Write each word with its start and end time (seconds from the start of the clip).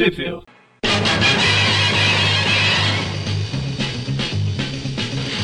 Sheffield. 0.00 0.46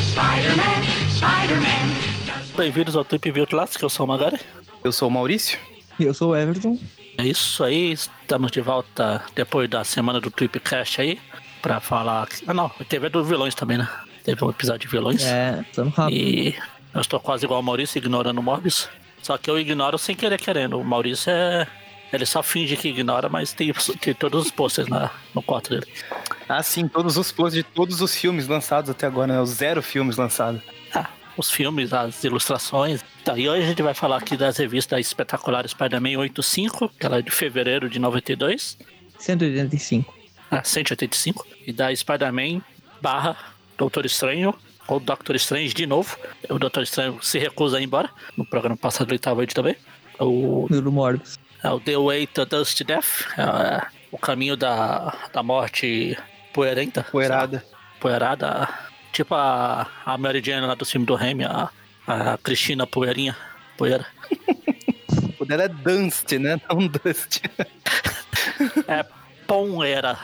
Spider-Man, 0.01 0.81
Spider-Man. 1.11 2.57
Bem-vindos 2.57 2.95
ao 2.95 3.05
Trip 3.05 3.29
View 3.29 3.45
Classic, 3.45 3.83
eu 3.83 3.87
sou 3.87 4.07
o 4.07 4.09
Magari. 4.09 4.39
Eu 4.83 4.91
sou 4.91 5.09
o 5.09 5.11
Maurício. 5.11 5.59
E 5.99 6.05
eu 6.05 6.13
sou 6.15 6.31
o 6.31 6.35
Everton. 6.35 6.79
É 7.19 7.27
isso 7.27 7.63
aí, 7.63 7.91
estamos 7.91 8.49
de 8.49 8.59
volta 8.59 9.23
depois 9.35 9.69
da 9.69 9.83
semana 9.83 10.19
do 10.19 10.31
Tripcast 10.31 11.01
aí, 11.01 11.19
pra 11.61 11.79
falar. 11.79 12.27
Ah, 12.47 12.53
não, 12.55 12.69
teve 12.89 13.09
do 13.09 13.23
vilões 13.23 13.53
também, 13.53 13.77
né? 13.77 13.87
Teve 14.23 14.43
um 14.43 14.49
episódio 14.49 14.79
de 14.79 14.87
vilões. 14.87 15.23
É, 15.23 15.63
estamos 15.69 15.93
rápido. 15.93 16.17
E 16.17 16.55
eu 16.95 17.01
estou 17.01 17.19
quase 17.19 17.45
igual 17.45 17.57
ao 17.57 17.63
Maurício, 17.63 17.99
ignorando 17.99 18.39
o 18.39 18.43
Morbius. 18.43 18.89
Só 19.21 19.37
que 19.37 19.51
eu 19.51 19.59
ignoro 19.59 19.99
sem 19.99 20.15
querer 20.15 20.39
querendo. 20.39 20.79
O 20.79 20.83
Maurício 20.83 21.31
é. 21.31 21.67
Ele 22.11 22.25
só 22.25 22.41
finge 22.41 22.77
que 22.77 22.87
ignora, 22.87 23.27
mas 23.27 23.53
tem, 23.53 23.73
tem 23.99 24.13
todos 24.13 24.45
os 24.45 24.51
posters 24.51 24.87
na, 24.87 25.11
no 25.35 25.41
quarto 25.41 25.69
dele. 25.69 25.85
Ah, 26.47 26.63
sim, 26.63 26.87
todos 26.87 27.17
os 27.17 27.31
posts 27.31 27.55
de 27.55 27.63
todos 27.63 28.01
os 28.01 28.15
filmes 28.15 28.47
lançados 28.47 28.89
até 28.89 29.05
agora, 29.05 29.33
né? 29.33 29.41
Os 29.41 29.49
zero 29.49 29.81
filmes 29.81 30.15
lançados. 30.15 30.61
Ah, 30.93 31.09
os 31.35 31.51
filmes, 31.51 31.91
as 31.91 32.23
ilustrações. 32.23 33.03
Tá, 33.23 33.37
e 33.37 33.49
hoje 33.49 33.63
a 33.63 33.67
gente 33.67 33.81
vai 33.81 33.93
falar 33.93 34.17
aqui 34.17 34.37
das 34.37 34.57
revistas 34.57 34.99
espetaculares 34.99 35.71
Spider-Man 35.71 36.17
85, 36.17 36.89
que 36.97 37.05
ela 37.05 37.19
é 37.19 37.21
de 37.21 37.31
fevereiro 37.31 37.89
de 37.89 37.99
92. 37.99 38.77
185. 39.19 40.13
Ah, 40.49 40.63
185. 40.63 41.45
E 41.65 41.73
da 41.73 41.93
Spider-Man 41.93 42.61
barra 43.01 43.37
Doutor 43.77 44.05
Estranho, 44.05 44.55
ou 44.87 44.99
Doctor 44.99 45.35
Strange 45.35 45.73
de 45.73 45.85
novo. 45.85 46.17
O 46.49 46.57
Doutor 46.57 46.83
Estranho 46.83 47.19
se 47.21 47.37
recusa 47.37 47.77
a 47.77 47.81
ir 47.81 47.83
embora. 47.83 48.09
No 48.37 48.45
programa 48.45 48.77
passado 48.77 49.09
ele 49.09 49.17
estava 49.17 49.41
aí 49.41 49.47
também. 49.47 49.75
O, 50.19 50.65
Pelo 50.69 50.91
Morbius. 50.91 51.37
É 51.63 51.69
o 51.69 51.79
The 51.79 51.97
Way 51.97 52.27
to 52.27 52.45
Dust 52.45 52.83
Death. 52.83 53.27
É, 53.37 53.87
o 54.11 54.17
caminho 54.17 54.55
da, 54.55 55.13
da 55.33 55.43
morte 55.43 56.17
poeirenta. 56.53 57.03
Poeirada. 57.03 57.63
Poeirada. 57.99 58.69
Tipo 59.11 59.35
a, 59.35 59.87
a 60.05 60.17
Mary 60.17 60.41
Jane 60.43 60.65
lá 60.65 60.75
do 60.75 60.85
filme 60.85 61.05
do 61.05 61.15
Remy, 61.15 61.45
a, 61.45 61.69
a 62.07 62.37
Cristina 62.37 62.85
Poeirinha. 62.85 63.35
Poeira. 63.77 64.05
O 65.39 65.45
dela 65.45 65.63
é 65.63 65.67
Dunst, 65.67 66.31
né? 66.31 66.59
Não 66.67 66.87
Dust. 66.87 67.41
É 68.87 69.05
Poeira. 69.45 70.17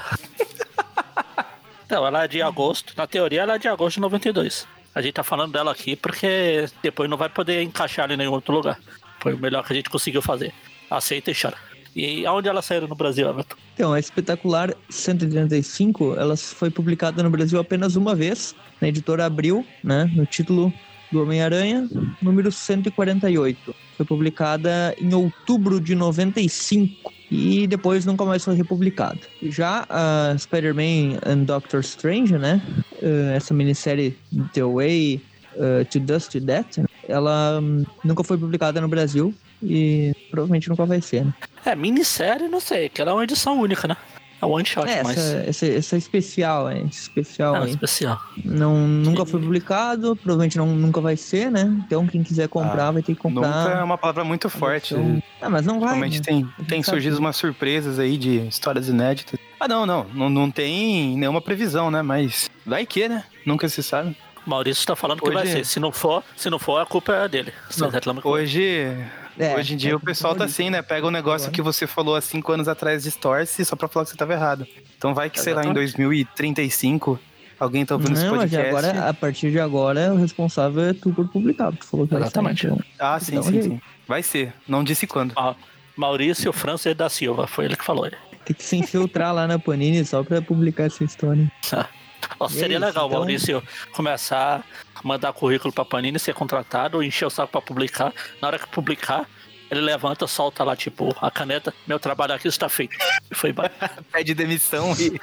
Não, 1.90 2.08
ela 2.08 2.24
é 2.24 2.28
de 2.28 2.42
agosto. 2.42 2.94
Na 2.98 3.06
teoria, 3.06 3.42
ela 3.42 3.56
é 3.56 3.60
de 3.60 3.68
agosto 3.68 3.96
de 3.96 4.02
92. 4.02 4.68
A 4.96 5.02
gente 5.02 5.14
tá 5.14 5.24
falando 5.24 5.54
dela 5.54 5.72
aqui 5.72 5.96
porque 5.96 6.68
depois 6.82 7.08
não 7.10 7.18
vai 7.18 7.30
poder 7.30 7.62
encaixar 7.62 8.06
ela 8.06 8.14
em 8.16 8.18
nenhum 8.18 8.32
outro 8.32 8.54
lugar. 8.54 8.80
Foi 9.20 9.34
o 9.34 9.38
melhor 9.38 9.64
que 9.64 9.72
a 9.72 9.76
gente 9.76 9.90
conseguiu 9.90 10.22
fazer. 10.22 10.52
Aceita 10.94 11.32
e 11.32 11.34
chora. 11.34 11.58
E 11.96 12.26
aonde 12.26 12.48
ela 12.48 12.62
saiu 12.62 12.88
no 12.88 12.96
Brasil, 12.96 13.28
Everton? 13.28 13.56
Então, 13.74 13.94
a 13.94 14.00
Espetacular 14.00 14.74
185, 14.90 16.16
ela 16.16 16.38
foi 16.38 16.70
publicada 16.70 17.22
no 17.24 17.30
Brasil 17.30 17.60
apenas 17.60 17.96
uma 17.96 18.16
vez, 18.16 18.56
na 18.80 18.88
editora 18.88 19.26
Abril, 19.26 19.66
né, 19.84 20.10
no 20.16 20.26
título 20.26 20.72
do 21.12 21.22
Homem-Aranha, 21.22 21.88
número 22.22 22.52
148. 22.52 23.76
Foi 23.98 24.06
publicada 24.06 24.96
em 25.00 25.14
outubro 25.14 25.80
de 25.80 25.94
95 25.96 27.12
e 27.30 27.68
depois 27.68 28.06
nunca 28.06 28.26
mais 28.26 28.44
foi 28.44 28.56
republicada. 28.56 29.20
Já 29.44 29.86
a 29.90 30.36
Spider-Man 30.38 31.20
and 31.26 31.44
Doctor 31.46 31.82
Strange, 31.82 32.38
né, 32.38 32.62
eh, 33.02 33.34
essa 33.36 33.54
minissérie 33.54 34.18
The 34.54 34.64
Way 34.64 35.22
eh, 35.56 35.84
to 35.86 36.00
Dust 36.00 36.32
to 36.32 36.40
Death, 36.40 36.80
ela 37.08 37.60
hum, 37.60 37.84
nunca 38.04 38.24
foi 38.24 38.38
publicada 38.38 38.82
no 38.82 38.88
Brasil 38.88 39.34
e 39.62 40.12
provavelmente 40.34 40.68
nunca 40.68 40.84
vai 40.84 41.00
ser, 41.00 41.24
né? 41.26 41.34
É, 41.64 41.76
minissérie, 41.76 42.48
não 42.48 42.60
sei, 42.60 42.90
que 42.90 43.00
ela 43.00 43.12
é 43.12 43.14
uma 43.14 43.24
edição 43.24 43.60
única, 43.60 43.88
né? 43.88 43.96
É 44.42 44.46
one 44.46 44.66
shot, 44.66 44.90
É, 44.90 45.04
mas. 45.04 45.16
essa, 45.18 45.38
essa, 45.50 45.66
essa 45.68 45.96
especial, 45.98 46.68
é, 46.68 46.80
esse 46.82 47.04
especial 47.04 47.56
É, 47.56 47.60
aí. 47.60 47.70
especial. 47.70 48.20
Não, 48.44 48.76
nunca 48.76 49.26
foi 49.28 49.40
publicado, 49.40 50.16
provavelmente 50.18 50.58
não, 50.58 50.66
nunca 50.66 51.00
vai 51.00 51.16
ser, 51.16 51.52
né? 51.52 51.62
Então 51.86 52.06
quem 52.08 52.24
quiser 52.24 52.50
comprar 52.50 52.88
Ah, 52.88 52.92
vai 52.92 53.02
ter 53.04 53.16
que 53.16 53.26
Nunca 53.30 53.48
é 53.48 53.52
comprar. 53.64 53.84
uma 53.86 53.98
palavra 53.98 54.24
muito 54.26 54.50
forte. 54.50 54.96
Ah, 55.40 55.50
mas 55.50 55.66
não 55.66 55.80
vai. 55.80 55.90
Realmente 55.90 56.18
né? 56.18 56.24
tem, 56.26 56.66
tem 56.68 56.84
surgido 56.84 57.18
umas 57.20 57.36
surpresas 57.38 58.00
aí 58.00 58.18
de 58.18 58.40
histórias 58.48 58.90
inéditas. 58.90 59.40
Ah, 59.60 59.68
não, 59.68 59.86
não, 59.86 60.06
não. 60.14 60.30
Não 60.30 60.52
tem 60.52 61.16
nenhuma 61.18 61.40
previsão, 61.40 61.90
né? 61.92 62.02
Mas 62.02 62.50
vai 62.66 62.86
que, 62.86 63.08
né? 63.08 63.24
Nunca 63.46 63.70
se 63.70 63.82
sabe. 63.84 64.18
O 64.46 64.50
Maurício 64.50 64.86
tá 64.86 64.94
falando 64.94 65.22
que 65.22 65.30
vai 65.32 65.44
Hoje- 65.44 65.52
ser. 65.54 65.66
Se 65.66 65.80
não 65.80 65.90
for, 65.94 66.22
se 66.36 66.50
não 66.50 66.60
for, 66.60 66.80
a 66.82 66.86
culpa 66.86 67.14
é 67.14 67.30
dele. 67.30 67.54
Não, 67.78 67.90
Hoje, 68.26 68.90
É, 69.38 69.56
hoje 69.56 69.74
em 69.74 69.78
dia 69.78 69.92
é, 69.92 69.96
o 69.96 70.00
pessoal 70.00 70.36
tá 70.36 70.46
assim, 70.46 70.70
né? 70.70 70.82
Pega 70.82 71.08
um 71.08 71.12
negócio 71.12 71.52
que 71.52 71.62
você 71.62 71.88
falou 71.88 72.16
há 72.16 72.22
cinco 72.22 72.52
anos 72.52 72.68
atrás, 72.68 73.04
distorce 73.04 73.66
só 73.66 73.76
pra 73.76 73.88
falar 73.88 74.06
que 74.06 74.12
você 74.12 74.18
tava 74.18 74.34
errado. 74.34 74.68
Então 74.98 75.14
vai 75.14 75.30
que, 75.30 75.40
sei 75.40 75.54
lá, 75.54 75.62
em 75.62 75.70
Exatamente. 75.72 75.98
2035, 75.98 77.20
alguém 77.60 77.86
tá 77.86 77.96
ouvindo 77.96 78.14
esse 78.14 78.26
Não, 78.26 78.36
mas 78.36 78.52
podcast. 78.52 78.70
agora, 78.70 79.10
a 79.10 79.14
partir 79.14 79.52
de 79.52 79.60
agora, 79.60 80.14
o 80.14 80.18
responsável 80.18 80.84
é 80.84 80.94
tu 80.94 81.12
por 81.12 81.28
publicar, 81.28 81.72
porque 81.72 81.86
tu 81.86 81.90
falou 81.90 82.08
que 82.08 82.14
vai 82.14 82.24
Exatamente. 82.24 82.62
sair, 82.62 82.72
então. 82.74 82.86
Ah, 83.00 83.20
sim, 83.20 83.40
um 83.40 83.44
sim, 83.44 83.62
sim. 83.62 83.82
Vai 84.08 84.22
ser. 84.22 84.54
Não 84.68 84.84
disse 84.84 85.08
quando. 85.08 85.34
Ó, 85.36 85.56
Maurício 85.96 86.52
Francis 86.54 86.96
da 86.96 87.10
Silva, 87.10 87.48
foi 87.48 87.66
ele 87.66 87.76
que 87.76 87.84
falou. 87.86 88.10
Tem 88.46 88.56
que 88.56 88.64
se 88.64 88.76
infiltrar 88.76 89.34
lá 89.34 89.48
na 89.48 89.58
Panini 89.58 90.06
só 90.06 90.24
pra 90.24 90.42
publicar 90.42 90.84
essa 90.84 91.04
história. 91.04 91.50
Ó, 91.74 91.84
Seria 92.50 92.76
é 92.76 92.80
isso, 92.80 92.86
legal 92.86 93.08
então- 93.08 93.20
Maurício 93.20 93.64
começar 93.94 94.64
a 94.96 95.00
mandar 95.04 95.34
currículo 95.34 95.74
pra 95.74 95.84
Panini, 95.86 96.20
ser 96.20 96.34
contratado, 96.34 97.02
encher 97.04 97.26
o 97.26 97.30
saco 97.30 97.52
pra 97.52 97.62
publicar. 97.62 98.14
Na 98.42 98.48
hora 98.48 98.60
que 98.60 98.68
publicar, 98.68 99.28
ele 99.72 99.82
levanta, 99.82 100.28
solta 100.28 100.64
lá, 100.64 100.76
tipo, 100.76 101.16
a 101.20 101.32
caneta, 101.32 101.74
meu 101.88 102.00
trabalho 102.00 102.34
aqui 102.34 102.48
está 102.48 102.70
feito. 102.70 102.96
E 103.32 103.36
foi 103.36 103.50
embora. 103.50 103.72
Pede 104.12 104.34
demissão 104.34 104.94
e. 105.00 105.20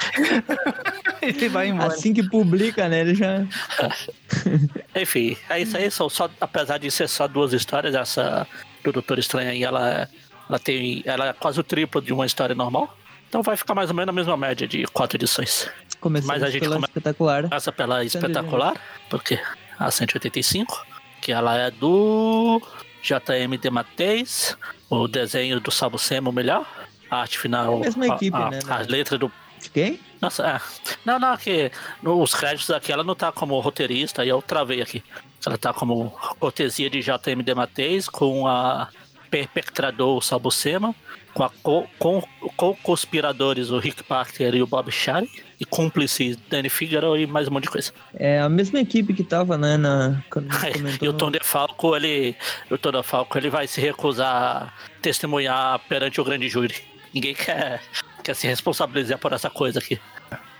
Ele 1.23 1.49
vai 1.49 1.69
embora. 1.69 1.93
Assim 1.95 2.13
que 2.13 2.23
publica, 2.29 2.89
né? 2.89 3.01
Ele 3.01 3.15
já. 3.15 3.47
Enfim, 4.95 5.37
é 5.49 5.61
isso 5.61 5.77
aí. 5.77 5.91
São 5.91 6.09
só, 6.09 6.29
apesar 6.41 6.79
de 6.79 6.91
ser 6.91 7.09
só 7.09 7.27
duas 7.29 7.53
histórias, 7.53 7.95
essa 7.95 8.47
do 8.83 8.93
Doutor 8.93 9.19
Estranho 9.19 9.51
aí, 9.51 9.63
ela, 9.63 10.09
ela 10.49 10.59
tem. 10.59 11.03
Ela 11.07 11.29
é 11.29 11.33
quase 11.33 11.61
o 11.61 11.63
triplo 11.65 12.01
de 12.01 12.13
uma 12.13 12.27
história 12.27 12.55
normal. 12.55 12.97
Então 13.29 13.43
vai 13.43 13.57
ficar 13.57 13.75
mais 13.75 13.91
ou 13.91 13.95
menos 13.95 14.09
a 14.09 14.13
mesma 14.13 14.37
média 14.37 14.67
de 14.67 14.85
quatro 14.89 15.17
edições. 15.17 15.69
Começamos 16.01 16.35
Mas 16.35 16.43
a 16.43 16.51
gente 16.51 16.61
pela 16.63 16.77
come- 16.77 16.87
espetacular. 16.89 17.49
Essa 17.51 17.71
pela 17.73 18.05
espetacular, 18.05 18.75
porque 19.09 19.39
a 19.79 19.91
185, 19.91 20.87
que 21.21 21.31
ela 21.33 21.57
é 21.59 21.71
do 21.71 22.61
JM 23.03 23.57
de 23.61 23.71
Mateis, 23.71 24.57
o 24.89 25.07
desenho 25.07 25.61
do 25.61 25.71
Sabo 25.71 25.99
Sema, 25.99 26.31
o 26.31 26.33
melhor. 26.33 26.67
A 27.11 27.23
arte 27.23 27.39
final. 27.39 27.79
Mesma 27.81 28.05
a- 28.05 28.09
equipe, 28.17 28.37
a, 28.37 28.51
né, 28.51 28.59
As 28.69 28.87
né? 28.87 28.93
letras 28.97 29.19
do. 29.21 29.31
De 29.61 29.69
quem? 29.69 30.01
Nossa, 30.21 30.47
é. 30.47 30.61
Não, 31.05 31.19
não, 31.19 31.37
que 31.37 31.71
nos 32.03 32.35
créditos 32.35 32.71
aqui 32.71 32.93
ela 32.93 33.03
não 33.05 33.15
tá 33.15 33.31
como 33.33 33.59
roteirista, 33.61 34.23
aí 34.23 34.29
eu 34.29 34.41
travei 34.41 34.81
aqui. 34.81 35.03
Ela 35.45 35.59
tá 35.59 35.73
como 35.73 36.11
cortesia 36.39 36.89
de 36.89 37.01
JM 37.03 37.43
de 37.45 37.55
Mateis, 37.55 38.09
com 38.09 38.47
a 38.47 38.89
perpetrador 39.31 40.23
Sabucema, 40.23 40.95
com 41.35 41.45
a 41.45 41.51
co- 41.63 41.87
com, 41.99 42.23
com 42.57 42.75
conspiradores 42.83 43.71
o 43.71 43.79
Rick 43.79 44.03
Parker 44.03 44.55
e 44.55 44.63
o 44.63 44.67
Bob 44.67 44.91
Shari, 44.91 45.29
e 45.59 45.65
cúmplices 45.65 46.37
Danny 46.49 46.69
Figaro 46.69 47.17
e 47.17 47.27
mais 47.27 47.47
um 47.49 47.51
monte 47.53 47.65
de 47.65 47.71
coisa. 47.71 47.93
É 48.15 48.41
a 48.41 48.49
mesma 48.49 48.81
equipe 48.81 49.13
que 49.15 49.23
tava, 49.23 49.57
né? 49.59 49.77
Na, 49.77 50.23
E 51.01 51.09
o 51.09 51.13
Tom 51.13 51.31
DeFalco, 51.31 51.95
ele. 51.95 52.35
O 52.71 52.79
Tom 52.79 52.93
DeFalco, 52.93 53.37
ele 53.39 53.51
vai 53.51 53.67
se 53.67 53.81
recusar 53.81 54.35
a 54.35 54.73
testemunhar 55.03 55.79
perante 55.89 56.21
o 56.21 56.25
grande 56.25 56.49
júri. 56.49 56.75
Ninguém 57.13 57.35
quer, 57.35 57.83
quer 58.23 58.35
se 58.35 58.47
responsabilizar 58.47 59.19
por 59.19 59.33
essa 59.33 59.51
coisa 59.51 59.79
aqui. 59.79 60.01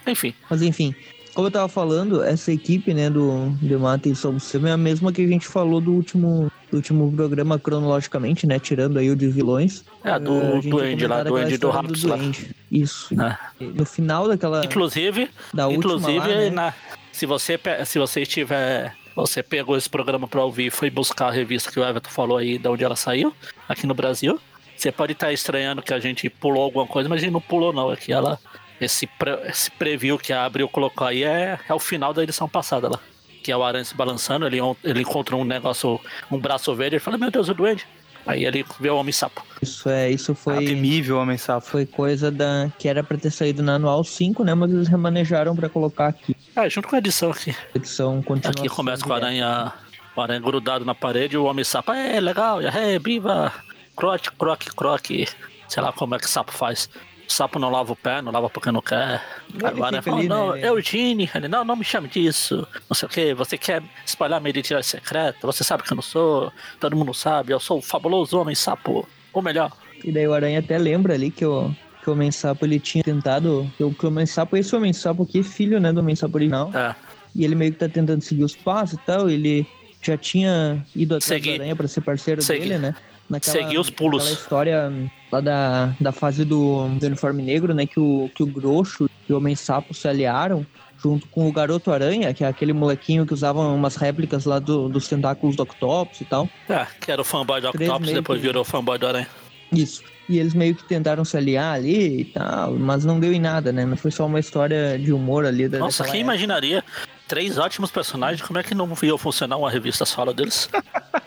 Enfim, 0.07 0.35
Mas 0.49 0.63
enfim, 0.63 0.95
como 1.41 1.49
eu 1.49 1.53
tava 1.53 1.69
falando, 1.69 2.23
essa 2.23 2.53
equipe, 2.53 2.93
né, 2.93 3.09
do 3.09 3.49
Demata 3.63 4.11
e 4.11 4.15
Sobsema 4.15 4.69
é 4.69 4.73
a 4.73 4.77
mesma 4.77 5.11
que 5.11 5.25
a 5.25 5.27
gente 5.27 5.49
falou 5.49 5.81
do 5.81 5.91
último, 5.91 6.53
do 6.71 6.77
último 6.77 7.11
programa 7.11 7.59
cronologicamente, 7.59 8.47
né, 8.47 8.59
tirando 8.59 8.99
aí 8.99 9.11
o 9.11 9.17
de 9.17 9.27
vilões. 9.29 9.83
é 10.05 10.19
do 10.19 10.35
ia 10.35 10.71
Duende 10.71 11.07
lá, 11.07 11.23
Duende 11.23 11.57
do 11.57 11.71
Raps 11.71 12.03
lá. 12.03 12.17
Duende. 12.19 12.55
Isso. 12.71 13.15
né? 13.17 13.39
No 13.59 13.87
final 13.87 14.29
daquela, 14.29 14.63
Inclusive, 14.67 15.31
da 15.55 15.73
inclusive 15.73 16.19
lá, 16.19 16.27
né, 16.27 16.51
na, 16.51 16.75
se, 17.11 17.25
você, 17.25 17.59
se 17.87 17.99
você 17.99 18.21
estiver. 18.21 18.95
Você 19.17 19.43
pegou 19.43 19.79
esse 19.79 19.89
programa 19.89 20.29
pra 20.29 20.45
ouvir 20.45 20.67
e 20.67 20.71
foi 20.71 20.91
buscar 20.91 21.29
a 21.29 21.31
revista 21.31 21.73
que 21.73 21.81
o 21.81 21.85
Everton 21.85 22.11
falou 22.11 22.37
aí, 22.37 22.59
de 22.59 22.69
onde 22.69 22.85
ela 22.85 22.97
saiu, 22.97 23.35
aqui 23.67 23.87
no 23.87 23.95
Brasil. 23.95 24.39
Você 24.77 24.93
pode 24.93 25.13
estar 25.13 25.33
estranhando 25.33 25.83
que 25.83 25.93
a 25.93 25.99
gente 25.99 26.29
pulou 26.29 26.63
alguma 26.63 26.87
coisa, 26.87 27.09
mas 27.09 27.19
a 27.19 27.21
gente 27.23 27.33
não 27.33 27.41
pulou, 27.41 27.73
não. 27.73 27.91
É 27.93 27.97
que 27.97 28.13
ela. 28.13 28.39
Esse, 28.81 29.07
pre, 29.07 29.33
esse 29.47 29.71
preview 29.71 30.19
que 30.19 30.33
a 30.33 30.45
Abril 30.45 30.69
colocou 30.69 31.07
aí 31.07 31.23
é, 31.23 31.59
é 31.69 31.75
o 31.75 31.79
final 31.79 32.15
da 32.15 32.23
edição 32.23 32.49
passada 32.49 32.89
lá. 32.89 32.99
Que 33.43 33.53
é 33.53 33.57
o 33.57 33.63
Aranha 33.63 33.85
se 33.85 33.95
balançando, 33.95 34.47
ele, 34.47 34.59
ele 34.85 35.01
encontra 35.03 35.37
um 35.37 35.45
negócio, 35.45 36.01
um 36.31 36.39
braço 36.39 36.75
verde, 36.75 36.97
ele 36.97 37.01
fala, 37.01 37.17
meu 37.19 37.31
Deus, 37.31 37.49
o 37.49 37.55
duende. 37.55 37.87
Aí 38.27 38.45
ele 38.45 38.65
vê 38.79 38.91
o 38.91 38.97
Homem-Sapo. 38.97 39.43
isso 39.63 39.89
é, 39.89 40.11
isso 40.11 40.33
Ah, 40.33 40.35
foi 40.35 40.65
temível, 40.67 41.19
Homem 41.19 41.39
Sapo. 41.39 41.67
foi 41.67 41.87
coisa 41.87 42.31
da 42.31 42.71
que 42.79 42.87
era 42.87 43.03
pra 43.03 43.17
ter 43.17 43.31
saído 43.31 43.63
na 43.63 43.77
anual 43.77 44.05
5, 44.05 44.45
né, 44.45 44.55
mas 44.55 44.71
eles 44.71 44.89
remanejaram 44.89 45.57
pra 45.57 45.71
colocar 45.71 46.09
aqui. 46.09 46.37
Ah, 46.55 46.69
junto 46.69 46.87
com 46.87 46.97
a 46.97 46.99
edição 46.99 47.31
aqui. 47.31 47.57
Edição 47.75 48.23
continua. 48.23 48.51
Aqui 48.53 48.69
começa 48.69 49.03
com 49.03 49.13
a 49.15 49.17
aranha, 49.17 49.73
o 50.15 50.21
aranha 50.21 50.39
grudado 50.41 50.85
na 50.85 50.95
parede 50.95 51.35
e 51.35 51.39
o 51.39 51.45
homem 51.45 51.65
sapo. 51.65 51.93
É, 51.93 52.21
legal, 52.21 52.61
é, 52.61 52.99
viva! 52.99 53.53
Croque, 53.97 54.31
croque, 54.33 54.71
croque. 54.71 55.27
sei 55.67 55.83
lá 55.83 55.91
como 55.91 56.15
é 56.15 56.19
que 56.19 56.29
sapo 56.29 56.53
faz. 56.53 56.91
O 57.31 57.33
sapo 57.33 57.61
não 57.61 57.71
lava 57.71 57.93
o 57.93 57.97
pé, 57.97 58.21
não 58.21 58.33
lava 58.33 58.51
porque 58.51 58.73
não 58.73 58.83
quer. 58.83 59.23
Ele 59.55 59.65
Agora 59.65 59.99
fica 59.99 60.03
fala, 60.03 60.17
ali, 60.19 60.29
não, 60.29 60.53
né? 60.53 60.67
Eugene, 60.69 61.31
ele, 61.33 61.47
não, 61.47 61.65
não 61.65 61.77
me 61.77 61.85
chame 61.85 62.09
disso. 62.09 62.67
Não 62.89 62.95
sei 62.97 63.07
o 63.07 63.09
que, 63.09 63.35
você 63.35 63.57
quer 63.57 63.81
espalhar 64.05 64.41
minha 64.41 64.51
identidade 64.51 64.85
secreta, 64.85 65.39
você 65.47 65.63
sabe 65.63 65.85
que 65.85 65.93
eu 65.93 65.95
não 65.95 66.03
sou, 66.03 66.53
todo 66.81 66.97
mundo 66.97 67.15
sabe, 67.15 67.53
eu 67.53 67.61
sou 67.61 67.79
o 67.79 67.83
fabuloso 67.83 68.37
homem 68.37 68.57
sapo. 68.57 69.09
Ou 69.33 69.41
melhor, 69.41 69.71
E 70.03 70.11
daí 70.11 70.27
o 70.27 70.35
Aranha 70.35 70.59
até 70.59 70.77
lembra 70.77 71.15
ali 71.15 71.31
que 71.31 71.45
o, 71.47 71.71
que 72.03 72.11
o 72.11 72.15
Homem 72.15 72.33
Sapo 72.33 72.65
ele 72.65 72.81
tinha 72.81 73.05
tentado. 73.05 73.71
Que 73.77 73.85
o, 73.85 73.95
o 74.03 74.07
Homem 74.09 74.27
Sapo, 74.27 74.57
esse 74.57 74.75
Homem 74.75 74.93
Sapo 74.93 75.23
aqui 75.23 75.39
é 75.39 75.43
filho, 75.45 75.79
né, 75.79 75.93
do 75.93 76.01
Homem 76.01 76.17
Sapo 76.17 76.37
original. 76.37 76.73
é, 76.75 76.97
E 77.33 77.45
ele 77.45 77.55
meio 77.55 77.71
que 77.71 77.79
tá 77.79 77.89
tentando 77.89 78.23
seguir 78.23 78.43
os 78.43 78.57
passos 78.57 78.99
e 78.99 79.03
tal. 79.07 79.31
Ele 79.31 79.65
já 80.03 80.17
tinha 80.17 80.85
ido 80.97 81.15
atrás 81.15 81.25
Segui- 81.27 81.51
do 81.59 81.61
Aranha 81.63 81.77
pra 81.77 81.87
ser 81.87 82.01
parceiro 82.01 82.43
Segui- 82.43 82.61
dele, 82.63 82.79
né? 82.79 82.95
Naquela, 83.31 83.57
Seguir 83.59 83.79
os 83.79 83.89
pulos. 83.89 84.23
Aquela 84.25 84.39
história 84.41 85.11
lá 85.31 85.41
da, 85.41 85.95
da 86.01 86.11
fase 86.13 86.45
do, 86.45 86.89
do 86.89 87.07
uniforme 87.07 87.43
negro, 87.43 87.73
né? 87.73 87.87
Que 87.87 88.01
o, 88.01 88.29
que 88.35 88.43
o 88.43 88.47
Groxo 88.47 89.09
e 89.29 89.33
o 89.33 89.37
Homem 89.37 89.55
Sapo 89.55 89.95
se 89.95 90.09
aliaram 90.09 90.67
junto 91.03 91.27
com 91.29 91.49
o 91.49 91.53
Garoto 91.53 91.91
Aranha, 91.93 92.35
que 92.35 92.45
é 92.45 92.49
aquele 92.49 92.73
molequinho 92.75 93.25
que 93.25 93.33
usava 93.33 93.61
umas 93.61 93.97
réplicas 93.97 94.45
lá 94.45 94.59
do- 94.59 94.89
dos 94.89 95.09
tentáculos 95.09 95.57
do 95.57 95.63
Octopus 95.63 96.21
e 96.21 96.25
tal. 96.27 96.47
é, 96.69 96.87
que 97.01 97.11
era 97.11 97.23
o 97.23 97.25
fanboy 97.25 97.61
do 97.61 97.69
Octopus, 97.69 98.11
depois 98.13 98.41
que- 98.41 98.47
virou 98.47 98.65
fanboy 98.65 98.99
do 98.99 99.07
Aranha. 99.07 99.29
Isso. 99.73 100.03
E 100.29 100.39
eles 100.39 100.53
meio 100.53 100.75
que 100.75 100.85
tentaram 100.85 101.25
se 101.25 101.37
aliar 101.37 101.75
ali 101.75 102.21
e 102.21 102.25
tal, 102.27 102.73
mas 102.75 103.05
não 103.05 103.19
deu 103.19 103.33
em 103.33 103.41
nada, 103.41 103.73
né? 103.73 103.85
Não 103.87 103.97
foi 103.97 104.11
só 104.11 104.27
uma 104.27 104.39
história 104.41 104.99
de 104.99 105.13
humor 105.13 105.47
ali. 105.47 105.69
Da, 105.69 105.79
Nossa, 105.79 106.03
quem 106.05 106.11
época. 106.21 106.25
imaginaria 106.25 106.85
três 107.27 107.57
ótimos 107.59 107.91
personagens, 107.91 108.43
como 108.43 108.59
é 108.59 108.63
que 108.63 108.75
não 108.75 108.93
viu 108.95 109.17
funcionar 109.17 109.57
uma 109.57 109.71
revista 109.71 110.05
solo 110.05 110.33
deles? 110.33 110.69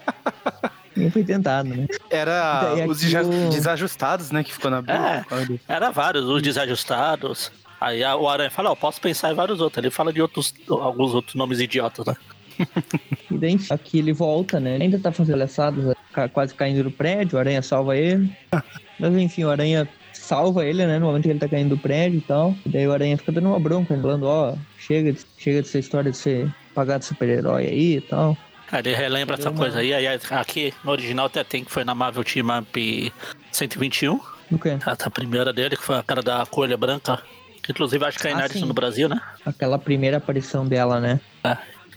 Nem 1.04 1.12
foi 1.12 1.24
tentado, 1.24 1.70
né? 1.70 1.86
Era 2.10 2.74
os 2.88 3.00
desajustados, 3.50 4.32
né? 4.32 4.44
Que 4.44 4.54
ficou 4.54 4.72
na 4.72 4.78
É. 4.88 5.24
Olha. 5.30 5.60
Era 5.68 5.92
vários, 5.92 6.26
os 6.26 6.42
desajustados. 6.42 7.52
Aí 7.80 8.04
a- 8.04 8.16
o 8.16 8.30
Aranha 8.30 8.50
fala, 8.50 8.72
ó, 8.72 8.76
posso 8.76 9.02
pensar 9.02 9.32
em 9.32 9.36
vários 9.36 9.60
outros. 9.60 9.84
Ele 9.84 9.92
fala 9.92 10.14
de 10.14 10.22
outros, 10.22 10.54
alguns 10.70 11.14
outros 11.14 11.36
nomes 11.36 11.60
idiotas, 11.60 12.06
né? 12.06 12.16
E 13.32 13.38
daí 13.38 13.60
aqui 13.70 14.00
ele 14.00 14.14
volta, 14.14 14.60
né? 14.60 14.76
Ele 14.76 14.84
ainda 14.86 15.00
tá 15.00 15.12
fazendo 15.12 15.36
palhaçadas, 15.36 15.94
ca- 16.14 16.30
quase 16.30 16.54
caindo 16.54 16.84
do 16.84 16.92
prédio, 16.92 17.36
o 17.36 17.40
Aranha 17.40 17.62
salva 17.62 17.98
ele. 17.98 18.32
Mas 19.00 19.14
enfim, 19.16 19.44
o 19.44 19.50
Aranha 19.50 19.88
salva 20.14 20.66
ele, 20.66 20.86
né? 20.86 21.00
No 21.00 21.08
momento 21.08 21.24
que 21.24 21.30
ele 21.30 21.40
tá 21.40 21.48
caindo 21.50 21.70
do 21.76 21.78
prédio 21.78 22.20
e 22.20 22.22
tal. 22.22 22.56
E 22.66 22.70
daí 22.70 22.88
o 22.88 22.94
Aranha 22.94 23.18
fica 23.18 23.32
dando 23.32 23.48
uma 23.50 23.60
bronca, 23.60 23.98
falando, 24.00 24.24
ó, 24.24 24.56
chega, 24.78 25.12
de- 25.12 25.26
chega 25.38 25.62
dessa 25.62 25.80
história 25.80 26.12
de 26.12 26.18
ser 26.18 26.50
pagado 26.74 27.04
super-herói 27.04 27.66
aí 27.68 27.96
e 27.98 28.02
tal. 28.02 28.38
Ele 28.72 28.94
relembra 28.96 29.36
essa 29.36 29.50
uma- 29.50 29.58
coisa 29.58 29.80
aí, 29.80 29.94
aí 29.94 30.08
aqui 30.32 30.74
no 30.84 30.92
original 30.92 31.26
até 31.28 31.44
tem 31.44 31.64
que 31.64 31.72
foi 31.72 31.84
na 31.84 31.94
Marvel 31.94 32.24
Team 32.24 32.48
Up 32.58 33.14
121, 33.52 34.20
O 34.52 34.58
quê? 34.60 34.78
a, 34.86 34.92
a 34.92 35.10
primeira 35.10 35.54
dele, 35.54 35.76
que 35.76 35.84
foi 35.84 35.98
a 35.98 36.04
cara 36.04 36.22
da 36.24 36.46
Coelha 36.46 36.76
Branca, 36.78 37.22
inclusive 37.70 38.04
acho 38.06 38.18
que 38.18 38.28
é 38.28 38.32
Ah, 38.32 38.34
inédito 38.34 38.66
no 38.66 38.74
Brasil, 38.74 39.08
né? 39.08 39.22
Aquela 39.46 39.78
primeira 39.78 40.18
aparição 40.18 40.66
dela, 40.68 41.00
né? 41.00 41.20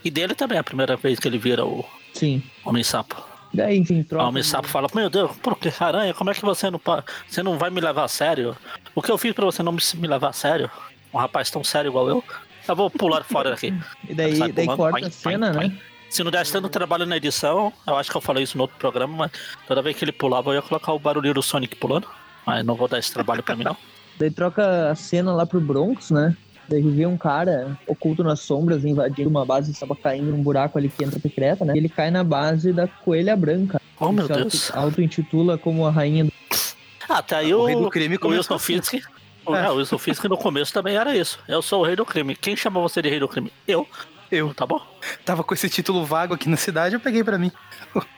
E 0.04 0.10
dele 0.10 0.34
também 0.34 0.56
é 0.56 0.60
a 0.60 0.64
primeira 0.64 0.96
vez 0.96 1.18
que 1.18 1.26
ele 1.26 1.38
vira 1.38 1.64
o 1.64 1.84
Sim. 2.12 2.42
Homem-Sapo. 2.64 3.24
Daí, 3.54 3.78
enfim, 3.78 4.00
O 4.00 4.04
troca. 4.04 4.26
Homem-Sapo 4.26 4.68
fala, 4.68 4.86
meu 4.94 5.08
Deus, 5.08 5.34
por 5.38 5.56
que 5.56 5.72
aranha, 5.80 6.12
como 6.12 6.30
é 6.30 6.34
que 6.34 6.42
você 6.42 6.70
não, 6.70 6.80
você 7.26 7.42
não 7.42 7.56
vai 7.58 7.70
me 7.70 7.80
levar 7.80 8.04
a 8.04 8.08
sério? 8.08 8.54
O 8.94 9.00
que 9.00 9.10
eu 9.10 9.16
fiz 9.16 9.32
pra 9.32 9.44
você 9.46 9.62
não 9.62 9.72
me, 9.72 9.80
levar 10.06 10.28
a 10.28 10.32
sério? 10.32 10.70
Um 11.14 11.18
rapaz 11.18 11.50
tão 11.50 11.64
sério 11.64 11.88
igual 11.88 12.08
eu? 12.08 12.22
Eu 12.68 12.76
vou 12.76 12.90
pular 12.90 13.24
fora 13.24 13.50
daqui. 13.50 13.72
E 14.08 14.14
daí, 14.14 14.52
daí 14.52 14.66
corta 14.66 15.06
a 15.06 15.10
cena, 15.10 15.52
né? 15.52 15.72
Se 16.16 16.24
não 16.24 16.30
desse 16.30 16.50
tanto 16.50 16.70
trabalho 16.70 17.04
na 17.04 17.18
edição, 17.18 17.70
eu 17.86 17.94
acho 17.94 18.10
que 18.10 18.16
eu 18.16 18.22
falei 18.22 18.42
isso 18.42 18.56
no 18.56 18.62
outro 18.62 18.78
programa, 18.78 19.14
mas 19.14 19.30
toda 19.68 19.82
vez 19.82 19.94
que 19.94 20.02
ele 20.02 20.12
pulava 20.12 20.48
eu 20.48 20.54
ia 20.54 20.62
colocar 20.62 20.94
o 20.94 20.98
barulhinho 20.98 21.34
do 21.34 21.42
Sonic 21.42 21.76
pulando. 21.76 22.08
Mas 22.46 22.64
não 22.64 22.74
vou 22.74 22.88
dar 22.88 22.98
esse 22.98 23.12
trabalho 23.12 23.42
pra 23.42 23.54
mim, 23.54 23.64
não. 23.64 23.76
Daí 24.18 24.30
troca 24.30 24.88
a 24.90 24.94
cena 24.94 25.34
lá 25.34 25.44
pro 25.44 25.60
Bronx, 25.60 26.10
né? 26.10 26.34
Daí 26.70 26.80
vê 26.80 27.04
um 27.04 27.18
cara 27.18 27.78
oculto 27.86 28.24
nas 28.24 28.40
sombras 28.40 28.82
invadindo 28.82 29.28
uma 29.28 29.44
base 29.44 29.72
estava 29.72 29.94
caindo 29.94 30.30
num 30.30 30.42
buraco 30.42 30.78
ali 30.78 30.88
que 30.88 31.04
entra 31.04 31.20
secreta, 31.20 31.66
né? 31.66 31.74
E 31.74 31.76
ele 31.76 31.90
cai 31.90 32.10
na 32.10 32.24
base 32.24 32.72
da 32.72 32.88
Coelha 32.88 33.36
Branca. 33.36 33.78
Oh, 34.00 34.10
meu 34.10 34.26
se 34.26 34.32
Deus. 34.32 34.70
auto- 34.70 34.86
Auto-intitula 34.86 35.58
como 35.58 35.84
a 35.84 35.90
rainha 35.90 36.24
do... 36.24 36.32
Ah, 37.06 37.20
tá 37.22 37.36
aí 37.38 37.52
O 37.52 37.60
o, 37.60 37.66
rei 37.66 37.76
do 37.76 37.90
crime 37.90 38.18
o 38.22 38.28
Wilson 38.28 38.54
assim. 38.54 38.80
Fisk. 38.80 39.06
O, 39.44 39.54
é, 39.54 39.70
o 39.70 39.74
Wilson 39.74 39.98
Fisk 39.98 40.24
no 40.24 40.38
começo 40.38 40.72
também 40.72 40.96
era 40.96 41.14
isso. 41.14 41.38
Eu 41.46 41.60
sou 41.60 41.82
o 41.82 41.84
rei 41.84 41.94
do 41.94 42.06
crime. 42.06 42.34
Quem 42.34 42.56
chamou 42.56 42.82
você 42.88 43.02
de 43.02 43.10
rei 43.10 43.20
do 43.20 43.28
crime? 43.28 43.52
Eu. 43.68 43.86
Eu 44.30 44.52
Tá 44.54 44.66
bom? 44.66 44.80
tava 45.24 45.42
com 45.44 45.54
esse 45.54 45.68
título 45.68 46.04
vago 46.04 46.34
aqui 46.34 46.48
na 46.48 46.56
cidade, 46.56 46.94
eu 46.94 47.00
peguei 47.00 47.22
pra 47.22 47.38
mim. 47.38 47.50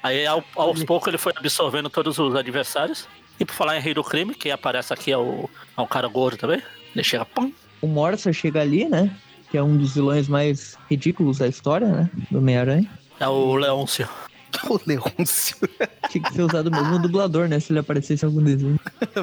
Aí 0.03 0.27
ao- 0.27 0.45
aos 0.57 0.83
poucos 0.85 1.09
ele 1.09 1.19
foi 1.19 1.33
absorvendo 1.37 1.91
todos 1.91 2.19
os 2.19 2.35
adversários. 2.35 3.07
E 3.39 3.45
por 3.45 3.55
falar 3.55 3.77
em 3.77 3.81
rei 3.81 3.95
do 3.95 4.03
crime, 4.03 4.35
quem 4.35 4.51
aparece 4.51 4.93
aqui 4.93 5.13
é 5.13 5.19
o, 5.19 5.49
é 5.77 5.81
o 5.81 5.87
cara 5.87 6.09
gordo 6.09 6.37
também. 6.39 6.63
Ele 6.95 7.05
chega, 7.05 7.25
pum, 7.25 7.53
O 7.81 7.87
Morsa 7.87 8.33
chega 8.33 8.61
ali, 8.61 8.89
né? 8.89 9.15
Que 9.51 9.57
é 9.57 9.63
um 9.63 9.77
dos 9.77 9.95
vilões 9.95 10.27
mais 10.29 10.77
ridículos 10.91 11.39
da 11.39 11.47
história, 11.47 11.87
né? 11.87 12.11
Do 12.31 12.39
Homem-Aranha. 12.39 12.91
é 13.21 13.29
o 13.29 13.55
Leôncio. 13.55 14.09
O 14.69 14.81
Leôncio. 14.87 15.57
Tinha 16.09 16.25
que 16.25 16.33
ser 16.33 16.43
usado 16.43 16.69
o 16.69 16.71
mesmo 16.73 16.99
dublador, 16.99 17.47
né? 17.49 17.61
Se 17.61 17.71
ele 17.71 17.79
aparecesse 17.81 18.25
em 18.25 18.29
algum 18.29 18.43
desenho. 18.43 18.81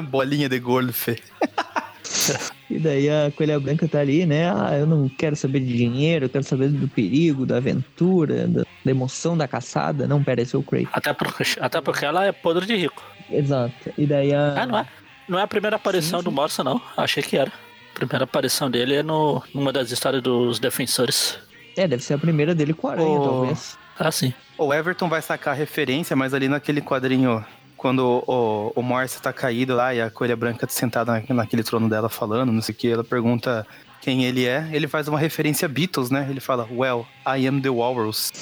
Bolinha 0.08 0.48
de 0.48 0.58
gordo, 0.60 0.92
Fê. 0.92 1.20
E 2.68 2.78
daí 2.78 3.08
a 3.08 3.30
Coelha 3.30 3.60
Branca 3.60 3.86
tá 3.86 4.00
ali, 4.00 4.26
né? 4.26 4.50
Ah, 4.50 4.76
eu 4.76 4.86
não 4.86 5.08
quero 5.08 5.36
saber 5.36 5.60
de 5.60 5.76
dinheiro, 5.76 6.24
eu 6.24 6.28
quero 6.28 6.44
saber 6.44 6.68
do 6.68 6.88
perigo, 6.88 7.46
da 7.46 7.58
aventura, 7.58 8.48
da, 8.48 8.62
da 8.84 8.90
emoção 8.90 9.36
da 9.36 9.46
caçada. 9.46 10.06
Não, 10.08 10.22
pera, 10.22 10.42
esse 10.42 10.56
é 10.56 10.58
o 10.58 10.62
Cray. 10.62 10.88
Até 10.92 11.12
porque, 11.12 11.44
até 11.60 11.80
porque 11.80 12.04
ela 12.04 12.24
é 12.24 12.32
podre 12.32 12.66
de 12.66 12.74
rico. 12.76 13.02
Exato. 13.30 13.92
E 13.96 14.06
daí 14.06 14.34
a. 14.34 14.62
Ah, 14.62 14.66
não 14.66 14.78
é? 14.78 14.86
Não 15.28 15.38
é 15.38 15.42
a 15.42 15.46
primeira 15.46 15.76
aparição 15.76 16.20
Sim, 16.20 16.24
do 16.24 16.30
sim. 16.30 16.36
Morsa, 16.36 16.64
não. 16.64 16.80
Achei 16.96 17.22
que 17.22 17.36
era. 17.36 17.50
A 17.94 17.98
primeira 17.98 18.24
aparição 18.24 18.70
dele 18.70 18.94
é 18.96 19.02
no, 19.02 19.42
numa 19.54 19.72
das 19.72 19.90
histórias 19.90 20.22
dos 20.22 20.58
defensores. 20.58 21.38
É, 21.76 21.86
deve 21.88 22.02
ser 22.02 22.14
a 22.14 22.18
primeira 22.18 22.54
dele 22.54 22.72
com 22.74 22.88
a 22.88 22.92
aranha, 22.92 23.08
Oh. 23.20 23.24
talvez. 23.24 23.78
Ah, 23.98 24.10
sim. 24.10 24.32
O 24.58 24.72
Everton 24.74 25.08
vai 25.08 25.22
sacar 25.22 25.54
a 25.54 25.56
referência, 25.56 26.14
mas 26.14 26.32
ali 26.34 26.48
naquele 26.48 26.80
quadrinho, 26.80 27.44
quando 27.86 28.24
o, 28.26 28.72
o 28.74 28.82
Morse 28.82 29.22
tá 29.22 29.32
caído 29.32 29.76
lá 29.76 29.94
e 29.94 30.00
a 30.00 30.10
Coelha 30.10 30.34
Branca 30.34 30.66
tá 30.66 30.72
sentada 30.72 31.12
na- 31.28 31.34
naquele 31.36 31.62
trono 31.62 31.88
dela 31.88 32.08
falando, 32.08 32.50
não 32.50 32.60
sei 32.60 32.74
o 32.74 32.76
que, 32.76 32.88
ela 32.90 33.04
pergunta 33.04 33.64
quem 34.00 34.24
ele 34.24 34.44
é, 34.44 34.68
ele 34.72 34.88
faz 34.88 35.06
uma 35.06 35.20
referência 35.20 35.66
a 35.66 35.68
Beatles, 35.68 36.10
né? 36.10 36.26
Ele 36.28 36.40
fala, 36.40 36.66
Well, 36.68 37.06
I 37.24 37.46
am 37.46 37.60
the 37.60 37.68
Walrus. 37.68 38.32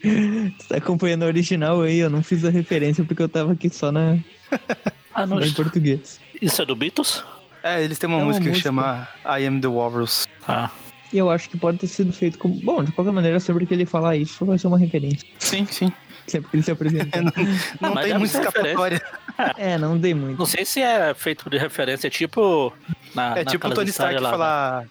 Você 0.00 0.52
tá 0.68 0.76
acompanhando 0.76 1.24
a 1.24 1.26
original 1.26 1.82
aí, 1.82 1.98
eu 1.98 2.08
não 2.08 2.22
fiz 2.22 2.44
a 2.44 2.50
referência 2.50 3.02
porque 3.04 3.20
eu 3.20 3.28
tava 3.28 3.50
aqui 3.52 3.68
só 3.68 3.90
na, 3.90 4.16
Ah, 5.12 5.26
não. 5.26 5.40
em 5.40 5.52
português. 5.52 6.20
Isso 6.40 6.62
é 6.62 6.64
do 6.64 6.76
Beatles? 6.76 7.24
É, 7.64 7.82
eles 7.82 7.98
têm 7.98 8.08
uma 8.08 8.18
É 8.18 8.22
uma 8.22 8.26
música 8.26 8.44
que 8.44 8.50
música. 8.50 8.68
chama 8.68 9.08
I 9.24 9.44
am 9.44 9.60
the 9.60 9.66
Walrus. 9.66 10.24
Ah. 10.46 10.70
E 11.12 11.18
eu 11.18 11.28
acho 11.30 11.50
que 11.50 11.56
pode 11.58 11.78
ter 11.78 11.88
sido 11.88 12.12
feito 12.12 12.38
como. 12.38 12.54
Bom, 12.60 12.84
de 12.84 12.92
qualquer 12.92 13.12
maneira, 13.12 13.40
sempre 13.40 13.66
que 13.66 13.74
ele 13.74 13.84
falar 13.86 14.14
isso, 14.16 14.44
vai 14.46 14.56
ser 14.56 14.68
uma 14.68 14.78
referência. 14.78 15.26
Sim, 15.40 15.66
sim. 15.66 15.92
Sempre 16.28 16.50
que 16.50 16.56
ele 16.56 16.62
se 16.62 16.70
apresenta. 16.70 17.20
Não 17.22 17.32
Ah, 17.32 17.34
mas 17.80 17.94
tem 17.94 18.02
deve 18.12 18.18
muita 18.18 18.38
escapatória. 18.38 19.02
é, 19.56 19.78
não 19.78 19.96
dei 19.98 20.14
muito. 20.14 20.38
Não 20.38 20.46
sei 20.46 20.64
se 20.64 20.80
é 20.82 21.14
feito 21.14 21.48
de 21.48 21.56
referência, 21.58 22.08
tipo. 22.10 22.72
Na, 23.14 23.38
É 23.38 23.44
tipo 23.44 23.66
o 23.66 23.74
Tony 23.74 23.90
Stark 23.90 24.14
lá, 24.18 24.20
né? 24.20 24.30
falar 24.30 24.84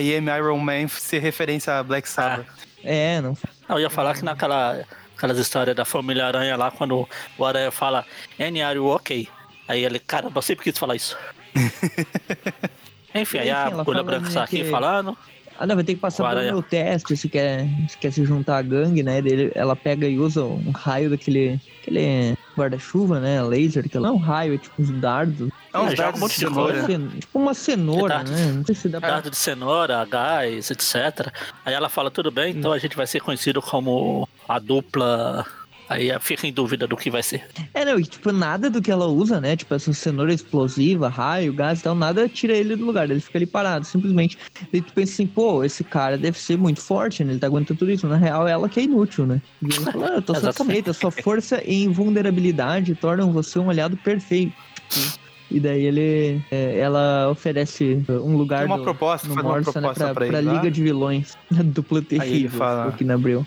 I 0.00 0.16
am 0.16 0.26
Iron 0.36 0.58
Man 0.58 0.88
ser 0.88 1.18
referência 1.20 1.78
a 1.78 1.82
Black 1.82 2.08
Sabbath. 2.08 2.46
É, 2.82 3.20
não. 3.20 3.36
Não, 3.68 3.76
eu 3.76 3.80
ia 3.82 3.90
falar 3.90 4.14
que 4.14 4.24
naquela 4.24 4.84
aquelas 5.16 5.38
histórias 5.38 5.74
da 5.74 5.84
família 5.84 6.26
Aranha 6.26 6.56
lá, 6.56 6.70
quando 6.70 7.08
o 7.36 7.44
Aranha 7.44 7.70
fala 7.72 8.04
N 8.38 8.62
are 8.62 8.76
you 8.76 8.86
ok? 8.86 9.28
Aí 9.66 9.84
ele, 9.84 9.98
cara, 9.98 10.30
eu 10.34 10.42
sempre 10.42 10.64
quis 10.64 10.78
falar 10.78 10.94
isso. 10.96 11.16
Enfim, 13.14 13.38
aí 13.38 13.50
a 13.50 13.70
Folha 13.84 14.02
Branca 14.02 14.22
né, 14.22 14.28
está 14.28 14.44
aqui 14.44 14.62
que- 14.62 14.70
falando. 14.70 15.16
Ah, 15.58 15.66
não, 15.66 15.74
vai 15.74 15.82
ter 15.84 15.94
que 15.94 16.00
passar 16.00 16.28
pelo 16.28 16.40
meu 16.42 16.62
teste 16.62 17.16
se 17.16 17.28
quer, 17.28 17.66
se 17.88 17.98
quer 17.98 18.12
se 18.12 18.24
juntar 18.24 18.58
à 18.58 18.62
gangue, 18.62 19.02
né? 19.02 19.20
Dele, 19.20 19.50
ela 19.54 19.74
pega 19.74 20.06
e 20.06 20.18
usa 20.18 20.44
um 20.44 20.70
raio 20.70 21.10
daquele 21.10 21.60
aquele 21.80 22.36
guarda-chuva, 22.56 23.18
né? 23.18 23.42
Laser, 23.42 23.88
que 23.88 23.98
não 23.98 24.08
é 24.10 24.12
um 24.12 24.16
raio, 24.18 24.54
é 24.54 24.58
tipo 24.58 24.80
uns 24.80 24.90
dardos. 25.00 25.48
É 25.72 25.78
uns 25.78 25.92
É, 25.92 25.96
joga 25.96 26.02
dardos 26.02 26.18
um 26.20 26.24
monte 26.24 26.32
de 26.34 26.38
cenoura. 26.38 26.86
Cen- 26.86 27.08
Tipo 27.18 27.38
uma 27.38 27.54
cenoura, 27.54 28.14
Dardos. 28.16 28.32
né? 28.32 28.52
Não 28.52 28.64
sei 28.64 28.74
se 28.74 28.88
dá 28.88 29.00
pra. 29.00 29.08
Dardo 29.10 29.30
de 29.30 29.36
cenoura, 29.36 30.04
gás, 30.04 30.70
etc. 30.70 31.32
Aí 31.64 31.74
ela 31.74 31.88
fala, 31.88 32.10
tudo 32.10 32.30
bem, 32.30 32.54
então 32.56 32.72
a 32.72 32.78
gente 32.78 32.96
vai 32.96 33.06
ser 33.06 33.20
conhecido 33.20 33.60
como 33.60 34.28
a 34.48 34.58
dupla. 34.58 35.44
Aí 35.88 36.10
fica 36.20 36.46
em 36.46 36.52
dúvida 36.52 36.86
do 36.86 36.96
que 36.96 37.10
vai 37.10 37.22
ser. 37.22 37.44
É, 37.72 37.84
não, 37.84 37.98
e 37.98 38.04
tipo, 38.04 38.30
nada 38.32 38.68
do 38.68 38.82
que 38.82 38.90
ela 38.90 39.06
usa, 39.06 39.40
né? 39.40 39.56
Tipo, 39.56 39.74
essa 39.74 39.92
cenoura 39.92 40.32
explosiva, 40.34 41.08
raio, 41.08 41.52
gás 41.52 41.80
e 41.80 41.82
tal, 41.82 41.94
nada 41.94 42.28
tira 42.28 42.54
ele 42.56 42.76
do 42.76 42.84
lugar, 42.84 43.10
ele 43.10 43.20
fica 43.20 43.38
ali 43.38 43.46
parado, 43.46 43.86
simplesmente. 43.86 44.36
E 44.72 44.80
tu 44.82 44.92
pensa 44.92 45.12
assim, 45.14 45.26
pô, 45.26 45.64
esse 45.64 45.82
cara 45.82 46.18
deve 46.18 46.38
ser 46.38 46.58
muito 46.58 46.80
forte, 46.80 47.24
né? 47.24 47.32
Ele 47.32 47.40
tá 47.40 47.46
aguentando 47.46 47.78
tudo 47.78 47.90
isso. 47.90 48.06
Na 48.06 48.16
real, 48.16 48.46
ela 48.46 48.68
que 48.68 48.80
é 48.80 48.82
inútil, 48.82 49.26
né? 49.26 49.40
E 49.62 49.74
ela 49.74 49.92
fala, 49.92 50.06
ah, 50.10 50.14
eu 50.16 50.22
tô 50.22 50.34
satisfeita, 50.38 50.92
sua 50.92 51.10
força 51.10 51.62
e 51.64 51.84
invulnerabilidade 51.84 52.94
tornam 52.94 53.32
você 53.32 53.58
um 53.58 53.70
aliado 53.70 53.96
perfeito. 53.96 54.52
E 55.50 55.58
daí 55.58 55.82
ele, 55.84 56.42
é, 56.50 56.78
ela 56.78 57.30
oferece 57.30 58.04
um 58.06 58.36
lugar 58.36 58.58
Tem 58.58 58.66
uma 58.66 58.76
do- 58.76 58.82
proposta, 58.84 59.26
no 59.28 59.34
faz 59.34 59.46
uma 59.46 59.54
Morsa, 59.54 59.80
né, 59.80 59.88
proposta 59.88 60.04
pra, 60.04 60.14
pra 60.14 60.26
ele 60.26 60.36
pra 60.36 60.52
lá. 60.52 60.58
Liga 60.58 60.70
de 60.70 60.82
Vilões. 60.82 61.38
Dupla 61.50 61.98
ele 62.00 62.06
terrível, 62.06 62.58
fala- 62.58 62.88
aqui 62.88 63.02
na 63.04 63.14
Abril. 63.14 63.46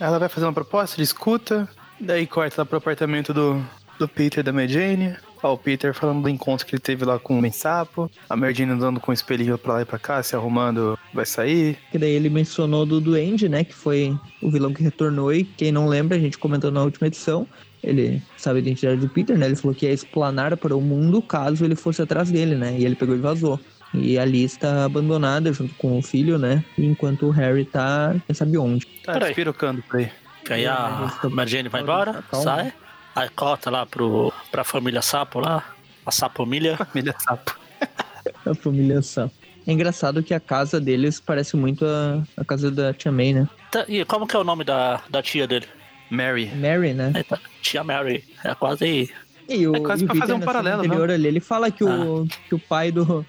Ela 0.00 0.18
vai 0.18 0.30
fazer 0.30 0.46
uma 0.46 0.52
proposta, 0.52 0.96
ele 0.96 1.04
escuta, 1.04 1.68
daí 2.00 2.26
corta 2.26 2.62
lá 2.62 2.64
pro 2.64 2.78
apartamento 2.78 3.34
do, 3.34 3.62
do 3.98 4.08
Peter 4.08 4.40
e 4.40 4.42
da 4.42 4.50
Mary. 4.50 5.14
Ó, 5.42 5.54
o 5.54 5.58
Peter 5.58 5.94
falando 5.94 6.22
do 6.22 6.28
encontro 6.28 6.66
que 6.66 6.74
ele 6.74 6.80
teve 6.80 7.04
lá 7.04 7.18
com 7.18 7.34
o 7.34 7.38
Homem-Sapo. 7.38 8.10
A 8.28 8.36
Merdina 8.36 8.74
andando 8.74 8.98
com 8.98 9.10
o 9.10 9.14
espelhinho 9.14 9.58
pra 9.58 9.74
lá 9.74 9.82
e 9.82 9.84
pra 9.84 9.98
cá, 9.98 10.22
se 10.22 10.34
arrumando, 10.34 10.98
vai 11.12 11.26
sair. 11.26 11.78
Que 11.90 11.98
daí 11.98 12.12
ele 12.12 12.30
mencionou 12.30 12.84
do 12.86 13.00
Duende, 13.00 13.48
né? 13.48 13.62
Que 13.62 13.74
foi 13.74 14.16
o 14.42 14.50
vilão 14.50 14.72
que 14.72 14.82
retornou 14.82 15.32
e 15.32 15.44
quem 15.44 15.70
não 15.70 15.86
lembra, 15.86 16.16
a 16.16 16.20
gente 16.20 16.38
comentou 16.38 16.70
na 16.70 16.82
última 16.82 17.06
edição. 17.06 17.46
Ele 17.82 18.22
sabe 18.36 18.58
a 18.58 18.62
identidade 18.62 19.00
do 19.00 19.08
Peter, 19.08 19.36
né? 19.38 19.46
Ele 19.46 19.56
falou 19.56 19.74
que 19.74 19.86
ia 19.86 19.92
explanar 19.92 20.56
para 20.56 20.76
o 20.76 20.80
mundo 20.80 21.22
caso 21.22 21.64
ele 21.64 21.74
fosse 21.74 22.02
atrás 22.02 22.30
dele, 22.30 22.54
né? 22.54 22.76
E 22.78 22.84
ele 22.84 22.94
pegou 22.94 23.14
e 23.14 23.18
vazou. 23.18 23.58
E 23.92 24.18
ali 24.18 24.44
está 24.44 24.84
abandonada 24.84 25.52
junto 25.52 25.74
com 25.74 25.98
o 25.98 26.02
filho, 26.02 26.38
né? 26.38 26.64
Enquanto 26.78 27.26
o 27.26 27.30
Harry 27.30 27.64
tá, 27.64 28.14
quem 28.26 28.34
sabe 28.34 28.56
onde. 28.56 28.86
Tá 29.04 29.18
despirocando 29.18 29.82
por 29.82 29.98
aí. 29.98 30.10
Aí 30.48 30.66
a 30.66 31.12
Mary 31.30 31.50
Jane 31.50 31.68
vai 31.68 31.82
embora, 31.82 32.24
Calma. 32.30 32.44
sai. 32.44 32.72
Aí 33.14 33.28
cota 33.30 33.70
lá 33.70 33.84
pro, 33.86 34.32
pra 34.50 34.64
família 34.64 35.02
Sapo 35.02 35.40
lá. 35.40 35.64
A 36.06 36.10
Sapomilha. 36.10 36.76
Família 36.86 37.14
Sapo. 37.18 37.58
A 38.46 38.54
família 38.54 39.02
Sam. 39.02 39.30
É 39.66 39.72
engraçado 39.72 40.22
que 40.22 40.32
a 40.32 40.40
casa 40.40 40.80
deles 40.80 41.20
parece 41.20 41.56
muito 41.56 41.84
a, 41.84 42.22
a 42.36 42.44
casa 42.44 42.70
da 42.70 42.94
Tia 42.94 43.12
May, 43.12 43.34
né? 43.34 43.48
Tá, 43.70 43.84
E 43.86 44.04
como 44.04 44.26
que 44.26 44.34
é 44.34 44.38
o 44.38 44.44
nome 44.44 44.64
da, 44.64 45.02
da 45.08 45.22
tia 45.22 45.46
dele? 45.46 45.66
Mary. 46.10 46.50
Mary, 46.54 46.94
né? 46.94 47.12
Eita, 47.14 47.38
tia 47.60 47.84
Mary. 47.84 48.24
É 48.42 48.54
quase. 48.54 49.12
E 49.48 49.66
o, 49.66 49.76
É 49.76 49.80
quase 49.80 50.02
e 50.02 50.04
o 50.06 50.08
pra 50.08 50.16
fazer 50.16 50.32
um 50.32 50.38
na 50.38 50.46
paralelo, 50.46 50.82
anterior 50.82 51.10
ali, 51.10 51.28
ele 51.28 51.40
fala 51.40 51.70
que, 51.70 51.84
o, 51.84 52.26
que 52.48 52.54
o 52.54 52.58
pai 52.58 52.90
do, 52.90 53.24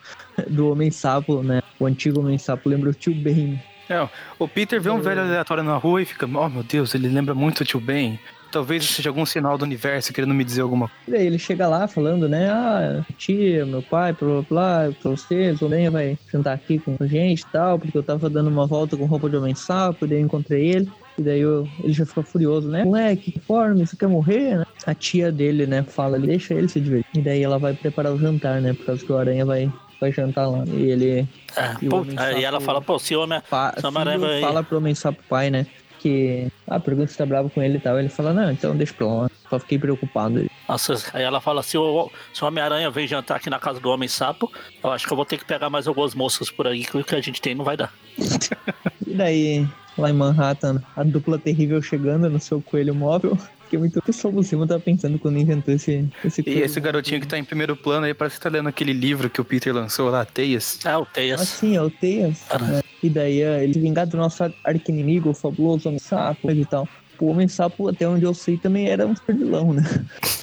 do 0.49 0.71
Homem-Sapo, 0.71 1.41
né? 1.43 1.61
O 1.79 1.85
antigo 1.85 2.19
Homem-Sapo 2.19 2.69
lembra 2.69 2.89
o 2.89 2.93
tio 2.93 3.13
Ben. 3.13 3.59
É, 3.89 4.07
o 4.39 4.47
Peter 4.47 4.79
vê 4.81 4.89
um 4.89 5.01
velho 5.01 5.21
aleatório 5.21 5.63
na 5.63 5.75
rua 5.75 6.01
e 6.01 6.05
fica, 6.05 6.25
oh 6.25 6.49
meu 6.49 6.63
Deus, 6.63 6.95
ele 6.95 7.09
lembra 7.09 7.33
muito 7.35 7.61
o 7.61 7.65
tio 7.65 7.79
Ben. 7.79 8.19
Talvez 8.51 8.83
seja 8.83 9.09
algum 9.09 9.25
sinal 9.25 9.57
do 9.57 9.63
universo 9.63 10.11
querendo 10.11 10.33
me 10.33 10.43
dizer 10.43 10.61
alguma 10.61 10.89
coisa. 11.05 11.21
E 11.23 11.25
ele 11.25 11.39
chega 11.39 11.67
lá 11.69 11.87
falando, 11.87 12.27
né? 12.27 12.49
Ah, 12.49 13.01
tia, 13.17 13.65
meu 13.65 13.81
pai, 13.81 14.11
blá 14.13 14.27
blá 14.29 14.41
blá, 14.49 14.91
pra 15.01 15.11
vocês, 15.11 15.61
o 15.61 15.69
Ben 15.69 15.89
vai 15.89 16.17
sentar 16.29 16.53
aqui 16.53 16.77
com 16.77 16.97
a 16.99 17.05
gente 17.07 17.41
e 17.41 17.45
tal, 17.45 17.79
porque 17.79 17.97
eu 17.97 18.03
tava 18.03 18.29
dando 18.29 18.49
uma 18.49 18.67
volta 18.67 18.97
com 18.97 19.05
roupa 19.05 19.29
de 19.29 19.37
Homem-Sapo, 19.37 20.05
e 20.05 20.07
daí 20.09 20.17
eu 20.19 20.25
encontrei 20.25 20.67
ele. 20.69 20.91
E 21.17 21.21
daí 21.21 21.39
eu- 21.39 21.67
ele 21.81 21.93
já 21.93 22.05
fica 22.05 22.23
furioso, 22.23 22.69
né? 22.69 22.83
Moleque, 22.83 23.31
que 23.31 23.39
forma, 23.39 23.85
você 23.85 23.95
quer 23.95 24.07
morrer, 24.07 24.57
né? 24.57 24.65
A 24.85 24.93
tia 24.93 25.31
dele, 25.31 25.65
né, 25.65 25.83
fala 25.83 26.19
deixa 26.19 26.53
ele 26.53 26.67
se 26.67 26.79
divertir. 26.81 27.19
E 27.19 27.21
daí 27.21 27.41
ela 27.43 27.57
vai 27.57 27.73
preparar 27.73 28.11
o 28.13 28.17
jantar, 28.19 28.59
né? 28.61 28.73
Por 28.73 28.85
causa 28.85 29.05
que 29.05 29.11
o 29.11 29.17
Aranha 29.17 29.45
vai, 29.45 29.71
vai 30.01 30.11
jantar 30.11 30.47
lá. 30.49 30.63
E 30.67 30.89
ele 30.91 31.27
É, 31.55 31.75
E 31.81 31.87
pô, 31.87 32.05
ela 32.41 32.59
fala, 32.59 32.81
pô, 32.81 32.99
se 32.99 33.15
o 33.15 33.21
homem. 33.21 33.39
fa 33.45 33.73
Seu 33.79 33.87
Homem-Aranha 33.89 34.19
filho 34.19 34.31
vai- 34.31 34.41
fala 34.41 34.63
pro 34.63 34.77
Homem-Sapo 34.77 35.21
pai, 35.29 35.49
né? 35.49 35.65
Que, 35.99 36.47
ah, 36.67 36.79
pergunta 36.79 37.11
se 37.11 37.17
tá 37.17 37.25
bravo 37.27 37.49
com 37.51 37.61
ele 37.61 37.77
e 37.77 37.79
tal. 37.79 37.99
Ele 37.99 38.09
fala, 38.09 38.33
não, 38.33 38.51
então 38.51 38.75
deixa 38.75 38.93
pra 38.93 39.05
lá. 39.05 39.29
Só 39.49 39.59
fiquei 39.59 39.77
preocupado. 39.77 40.45
Nossa, 40.67 40.95
aí 41.13 41.21
ela 41.23 41.39
fala, 41.39 41.61
se 41.61 41.77
o, 41.77 42.09
se 42.33 42.43
o 42.43 42.47
Homem-Aranha 42.47 42.89
vem 42.89 43.05
jantar 43.07 43.37
aqui 43.37 43.49
na 43.49 43.59
casa 43.59 43.79
do 43.79 43.89
Homem-Sapo, 43.89 44.51
eu 44.83 44.89
acho 44.91 45.05
que 45.05 45.13
eu 45.13 45.15
vou 45.17 45.25
ter 45.25 45.37
que 45.37 45.45
pegar 45.45 45.69
mais 45.69 45.87
algumas 45.87 46.15
moças 46.15 46.49
por 46.49 46.65
aí, 46.65 46.83
que 46.85 46.97
o 46.97 47.03
que 47.03 47.15
a 47.15 47.21
gente 47.21 47.39
tem 47.41 47.53
não 47.55 47.63
vai 47.63 47.77
dar. 47.77 47.93
E 49.05 49.13
daí, 49.13 49.67
lá 49.97 50.09
em 50.09 50.13
Manhattan, 50.13 50.81
a 50.95 51.03
dupla 51.03 51.37
terrível 51.37 51.81
chegando 51.81 52.29
no 52.29 52.39
seu 52.39 52.61
coelho 52.61 52.95
móvel. 52.95 53.37
Fiquei 53.71 53.79
muito. 53.79 53.99
O 53.99 54.01
pessoal 54.01 54.33
do 54.33 54.43
cima 54.43 54.67
tava 54.67 54.81
pensando 54.81 55.17
quando 55.17 55.37
inventou 55.39 55.73
esse, 55.73 56.05
esse 56.25 56.43
E 56.45 56.59
esse 56.59 56.77
garotinho 56.81 57.21
que 57.21 57.27
tá 57.27 57.37
em 57.37 57.43
primeiro 57.43 57.73
plano 57.73 58.05
aí 58.05 58.13
parece 58.13 58.35
que 58.35 58.41
tá 58.41 58.49
lendo 58.49 58.67
aquele 58.67 58.91
livro 58.91 59.29
que 59.29 59.39
o 59.39 59.45
Peter 59.45 59.73
lançou 59.73 60.09
lá, 60.09 60.25
Teias. 60.25 60.79
É, 60.83 60.97
o 60.97 61.05
Teias. 61.05 61.39
Ah, 61.39 61.45
sim, 61.45 61.77
é 61.77 61.81
o 61.81 61.89
Teias. 61.89 62.41
Ah. 62.49 62.57
né? 62.59 62.81
E 63.01 63.09
daí 63.09 63.41
é, 63.41 63.63
ele 63.63 63.79
vingar 63.79 64.05
do 64.07 64.17
nosso 64.17 64.43
arqui-inimigo, 64.65 65.29
o 65.29 65.33
fabuloso 65.33 65.87
Homem-Sapo 65.87 66.51
e 66.51 66.65
tal. 66.65 66.85
O 67.17 67.27
Homem-Sapo, 67.27 67.87
até 67.87 68.05
onde 68.05 68.25
eu 68.25 68.33
sei, 68.33 68.57
também 68.57 68.89
era 68.89 69.07
um 69.07 69.15
super 69.15 69.35
vilão, 69.35 69.71
né? 69.71 69.83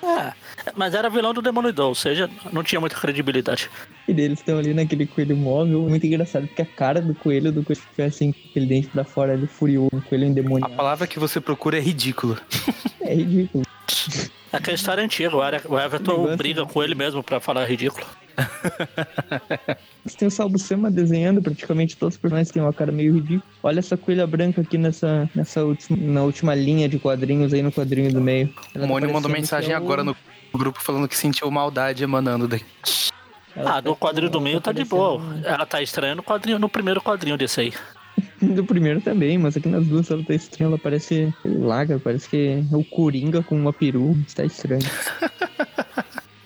É, 0.03 0.33
mas 0.75 0.95
era 0.95 1.11
vilão 1.11 1.35
do 1.35 1.43
Demolidor, 1.43 1.89
ou 1.89 1.95
seja, 1.95 2.31
não 2.53 2.63
tinha 2.63 2.81
muita 2.81 2.97
credibilidade. 2.97 3.69
E 4.07 4.13
eles 4.13 4.39
estão 4.39 4.59
ali 4.59 4.73
naquele 4.73 5.07
coelho 5.07 5.37
móvel. 5.37 5.83
Muito 5.83 6.07
engraçado, 6.07 6.47
porque 6.47 6.63
a 6.63 6.67
cara 6.67 7.03
do 7.03 7.15
coelho, 7.15 7.53
do 7.53 7.63
coelho 7.63 7.81
fica 7.91 8.05
assim, 8.07 8.33
aquele 8.49 8.67
dente 8.67 8.87
pra 8.89 9.05
fora, 9.05 9.35
ele 9.35 9.47
furioso, 9.47 9.91
um 9.93 10.01
coelho 10.01 10.25
A 10.25 10.29
endemoniado. 10.29 10.75
palavra 10.75 11.07
que 11.07 11.19
você 11.19 11.41
procura 11.41 11.77
é 11.77 11.81
ridículo. 11.81 12.39
É 13.09 13.15
ridículo. 13.15 13.65
Aquela 14.53 14.75
história 14.75 15.03
antiga, 15.05 15.35
o 15.37 15.79
Everton 15.79 16.13
Negócio, 16.13 16.37
briga 16.37 16.65
com 16.67 16.83
ele 16.83 16.95
mesmo 16.95 17.23
pra 17.23 17.39
falar 17.41 17.65
ridículo. 17.67 18.07
Você 20.05 20.17
tem 20.17 20.29
o 20.29 20.31
Salbucema 20.31 20.91
desenhando 20.91 21.43
praticamente 21.43 21.97
todos 21.97 22.15
os 22.15 22.21
personagens 22.21 22.51
têm 22.51 22.63
uma 22.63 22.73
cara 22.73 22.91
meio 22.91 23.15
ridícula. 23.15 23.43
Olha 23.63 23.79
essa 23.79 23.97
coelha 23.97 24.27
branca 24.27 24.61
aqui 24.63 24.79
nessa, 24.79 25.29
nessa 25.35 25.65
última, 25.65 25.99
na 26.13 26.23
última 26.23 26.55
linha 26.55 26.89
de 26.89 26.99
quadrinhos 26.99 27.53
aí 27.53 27.63
no 27.63 27.71
quadrinho 27.73 28.13
do 28.13 28.21
meio. 28.21 28.53
Ela 28.75 28.85
O 28.85 28.87
tá 28.87 28.87
Mônio 28.87 29.09
mandou 29.13 29.31
parecendo 29.31 29.33
mensagem 29.41 29.73
é 29.73 29.75
o- 29.75 29.77
agora 29.83 30.03
no 30.05 30.17
grupo 30.55 30.81
falando 30.83 31.07
que 31.09 31.17
sentiu 31.17 31.51
maldade 31.51 32.03
emanando 32.03 32.49
daqui. 32.49 32.65
ela 33.55 33.77
Ah, 33.77 33.81
do 33.81 33.91
tá- 33.91 33.97
quadrinho 33.97 34.31
do 34.31 34.41
meio 34.41 34.61
tá 34.63 34.73
de 34.73 34.85
boa. 34.85 35.21
Ela 35.45 35.67
tá 35.67 35.83
estranhando 35.83 36.21
o 36.23 36.25
quadrinho 36.25 36.59
no 36.59 36.69
primeiro 36.71 37.03
quadrinho 37.03 37.37
desse 37.37 37.61
aí. 37.61 37.73
Do 38.41 38.65
primeiro 38.65 39.01
também, 39.01 39.39
mas 39.39 39.57
aqui 39.57 39.69
nas 39.69 39.87
duas 39.87 40.11
ela 40.11 40.23
tá 40.23 40.35
estranha. 40.35 40.69
Ela 40.69 40.79
parece. 40.79 41.33
Cara, 41.43 41.99
parece 41.99 42.29
que 42.29 42.65
é 42.71 42.77
o 42.77 42.85
Coringa 42.85 43.43
com 43.43 43.57
uma 43.57 43.73
peru. 43.73 44.17
Está 44.27 44.45
estranho. 44.45 44.83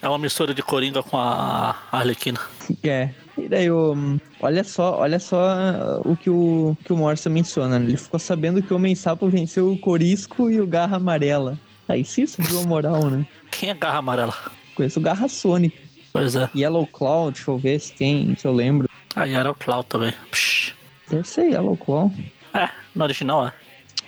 É 0.00 0.08
uma 0.08 0.18
mistura 0.18 0.52
de 0.52 0.62
Coringa 0.62 1.00
com 1.02 1.16
a 1.16 1.76
Arlequina. 1.92 2.40
É. 2.82 3.10
E 3.38 3.48
daí, 3.48 3.70
o, 3.70 4.18
olha 4.40 4.64
só, 4.64 4.98
olha 4.98 5.20
só 5.20 6.00
o 6.04 6.16
que 6.16 6.28
o, 6.28 6.76
que 6.84 6.92
o 6.92 6.96
Morsa 6.96 7.30
menciona. 7.30 7.78
né? 7.78 7.86
Ele 7.86 7.96
ficou 7.96 8.18
sabendo 8.18 8.60
que 8.60 8.72
o 8.72 8.76
Homem-Sapo 8.76 9.28
venceu 9.28 9.70
o 9.70 9.78
Corisco 9.78 10.50
e 10.50 10.60
o 10.60 10.66
Garra 10.66 10.96
Amarela. 10.96 11.56
Aí 11.88 12.04
sim 12.04 12.26
subiu 12.26 12.60
a 12.60 12.64
moral, 12.64 13.10
né? 13.10 13.24
Quem 13.52 13.70
é 13.70 13.74
Garra 13.74 13.98
Amarela? 13.98 14.34
Conheço 14.74 14.98
o 14.98 15.02
Garra 15.02 15.28
Sonic. 15.28 15.78
Pois 16.12 16.34
é. 16.34 16.50
Yellow 16.54 16.86
Claw, 16.86 17.30
deixa 17.30 17.50
eu 17.50 17.58
ver 17.58 17.80
se 17.80 17.92
tem, 17.92 18.34
se 18.36 18.46
eu 18.46 18.52
lembro. 18.52 18.88
Era 19.14 19.50
o 19.50 19.54
Cloud 19.54 19.86
também. 19.88 20.12
Psh. 20.30 20.74
Deve 21.12 21.28
ser 21.28 21.42
Yellow 21.50 21.76
Claw. 21.76 22.10
É, 22.54 22.68
no 22.94 23.04
original 23.04 23.46
é. 23.46 23.52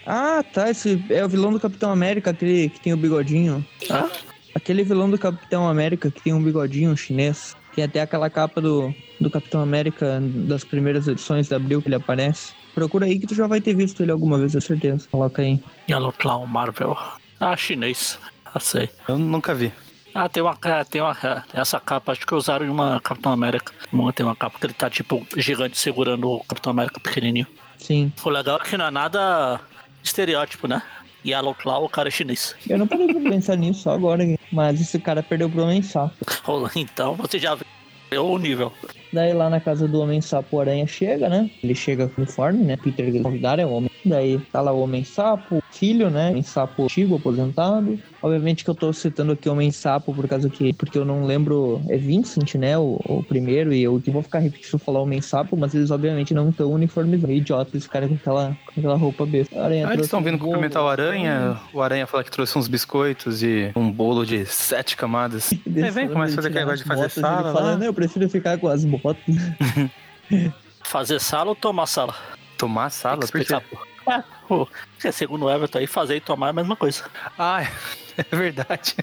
Ah, 0.06 0.42
tá. 0.42 0.70
Esse 0.70 1.02
é 1.10 1.24
o 1.24 1.28
vilão 1.28 1.52
do 1.52 1.60
Capitão 1.60 1.90
América, 1.90 2.30
aquele 2.30 2.70
que 2.70 2.80
tem 2.80 2.92
o 2.92 2.96
bigodinho. 2.96 3.64
Ah, 3.90 4.08
Aquele 4.54 4.82
vilão 4.84 5.10
do 5.10 5.18
Capitão 5.18 5.68
América 5.68 6.10
que 6.10 6.22
tem 6.22 6.32
um 6.32 6.42
bigodinho 6.42 6.96
chinês. 6.96 7.54
Tem 7.74 7.84
até 7.84 8.00
aquela 8.00 8.30
capa 8.30 8.60
do, 8.60 8.94
do 9.20 9.28
Capitão 9.28 9.60
América 9.60 10.18
das 10.22 10.62
primeiras 10.64 11.08
edições 11.08 11.48
de 11.48 11.54
abril 11.54 11.82
que 11.82 11.88
ele 11.88 11.96
aparece. 11.96 12.52
Procura 12.72 13.04
aí 13.06 13.18
que 13.18 13.26
tu 13.26 13.34
já 13.34 13.46
vai 13.46 13.60
ter 13.60 13.74
visto 13.74 14.02
ele 14.02 14.12
alguma 14.12 14.38
vez, 14.38 14.52
com 14.52 14.60
certeza. 14.60 15.06
Coloca 15.10 15.42
aí. 15.42 15.60
Yellow 15.90 16.12
Clown 16.12 16.46
Marvel. 16.46 16.96
Ah, 17.40 17.56
chinês. 17.56 18.18
Ah, 18.44 18.60
sei. 18.60 18.88
Eu 19.08 19.18
nunca 19.18 19.54
vi. 19.54 19.72
Ah, 20.14 20.28
tem 20.28 20.42
uma, 20.42 20.56
tem 20.88 21.00
uma. 21.00 21.44
Essa 21.52 21.80
capa, 21.80 22.12
acho 22.12 22.24
que 22.24 22.34
usaram 22.34 22.64
em 22.64 22.68
uma 22.68 23.00
Capitão 23.00 23.32
América. 23.32 23.72
Tem 24.14 24.24
uma 24.24 24.36
capa 24.36 24.58
que 24.58 24.66
ele 24.66 24.72
tá 24.72 24.88
tipo 24.88 25.26
gigante 25.36 25.76
segurando 25.76 26.30
o 26.30 26.44
Capitão 26.44 26.70
América 26.70 27.00
pequenininho. 27.00 27.46
Sim. 27.78 28.12
O 28.24 28.30
legal 28.30 28.58
é 28.58 28.64
que 28.64 28.76
não 28.76 28.86
é 28.86 28.90
nada 28.90 29.60
estereótipo, 30.02 30.68
né? 30.68 30.82
Yellow 31.26 31.54
Claw, 31.54 31.84
o 31.84 31.88
cara 31.88 32.08
é 32.08 32.10
chinês. 32.10 32.54
Eu 32.68 32.78
não 32.78 32.86
parei 32.86 33.06
pra 33.12 33.30
pensar 33.30 33.56
nisso 33.56 33.80
só 33.80 33.92
agora. 33.92 34.22
Mas 34.52 34.80
esse 34.80 34.98
cara 34.98 35.22
perdeu 35.22 35.48
pro 35.50 35.62
Homem-Sapo. 35.62 36.14
Então 36.76 37.14
você 37.14 37.38
já 37.38 37.54
viu 37.54 38.24
o 38.24 38.38
nível. 38.38 38.72
Daí 39.14 39.32
lá 39.32 39.48
na 39.48 39.60
casa 39.60 39.86
do 39.86 40.00
Homem-Sapo, 40.00 40.56
o 40.56 40.60
Aranha 40.60 40.86
chega, 40.88 41.28
né? 41.28 41.48
Ele 41.62 41.74
chega 41.74 42.08
com 42.08 42.22
uniforme, 42.22 42.64
né? 42.64 42.76
Peter 42.76 43.12
que 43.12 43.20
convidaram 43.20 43.62
é 43.62 43.66
o 43.66 43.70
Homem. 43.70 43.90
Daí 44.04 44.38
tá 44.52 44.60
lá 44.60 44.72
o 44.72 44.80
Homem-Sapo, 44.80 45.62
filho, 45.70 46.10
né? 46.10 46.30
Homem-Sapo 46.30 46.84
antigo, 46.84 47.14
aposentado. 47.14 47.98
Obviamente 48.20 48.64
que 48.64 48.70
eu 48.70 48.74
tô 48.74 48.92
citando 48.92 49.32
aqui 49.32 49.48
o 49.48 49.52
Homem-Sapo 49.52 50.12
por 50.12 50.26
causa 50.26 50.50
que... 50.50 50.72
Porque 50.72 50.98
eu 50.98 51.04
não 51.04 51.24
lembro... 51.24 51.80
É 51.88 51.96
Vincent, 51.96 52.56
né? 52.56 52.76
O, 52.76 53.00
o 53.04 53.22
primeiro. 53.22 53.72
E 53.72 53.82
eu 53.82 54.00
que 54.00 54.10
vou 54.10 54.22
ficar 54.22 54.40
repetindo 54.40 54.78
falar 54.78 55.00
Homem-Sapo, 55.00 55.56
mas 55.56 55.74
eles 55.74 55.92
obviamente 55.92 56.34
não 56.34 56.50
estão 56.50 56.72
uniformizados. 56.72 57.30
É 57.30 57.38
idiota 57.38 57.76
esse 57.76 57.88
cara 57.88 58.08
com 58.08 58.14
aquela, 58.14 58.56
com 58.66 58.80
aquela 58.80 58.96
roupa 58.96 59.24
besta. 59.24 59.60
A 59.60 59.64
Aranha 59.64 59.88
Ah, 59.88 59.94
eles 59.94 60.06
estão 60.06 60.18
um 60.18 60.22
vindo 60.22 60.38
bolo, 60.38 60.50
cumprimentar 60.52 60.82
o 60.82 60.88
Aranha. 60.88 61.60
O 61.72 61.80
Aranha 61.80 62.06
fala 62.06 62.24
que 62.24 62.30
trouxe 62.30 62.58
uns 62.58 62.66
biscoitos 62.66 63.42
e 63.42 63.70
um 63.76 63.90
bolo 63.90 64.26
de 64.26 64.44
sete 64.44 64.96
camadas. 64.96 65.52
Aí 65.66 65.90
vem, 65.90 66.08
começa 66.08 66.32
a 66.32 66.36
fazer 66.36 66.48
aquele 66.48 66.64
negócio 66.64 66.82
de 66.82 66.88
fazer 66.88 67.02
ele 67.02 67.10
sala 67.10 67.52
falando, 67.52 67.82
eu 67.82 67.94
prefiro 67.94 68.28
ficar 68.28 68.58
com 68.58 68.68
as 68.68 68.84
Fazer 70.84 71.20
sala 71.20 71.50
ou 71.50 71.56
tomar 71.56 71.86
sala? 71.86 72.14
Tomar 72.56 72.90
sala? 72.90 73.26
Por 73.26 73.44
quê? 73.44 73.54
pô. 74.48 74.68
É, 75.02 75.10
segundo 75.10 75.46
o 75.46 75.50
Everton 75.50 75.78
aí, 75.78 75.86
fazer 75.86 76.16
e 76.16 76.20
tomar 76.20 76.48
é 76.48 76.50
a 76.50 76.52
mesma 76.52 76.76
coisa. 76.76 77.04
Ah, 77.38 77.62
é 78.16 78.36
verdade. 78.36 78.94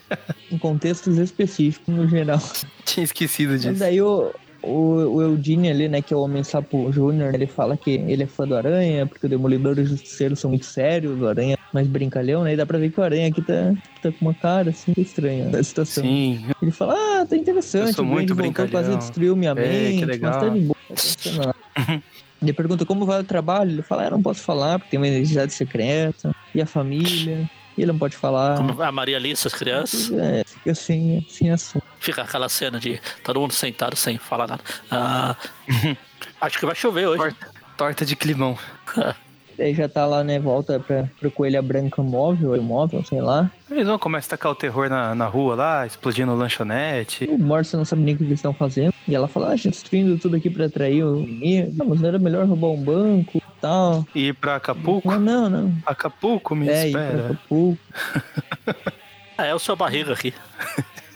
em 0.52 0.58
contextos 0.58 1.18
específicos, 1.18 1.94
no 1.94 2.08
geral. 2.08 2.40
Tinha 2.86 3.04
esquecido 3.04 3.52
Mas 3.54 3.62
disso. 3.64 3.80
daí 3.80 4.02
o, 4.02 4.32
o, 4.64 5.16
o 5.16 5.22
Eugene 5.22 5.70
ali, 5.70 5.90
né, 5.90 6.02
que 6.02 6.14
é 6.14 6.18
o 6.18 6.22
Homem 6.22 6.44
Sapo 6.44 6.92
Júnior, 6.92 7.34
ele 7.34 7.48
fala 7.48 7.76
que 7.76 7.92
ele 7.92 8.24
é 8.24 8.28
fã 8.28 8.48
do 8.48 8.56
Aranha, 8.56 9.06
porque 9.06 9.26
o 9.26 9.30
Demolidor 9.30 9.78
e 9.78 9.82
o 9.82 9.86
Justiceiro 9.86 10.36
são 10.36 10.50
muito 10.50 10.66
sérios, 10.66 11.20
o 11.20 11.28
Aranha 11.28 11.56
é 11.56 11.58
mais 11.74 11.88
brincalhão, 11.88 12.44
né? 12.44 12.54
E 12.54 12.58
dá 12.58 12.66
pra 12.66 12.78
ver 12.78 12.92
que 12.92 13.00
o 13.00 13.04
Aranha 13.04 13.28
aqui 13.28 13.42
tá, 13.42 13.74
tá 14.02 14.12
com 14.12 14.26
uma 14.26 14.34
cara, 14.34 14.70
assim, 14.70 14.94
estranha 14.98 15.46
da 15.46 15.64
situação. 15.64 16.04
Sim, 16.04 16.46
Ele 16.62 16.72
fala, 16.72 16.94
ah, 16.96 17.26
tá 17.26 17.36
interessante, 17.36 17.88
Eu 17.88 17.94
sou 17.94 18.06
o 18.06 18.08
muito 18.08 18.36
voltou, 18.36 18.68
quase 18.68 18.96
destruiu 18.98 19.36
minha 19.36 19.52
É, 19.52 19.56
que 19.56 19.62
mente, 19.62 20.06
legal. 20.06 20.32
mas 20.32 20.42
tá 20.42 20.50
de 20.50 20.60
boa, 20.62 21.54
tá. 21.54 22.02
Ele 22.42 22.54
pergunta 22.54 22.86
como 22.88 23.06
vai 23.06 23.22
o 23.22 23.24
trabalho, 23.24 23.70
ele 23.70 23.84
fala, 23.84 24.08
ah, 24.08 24.10
não 24.10 24.22
posso 24.22 24.42
falar, 24.42 24.80
porque 24.80 24.90
tem 24.90 25.00
uma 25.00 25.08
identidade 25.08 25.54
secreta, 25.54 26.36
e 26.56 26.62
a 26.62 26.66
família. 26.66 27.48
E 27.78 27.82
ele 27.82 27.92
não 27.92 28.00
pode 28.00 28.16
falar. 28.16 28.58
Como 28.58 28.82
a 28.82 28.92
Maria 28.92 29.18
Alice, 29.18 29.48
as 29.48 29.54
crianças. 29.54 30.12
É, 30.12 30.44
fica 30.46 30.72
assim, 30.72 31.26
assim, 31.28 31.50
assim. 31.50 31.80
Fica 32.00 32.22
aquela 32.22 32.50
cena 32.50 32.80
de 32.80 33.00
todo 33.24 33.40
mundo 33.40 33.54
sentado 33.54 33.96
sem 33.96 34.18
falar 34.18 34.48
nada. 34.48 34.64
Ah, 34.90 35.36
acho 36.42 36.60
que 36.60 36.66
vai 36.66 36.76
chover 36.76 37.08
hoje. 37.08 37.18
Torta, 37.18 37.48
torta 37.78 38.06
de 38.06 38.16
climão. 38.16 38.58
Daí 39.58 39.76
já 39.76 39.88
tá 39.88 40.06
lá, 40.06 40.24
né? 40.24 40.40
Volta 40.40 40.80
pra, 40.80 41.08
pro 41.20 41.30
Coelha 41.30 41.62
Branca 41.62 42.02
móvel, 42.02 42.54
ou 42.54 42.62
móvel, 42.64 43.04
sei 43.06 43.22
lá. 43.22 43.52
Eles 43.70 43.86
vão 43.86 44.00
começar 44.00 44.28
a 44.34 44.38
tacar 44.38 44.52
o 44.52 44.56
terror 44.56 44.90
na, 44.90 45.14
na 45.14 45.28
rua 45.28 45.56
lá, 45.56 45.86
explodindo 45.86 46.34
lanchonete. 46.34 47.26
O 47.26 47.38
Morsa 47.38 47.78
não 47.78 47.86
sabe 47.86 48.02
nem 48.02 48.16
o 48.16 48.18
que 48.18 48.24
eles 48.24 48.40
estão 48.40 48.54
fazendo. 48.54 48.94
E 49.08 49.14
ela 49.14 49.28
fala, 49.28 49.50
ah, 49.50 49.52
a 49.52 49.56
gente 49.56 49.70
destruindo 49.70 50.18
tudo 50.18 50.36
aqui 50.36 50.50
pra 50.50 50.66
atrair 50.66 51.04
o 51.04 51.20
inimigo. 51.20 51.74
Não, 51.76 51.86
mas 51.86 52.02
não 52.02 52.08
era 52.08 52.18
melhor 52.18 52.48
roubar 52.48 52.70
um 52.70 52.84
banco 52.84 53.42
tal. 53.62 54.06
E 54.16 54.28
ir 54.28 54.34
pra 54.34 54.56
Acapulco? 54.56 55.12
Não, 55.12 55.20
não, 55.20 55.50
não. 55.50 55.74
Acapulco, 55.86 56.56
me 56.56 56.68
é, 56.68 56.88
espera. 56.88 57.26
Acapulco. 57.26 57.82
Ah, 59.38 59.46
é 59.46 59.56
o 59.56 59.60
seu 59.60 59.76
barriga 59.76 60.14
aqui. 60.14 60.36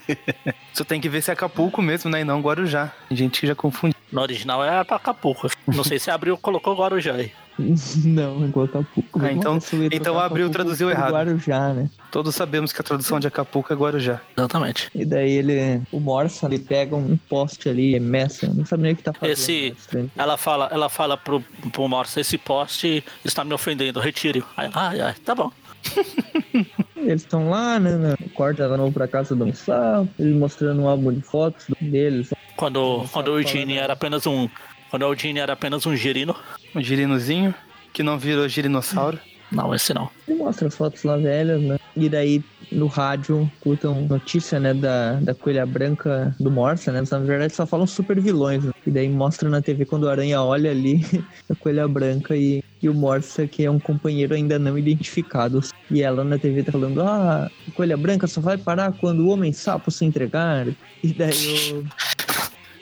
Você 0.74 0.84
tem 0.84 1.00
que 1.00 1.08
ver 1.08 1.22
se 1.22 1.30
é 1.30 1.32
Acapulco 1.32 1.80
mesmo, 1.80 2.10
né? 2.10 2.22
E 2.22 2.24
não 2.24 2.40
Guarujá. 2.40 2.92
Tem 3.08 3.16
gente 3.16 3.40
que 3.40 3.46
já 3.46 3.54
confunde. 3.54 3.94
No 4.10 4.20
original 4.20 4.64
é 4.64 4.82
pra 4.82 4.96
Acapulco. 4.96 5.48
Não 5.64 5.84
sei 5.84 6.00
se 6.00 6.10
abriu 6.10 6.36
colocou 6.36 6.74
Guarujá 6.74 7.12
aí. 7.14 7.32
não, 8.04 8.44
é 8.44 8.46
igual 8.48 8.66
Acapulco. 8.66 9.20
Ah, 9.22 9.32
então- 9.32 9.58
então 9.90 10.18
abriu, 10.18 10.50
traduziu 10.50 10.90
errado. 10.90 11.12
Guarujá, 11.12 11.72
né? 11.72 11.88
Todos 12.10 12.34
sabemos 12.34 12.72
que 12.72 12.80
a 12.80 12.84
tradução 12.84 13.18
de 13.18 13.26
Acapulco 13.26 13.72
é 13.72 13.76
Guarujá. 13.76 14.20
Exatamente. 14.36 14.90
E 14.94 15.04
daí 15.04 15.30
ele, 15.32 15.82
o 15.92 15.98
Morsa, 16.00 16.46
ele 16.46 16.58
pega 16.58 16.94
um 16.96 17.16
poste 17.28 17.68
ali, 17.68 17.98
meça, 18.00 18.46
não 18.52 18.64
sabe 18.64 18.82
nem 18.84 18.92
o 18.92 18.96
que 18.96 19.02
tá 19.02 19.12
fazendo. 19.12 19.32
Esse- 19.32 19.76
né. 19.92 20.06
Ela 20.16 20.36
fala, 20.36 20.68
ela 20.70 20.88
fala 20.88 21.16
pro, 21.16 21.40
pro 21.72 21.88
Morsa, 21.88 22.20
esse 22.20 22.36
poste 22.38 23.02
está 23.24 23.44
me 23.44 23.52
ofendendo, 23.54 24.00
retire. 24.00 24.42
Ai, 24.56 24.70
ai, 24.74 25.00
ai, 25.00 25.14
tá 25.24 25.34
bom. 25.34 25.50
Eles 26.96 27.22
estão 27.22 27.48
lá, 27.50 27.78
né? 27.78 27.96
né, 27.96 28.14
Corta 28.34 28.66
lá 28.66 28.76
novo 28.76 28.92
pra 28.92 29.06
casa 29.06 29.34
do 29.36 29.54
Sapo, 29.54 30.08
ele 30.18 30.34
mostrando 30.34 30.82
um 30.82 30.88
álbum 30.88 31.12
de 31.12 31.20
fotos 31.20 31.66
deles. 31.80 32.30
Quando, 32.56 32.98
Não 32.98 33.06
quando 33.08 33.28
o 33.28 33.38
Eugene 33.40 33.76
era 33.76 33.92
apenas 33.92 34.26
um. 34.26 34.48
Quando 34.90 35.02
o 35.02 35.12
Eugene 35.12 35.40
era 35.40 35.52
apenas 35.52 35.86
um 35.86 35.96
girino. 35.96 36.34
Um 36.74 36.80
girinozinho 36.80 37.54
que 37.92 38.02
não 38.02 38.18
virou 38.18 38.48
girinossauro. 38.48 39.18
Não, 39.50 39.74
esse 39.74 39.94
não. 39.94 40.10
Ele 40.26 40.38
mostra 40.38 40.68
as 40.68 40.74
fotos 40.74 41.04
lá 41.04 41.16
velhas, 41.16 41.62
né? 41.62 41.78
E 41.96 42.08
daí 42.08 42.42
no 42.70 42.88
rádio 42.88 43.50
escutam 43.54 44.02
notícia, 44.02 44.58
né, 44.58 44.74
da, 44.74 45.14
da 45.14 45.34
coelha 45.34 45.64
branca 45.64 46.34
do 46.40 46.50
Morsa, 46.50 46.90
né? 46.92 47.00
Mas, 47.00 47.10
na 47.10 47.18
verdade 47.20 47.54
só 47.54 47.64
falam 47.64 47.86
super 47.86 48.20
vilões. 48.20 48.64
Né? 48.64 48.72
E 48.86 48.90
daí 48.90 49.08
mostra 49.08 49.48
na 49.48 49.62
TV 49.62 49.84
quando 49.84 50.04
o 50.04 50.08
Aranha 50.08 50.42
olha 50.42 50.70
ali 50.70 51.00
a 51.48 51.54
coelha 51.54 51.86
branca 51.86 52.36
e, 52.36 52.62
e 52.82 52.88
o 52.88 52.94
Morsa, 52.94 53.46
que 53.46 53.64
é 53.64 53.70
um 53.70 53.78
companheiro 53.78 54.34
ainda 54.34 54.58
não 54.58 54.76
identificado. 54.76 55.60
E 55.90 56.02
ela 56.02 56.24
na 56.24 56.38
TV 56.38 56.64
tá 56.64 56.72
falando, 56.72 57.00
ah, 57.02 57.48
a 57.68 57.70
coelha 57.70 57.96
branca 57.96 58.26
só 58.26 58.40
vai 58.40 58.58
parar 58.58 58.92
quando 58.92 59.20
o 59.20 59.28
homem 59.28 59.52
sapo 59.52 59.90
se 59.90 60.04
entregar. 60.04 60.66
E 61.02 61.12
daí 61.12 61.72
o. 61.72 61.84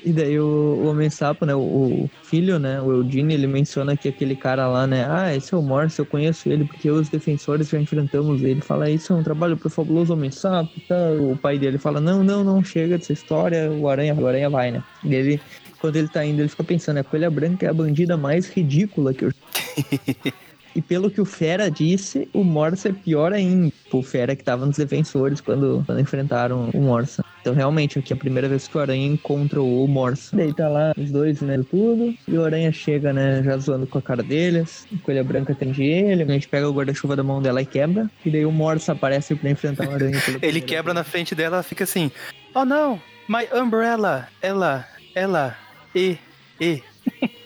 E 0.04 0.12
daí 0.12 0.38
o, 0.38 0.44
o 0.44 0.86
Homem-Sapo, 0.86 1.46
né, 1.46 1.54
o, 1.54 1.60
o 1.60 2.10
filho, 2.22 2.58
né, 2.58 2.80
o 2.80 2.92
Eugene, 2.92 3.32
ele 3.32 3.46
menciona 3.46 3.96
que 3.96 4.08
aquele 4.08 4.36
cara 4.36 4.68
lá, 4.68 4.86
né, 4.86 5.06
ah, 5.08 5.34
esse 5.34 5.54
é 5.54 5.56
o 5.56 5.62
Morse, 5.62 5.98
eu 5.98 6.04
conheço 6.04 6.48
ele 6.48 6.64
porque 6.64 6.90
os 6.90 7.08
defensores 7.08 7.70
já 7.70 7.80
enfrentamos 7.80 8.42
ele. 8.42 8.60
Fala, 8.60 8.90
isso 8.90 9.14
é 9.14 9.16
um 9.16 9.22
trabalho 9.22 9.56
pro 9.56 9.70
fabuloso 9.70 10.12
Homem-Sapo, 10.12 10.78
tá? 10.86 10.96
O 11.18 11.36
pai 11.36 11.58
dele 11.58 11.78
fala, 11.78 12.00
não, 12.00 12.22
não, 12.22 12.44
não, 12.44 12.62
chega 12.62 12.98
dessa 12.98 13.14
história, 13.14 13.70
o 13.70 13.88
Aranha, 13.88 14.14
o 14.14 14.26
Aranha 14.26 14.50
vai, 14.50 14.70
né. 14.70 14.84
E 15.02 15.14
ele, 15.14 15.40
quando 15.80 15.96
ele 15.96 16.08
tá 16.08 16.24
indo, 16.24 16.42
ele 16.42 16.48
fica 16.48 16.64
pensando, 16.64 16.98
a 16.98 17.04
Coelha 17.04 17.30
Branca 17.30 17.64
é 17.64 17.70
a 17.70 17.74
bandida 17.74 18.16
mais 18.16 18.48
ridícula 18.48 19.14
que 19.14 19.24
eu... 19.24 19.32
E 20.74 20.82
pelo 20.82 21.10
que 21.10 21.20
o 21.20 21.24
Fera 21.24 21.70
disse, 21.70 22.28
o 22.32 22.42
Morsa 22.42 22.88
é 22.88 22.92
pior 22.92 23.32
ainda. 23.32 23.72
O 23.92 24.02
Fera 24.02 24.34
que 24.34 24.42
tava 24.42 24.66
nos 24.66 24.76
defensores 24.76 25.40
quando, 25.40 25.82
quando 25.86 26.00
enfrentaram 26.00 26.68
o 26.74 26.80
Morsa. 26.80 27.24
Então, 27.40 27.54
realmente, 27.54 27.98
aqui 27.98 28.12
é 28.12 28.16
a 28.16 28.18
primeira 28.18 28.48
vez 28.48 28.66
que 28.66 28.76
o 28.76 28.80
Aranha 28.80 29.06
encontra 29.06 29.60
o 29.62 29.86
Morsa. 29.86 30.36
Daí 30.36 30.52
tá 30.52 30.68
lá 30.68 30.92
os 30.96 31.10
dois, 31.10 31.40
né, 31.42 31.62
tudo. 31.70 32.14
E 32.26 32.36
o 32.36 32.44
Aranha 32.44 32.72
chega, 32.72 33.12
né, 33.12 33.42
já 33.42 33.56
zoando 33.58 33.86
com 33.86 33.98
a 33.98 34.02
cara 34.02 34.22
deles. 34.22 34.86
A 34.92 35.04
Coelha 35.04 35.22
Branca 35.22 35.52
atende 35.52 35.84
ele. 35.84 36.22
A 36.22 36.26
gente 36.26 36.48
pega 36.48 36.68
o 36.68 36.72
guarda-chuva 36.72 37.14
da 37.14 37.22
mão 37.22 37.40
dela 37.40 37.60
e 37.62 37.66
quebra. 37.66 38.10
E 38.24 38.30
daí 38.30 38.46
o 38.46 38.50
Morsa 38.50 38.92
aparece 38.92 39.34
pra 39.34 39.50
enfrentar 39.50 39.88
o 39.88 39.92
Aranha. 39.92 40.20
Ele 40.42 40.60
quebra 40.60 40.92
vez. 40.92 40.94
na 40.94 41.04
frente 41.04 41.34
dela, 41.34 41.56
ela 41.56 41.62
fica 41.62 41.84
assim: 41.84 42.10
Oh 42.54 42.64
não, 42.64 43.00
my 43.28 43.46
umbrella, 43.54 44.28
ela, 44.40 44.86
ela, 45.14 45.56
e, 45.94 46.18
e. 46.60 46.82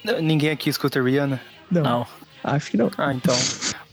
Não, 0.05 0.21
Ninguém 0.23 0.51
aqui 0.51 0.71
escuta 0.71 1.03
Rihanna. 1.03 1.41
Não, 1.71 1.83
Não. 1.83 2.07
Acho 2.55 2.71
que 2.71 2.77
não. 2.77 2.91
Ah, 2.97 3.13
então. 3.13 3.35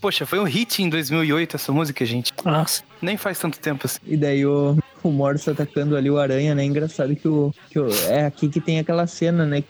Poxa, 0.02 0.26
foi 0.26 0.40
um 0.40 0.44
hit 0.44 0.84
em 0.84 0.90
2008 0.90 1.56
essa 1.56 1.72
música, 1.72 2.06
gente. 2.06 2.32
Nossa. 2.44 2.84
Nem 3.02 3.18
faz 3.18 3.40
tanto 3.40 3.60
tempo 3.60 3.86
assim. 3.86 4.00
E 4.06 4.16
daí 4.16 4.46
o, 4.46 4.78
o 5.02 5.12
Morsa 5.12 5.52
atacando 5.52 5.96
ali 5.96 6.10
o 6.10 6.20
Aranha, 6.20 6.54
né? 6.54 6.64
Engraçado 6.64 7.16
que 7.16 7.28
o, 7.28 7.54
que 7.70 7.80
o. 7.80 7.88
É 8.10 8.26
aqui 8.26 8.50
que 8.50 8.62
tem 8.62 8.80
aquela 8.80 9.08
cena, 9.08 9.46
né? 9.46 9.64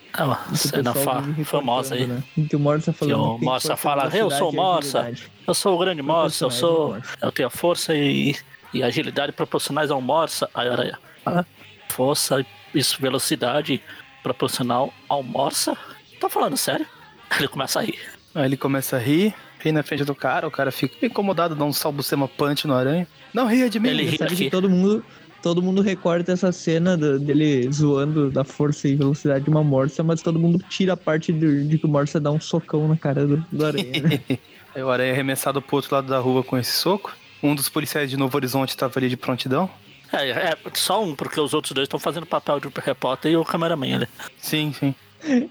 O 0.52 0.56
cena 0.56 0.94
fa 0.94 1.24
famosa 1.44 1.96
aí. 1.96 2.08
Né? 2.08 2.24
Que 2.50 2.56
o 2.56 2.60
Morsa 2.60 2.92
falando. 2.92 3.22
o 3.22 3.34
que 3.34 3.40
tem 3.40 3.50
Morsa 3.50 3.76
fala, 3.78 4.10
"Eu 4.14 4.30
sou 4.30 4.52
Morsa." 4.52 5.14
Eu 5.48 5.54
sou 5.54 5.76
o 5.76 5.78
grande 5.78 6.02
Morsa, 6.02 6.46
eu 6.46 6.52
sou. 6.52 6.98
Eu 7.22 7.32
tenho 7.32 7.50
força 7.52 7.94
e, 7.94 8.36
e 8.74 8.82
agilidade 8.82 9.32
proporcionais 9.32 9.92
ao 9.92 10.02
Morsa. 10.02 10.50
Aí, 10.54 10.68
aranha. 10.68 10.98
Ah, 11.26 11.46
força 11.90 12.44
e 12.74 12.82
velocidade 13.00 13.82
proporcional 14.24 14.92
ao 15.08 15.22
Morsa? 15.22 15.78
Tá 16.20 16.30
falando 16.30 16.58
sério? 16.58 16.86
Ele 17.38 17.48
começa 17.48 17.80
a 17.80 17.84
rir. 17.84 18.00
Aí 18.36 18.46
ele 18.46 18.58
começa 18.58 18.98
a 18.98 19.00
rir, 19.00 19.34
ri 19.60 19.72
na 19.72 19.82
frente 19.82 20.04
do 20.04 20.14
cara, 20.14 20.46
o 20.48 20.52
cara 20.52 20.70
fica 20.72 21.06
incomodado, 21.06 21.56
dá 21.56 21.64
um 21.64 21.72
salbucema 21.74 22.28
punch 22.28 22.68
no 22.68 22.74
aranha. 22.76 23.08
Não 23.34 23.48
ria 23.48 23.70
de 23.70 23.80
mim. 23.80 23.90
Ele 23.90 24.04
ri. 24.04 24.50
Todo 24.50 24.70
mundo, 24.70 25.04
todo 25.42 25.62
mundo 25.62 25.82
recorta 25.82 26.34
essa 26.34 26.52
cena 26.52 26.98
do- 26.98 27.18
dele 27.18 27.72
zoando 27.72 28.30
da 28.30 28.44
força 28.44 28.88
e 28.90 28.96
velocidade 28.96 29.46
de 29.46 29.50
uma 29.50 29.64
morsa, 29.64 30.04
mas 30.04 30.22
todo 30.22 30.38
mundo 30.38 30.64
tira 30.70 30.94
a 30.94 30.98
parte 30.98 31.32
de, 31.32 31.66
de 31.68 31.78
que 31.78 31.86
o 31.86 31.90
morsa 31.90 32.20
dá 32.20 32.30
um 32.30 32.40
socão 32.40 32.88
na 32.88 32.98
cara 32.98 33.26
do, 33.26 33.38
do 33.52 33.66
aranha, 33.66 34.02
né? 34.02 34.20
Aí 34.76 34.84
o 34.84 34.90
aranha 34.90 35.12
é 35.12 35.14
arremessado 35.14 35.62
pro 35.62 35.78
outro 35.78 35.96
lado 35.96 36.08
da 36.08 36.20
rua 36.20 36.44
com 36.44 36.58
esse 36.58 36.72
soco. 36.72 37.16
Um 37.42 37.56
dos 37.56 37.70
policiais 37.70 38.10
de 38.10 38.18
Novo 38.18 38.36
Horizonte 38.36 38.76
tava 38.76 39.00
ali 39.00 39.08
de 39.08 39.16
prontidão. 39.16 39.70
É, 40.12 40.30
é 40.30 40.58
só 40.74 41.02
um, 41.02 41.16
porque 41.16 41.40
os 41.40 41.54
outros 41.54 41.72
dois 41.74 41.86
estão 41.86 42.00
fazendo 42.00 42.26
papel 42.26 42.60
de 42.60 42.68
repórter 42.84 43.32
e 43.32 43.38
o 43.38 43.46
cameraman 43.46 43.96
ali. 43.96 44.08
Sim, 44.38 44.74
sim. 44.78 44.94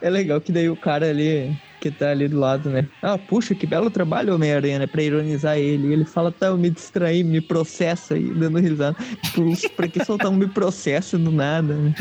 É 0.02 0.10
legal 0.10 0.40
que 0.40 0.52
daí 0.52 0.68
o 0.68 0.76
cara 0.76 1.08
ali, 1.08 1.56
que 1.84 1.90
tá 1.90 2.10
ali 2.10 2.26
do 2.28 2.38
lado, 2.38 2.70
né? 2.70 2.88
Ah, 3.02 3.18
puxa, 3.18 3.54
que 3.54 3.66
belo 3.66 3.90
trabalho, 3.90 4.34
Homem-Aranha, 4.34 4.78
né? 4.78 4.86
Pra 4.86 5.02
ironizar 5.02 5.58
ele. 5.58 5.88
E 5.88 5.92
ele 5.92 6.04
fala, 6.06 6.32
tá, 6.32 6.46
eu 6.46 6.56
me 6.56 6.70
distraí, 6.70 7.22
me 7.22 7.42
processa 7.42 8.14
aí, 8.14 8.32
dando 8.32 8.58
risada. 8.58 8.96
Tipo, 9.22 9.76
pra 9.76 9.86
que 9.86 10.02
soltar 10.02 10.30
um 10.30 10.34
me 10.34 10.48
processa 10.48 11.18
do 11.18 11.30
nada, 11.30 11.74
né? 11.74 11.94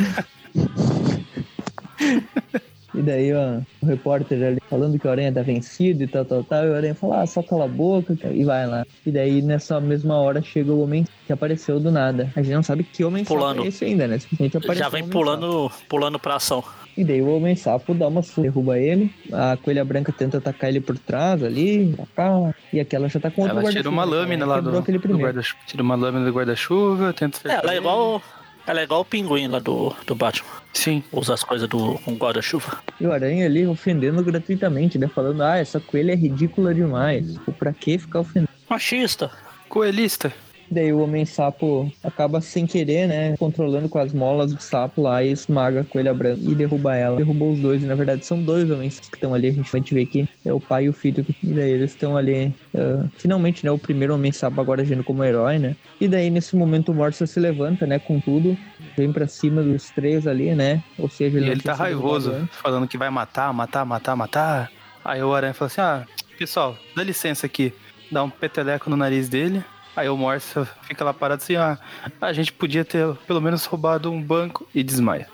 E 2.96 3.02
daí, 3.02 3.34
ó, 3.34 3.60
o 3.82 3.86
repórter 3.88 4.41
ali 4.41 4.60
falando 4.69 5.00
que 5.00 5.08
o 5.08 5.10
Aranha 5.10 5.34
tá 5.34 5.41
vencido 5.41 6.04
e 6.04 6.08
tal, 6.08 6.24
tal, 6.24 6.43
tal. 6.43 6.65
E 6.65 6.69
o 6.69 6.76
Aranha 6.76 6.96
fala, 6.96 7.24
ah, 7.24 7.28
só 7.28 7.41
cala 7.43 7.65
a 7.65 7.67
boca 7.67 8.15
e 8.32 8.46
vai 8.46 8.65
lá. 8.67 8.86
E 9.06 9.12
daí, 9.12 9.41
nessa 9.41 9.82
mesma 9.82 10.15
hora, 10.15 10.41
chega 10.41 10.72
o 10.72 10.82
homem 10.82 11.06
que 11.26 11.34
apareceu 11.34 11.80
do 11.80 11.91
nada. 11.91 12.32
A 12.36 12.41
gente 12.41 12.54
não 12.54 12.63
sabe 12.63 12.84
que 12.84 13.04
homem 13.04 13.26
Pulando. 13.26 13.63
é 13.63 13.67
esse 13.67 13.84
ainda, 13.84 14.08
né? 14.08 14.19
Simplesmente 14.19 14.58
apareceu 14.58 14.84
Já 14.84 14.89
vem 14.89 15.08
pulando, 15.10 15.72
pulando 15.89 16.19
pra 16.19 16.36
ação. 16.36 16.63
E 16.95 17.03
daí 17.03 17.21
o 17.21 17.36
homem 17.36 17.56
sapo 17.56 17.93
dá 17.93 18.08
uma 18.08 18.21
surra, 18.21 18.43
derruba 18.43 18.77
ele. 18.77 19.13
A 19.32 19.58
coelha 19.58 19.84
branca 19.84 20.12
tenta 20.12 20.38
atacar 20.38 20.69
ele 20.69 20.79
por 20.79 20.97
trás 20.97 21.43
ali, 21.43 21.93
atacar, 21.93 22.56
e 22.71 22.79
aquela 22.79 23.10
já 23.10 23.19
tá 23.19 23.32
com 23.32 23.41
outro 23.41 23.60
Ela 23.60 23.69
tira 23.71 23.89
uma 23.89 24.03
guarda-chuva, 24.03 24.21
lâmina 24.21 24.45
né? 24.45 24.51
lá 24.51 24.60
do, 24.62 24.71
do 24.71 25.17
guarda-chuva. 25.17 25.62
Tira 25.65 25.84
uma 25.84 25.95
lâmina 25.95 26.25
do 26.25 26.32
guarda-chuva, 26.32 27.13
tenta 27.13 27.39
É, 27.45 27.56
ela 27.56 27.73
é 27.73 27.77
igual. 27.77 28.21
Ela 28.65 28.79
é 28.79 28.84
igual 28.84 29.01
o 29.01 29.06
pinguim 29.06 29.47
lá 29.47 29.60
do, 29.60 29.93
do 30.08 30.15
Batman. 30.15 30.49
Sim. 30.73 31.03
Usa 31.12 31.34
as 31.34 31.43
coisas 31.43 31.67
do 31.67 31.95
com 32.06 32.15
guarda-chuva. 32.15 32.77
E 32.97 33.06
o 33.06 33.12
aranha 33.12 33.45
ali 33.45 33.67
ofendendo 33.67 34.23
gratuitamente, 34.23 34.97
né? 34.97 35.08
Falando, 35.08 35.43
ah, 35.43 35.58
essa 35.58 35.82
coelha 35.82 36.13
é 36.13 36.15
ridícula 36.15 36.73
demais. 36.73 37.34
Tipo, 37.34 37.51
pra 37.51 37.73
que 37.73 37.97
ficar 37.97 38.21
ofendendo? 38.21 38.47
Machista. 38.69 39.29
Coelhista. 39.67 40.32
Daí 40.74 40.92
o 40.92 41.00
homem 41.00 41.26
sapo 41.26 41.92
acaba 42.04 42.42
sem 42.42 42.66
querer, 42.66 43.08
né? 43.08 43.36
Controlando 43.38 43.88
com 43.88 44.00
as 44.00 44.14
molas 44.14 44.54
do 44.54 44.62
sapo 44.62 45.02
lá 45.02 45.24
e 45.24 45.32
esmaga 45.32 45.82
a 45.82 45.84
coelha 45.84 46.14
branca 46.14 46.42
e 46.42 46.56
derruba 46.56 46.96
ela. 46.96 47.18
Derrubou 47.18 47.54
os 47.54 47.60
dois, 47.60 47.84
e 47.84 47.86
na 47.86 47.96
verdade 47.96 48.26
são 48.26 48.42
dois 48.42 48.70
homens 48.70 49.00
que 49.00 49.16
estão 49.16 49.34
ali. 49.34 49.48
A 49.48 49.52
gente 49.52 49.72
vai 49.72 49.82
ver 49.82 50.06
que 50.06 50.28
é 50.46 50.52
o 50.52 50.60
pai 50.60 50.86
e 50.86 50.90
o 50.90 50.94
filho. 50.94 51.26
E 51.44 51.48
daí 51.48 51.72
eles 51.72 51.92
estão 51.92 52.18
ali. 52.18 52.54
ah, 52.76 53.06
finalmente, 53.18 53.64
né? 53.64 53.72
O 53.72 53.78
primeiro 53.78 54.14
homem 54.16 54.32
sapo 54.32 54.60
agora 54.60 54.82
agindo 54.82 55.04
como 55.04 55.24
herói, 55.24 55.60
né? 55.60 55.76
E 56.02 56.08
daí 56.08 56.30
nesse 56.30 56.56
momento 56.56 56.92
o 56.92 56.96
Morsa 56.96 57.26
se 57.28 57.40
levanta, 57.40 57.86
né? 57.86 58.00
Com 58.00 58.20
tudo. 58.20 58.58
Vem 58.98 59.12
pra 59.12 59.28
cima 59.28 59.62
dos 59.62 59.90
três 59.92 60.28
ali, 60.28 60.54
né? 60.54 60.84
Ou 60.98 61.10
seja, 61.10 61.40
E 61.40 61.44
ele 61.44 61.62
tinha 61.62 61.74
tá 61.76 61.84
raivoso, 61.84 62.48
falando 62.52 62.88
que 62.88 62.98
vai 62.98 63.10
matar, 63.10 63.54
matar, 63.54 63.86
matar, 63.86 64.16
matar. 64.16 64.72
Aí 65.04 65.22
o 65.22 65.34
aranha 65.34 65.54
fala 65.54 65.68
assim: 65.68 65.82
ah, 65.82 66.06
pessoal, 66.38 66.78
dá 66.96 67.04
licença 67.04 67.46
aqui. 67.46 67.74
Dá 68.12 68.24
um 68.24 68.30
peteleco 68.30 68.90
no 68.90 68.98
nariz 68.98 69.28
dele. 69.30 69.64
Aí 69.95 70.10
o 70.10 70.17
Morsa 70.17 70.67
fica 70.84 71.03
lá 71.03 71.13
parado 71.13 71.41
assim: 71.41 71.56
ah, 71.56 71.77
a 72.19 72.34
gente 72.34 72.51
podia 72.51 72.84
ter 72.84 73.13
pelo 73.27 73.41
menos 73.41 73.65
roubado 73.65 74.12
um 74.12 74.21
banco 74.21 74.67
e 74.73 74.84
desmaia. 74.84 75.27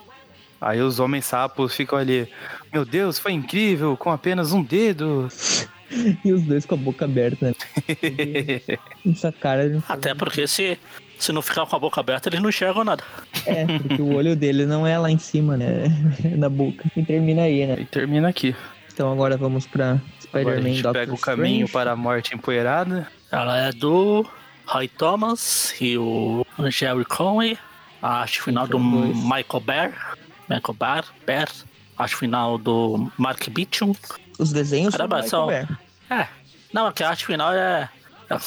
Aí 0.62 0.82
os 0.82 1.00
homens 1.00 1.26
sapos 1.26 1.76
ficam 1.76 1.98
ali: 1.98 2.30
meu 2.72 2.86
Deus, 2.86 3.18
foi 3.18 3.32
incrível, 3.32 3.96
com 3.96 4.12
apenas 4.12 4.52
um 4.52 4.64
dedo. 4.64 5.28
E 6.24 6.32
os 6.32 6.44
dois 6.44 6.68
com 6.68 6.76
a 6.76 6.78
boca 6.78 7.06
aberta, 7.06 7.48
né? 7.48 7.56
Essa 9.12 9.32
cara. 9.32 9.82
Até 9.90 10.14
porque 10.14 10.46
se, 10.46 10.78
se 11.18 11.32
não 11.32 11.42
ficar 11.42 11.66
com 11.66 11.76
a 11.76 11.80
boca 11.80 12.00
aberta, 12.00 12.30
eles 12.30 12.40
não 12.40 12.50
enxergam 12.50 12.84
nada. 12.84 13.04
É, 13.44 13.66
porque 13.66 14.00
o 14.00 14.14
olho 14.14 14.36
dele 14.36 14.68
não 14.68 14.86
é 14.86 15.00
lá 15.00 15.10
em 15.10 15.18
cima, 15.18 15.58
né? 15.58 15.86
É 16.24 16.28
na 16.38 16.48
boca. 16.48 16.84
E 16.96 17.04
termina 17.04 17.42
aí, 17.42 17.66
né? 17.66 17.78
E 17.80 17.86
termina 17.86 18.30
aqui. 18.30 18.56
Então 18.94 19.12
agora 19.12 19.36
vamos 19.36 19.66
pra 19.66 20.00
Spider-Man 20.22 20.62
gente 20.62 20.84
Doctor 20.84 21.02
pega 21.02 21.12
o 21.12 21.18
caminho 21.18 21.68
para 21.68 21.94
a 21.94 21.96
morte 21.96 22.36
empoeirada. 22.36 23.08
Ela 23.32 23.58
é 23.58 23.72
do 23.72 24.24
Roy 24.70 24.88
Thomas 24.88 25.74
e 25.82 25.98
o 25.98 26.46
Jerry 26.70 27.04
Conway. 27.06 27.58
A 28.02 28.22
arte 28.22 28.42
final 28.42 28.68
do 28.68 28.78
São. 28.78 28.84
Michael 28.84 29.60
Bear. 29.66 30.16
Michael 30.48 30.74
Bear. 30.80 31.06
Bear. 31.26 31.50
Arte 31.98 32.16
final 32.16 32.58
do 32.58 33.12
Mark 33.18 33.50
Beecham. 33.50 33.96
Os 34.38 34.54
desenhos 34.54 34.94
são 34.94 35.06
do 35.06 35.10
Caramba, 35.10 35.16
Michael 35.24 35.30
são- 35.30 35.48
Bear. 35.48 35.80
É. 36.10 36.28
Não, 36.72 36.88
é 36.88 36.92
que 36.94 37.04
a 37.04 37.10
arte 37.10 37.26
final 37.26 37.52
é, 37.52 37.90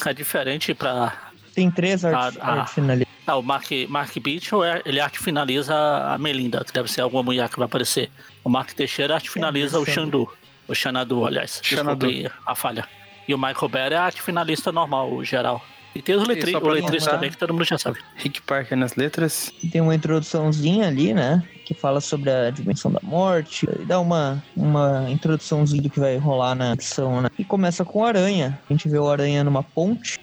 é 0.06 0.12
diferente 0.14 0.72
pra. 0.74 1.12
Tem 1.54 1.70
três 1.70 2.04
Ah, 2.04 2.30
ah. 2.40 2.52
arte 2.60 2.74
finalistas. 2.74 3.12
Ah, 3.26 3.36
o 3.36 3.42
Mark, 3.42 3.66
Mark 3.88 4.16
Beecham, 4.20 4.64
é, 4.64 4.80
ele 4.86 5.00
arte 5.00 5.18
finaliza 5.18 5.74
a 5.76 6.16
Melinda, 6.18 6.64
que 6.64 6.72
deve 6.72 6.90
ser 6.90 7.02
alguma 7.02 7.22
mulher 7.22 7.48
que 7.48 7.56
vai 7.58 7.66
aparecer. 7.66 8.10
O 8.42 8.48
Mark 8.48 8.70
Teixeira 8.72 9.14
arte 9.16 9.28
finaliza 9.28 9.78
o 9.78 9.84
Xandu. 9.84 10.32
O 10.66 10.74
Xanadu, 10.74 11.26
aliás. 11.26 11.60
Xanadu. 11.62 12.06
A 12.46 12.54
falha. 12.54 12.88
E 13.28 13.34
o 13.34 13.38
Michael 13.38 13.68
Bear 13.68 13.92
é 13.92 13.96
a 13.96 14.04
arte 14.04 14.22
finalista 14.22 14.72
normal, 14.72 15.12
o 15.12 15.22
geral. 15.24 15.62
E 15.94 16.00
tem 16.00 16.14
os 16.14 16.26
letri 16.26 16.54
o 16.54 16.60
também, 17.00 17.30
que 17.30 17.36
todo 17.36 17.52
mundo 17.52 17.64
já 17.64 17.76
sabe. 17.76 17.98
Rick 18.16 18.40
Parker 18.42 18.76
nas 18.76 18.94
letras. 18.96 19.52
Tem 19.70 19.80
uma 19.80 19.94
introduçãozinha 19.94 20.88
ali, 20.88 21.12
né? 21.12 21.42
Que 21.64 21.74
fala 21.74 22.00
sobre 22.00 22.30
a 22.30 22.50
dimensão 22.50 22.90
da 22.90 23.00
morte. 23.02 23.66
E 23.80 23.84
dá 23.84 24.00
uma, 24.00 24.42
uma 24.56 25.06
introduçãozinha 25.10 25.82
do 25.82 25.90
que 25.90 26.00
vai 26.00 26.16
rolar 26.16 26.54
na 26.54 26.72
edição, 26.72 27.20
né? 27.20 27.28
E 27.38 27.44
começa 27.44 27.84
com 27.84 28.00
o 28.00 28.04
Aranha. 28.04 28.58
A 28.68 28.72
gente 28.72 28.88
vê 28.88 28.98
o 28.98 29.08
Aranha 29.08 29.44
numa 29.44 29.62
ponte. 29.62 30.18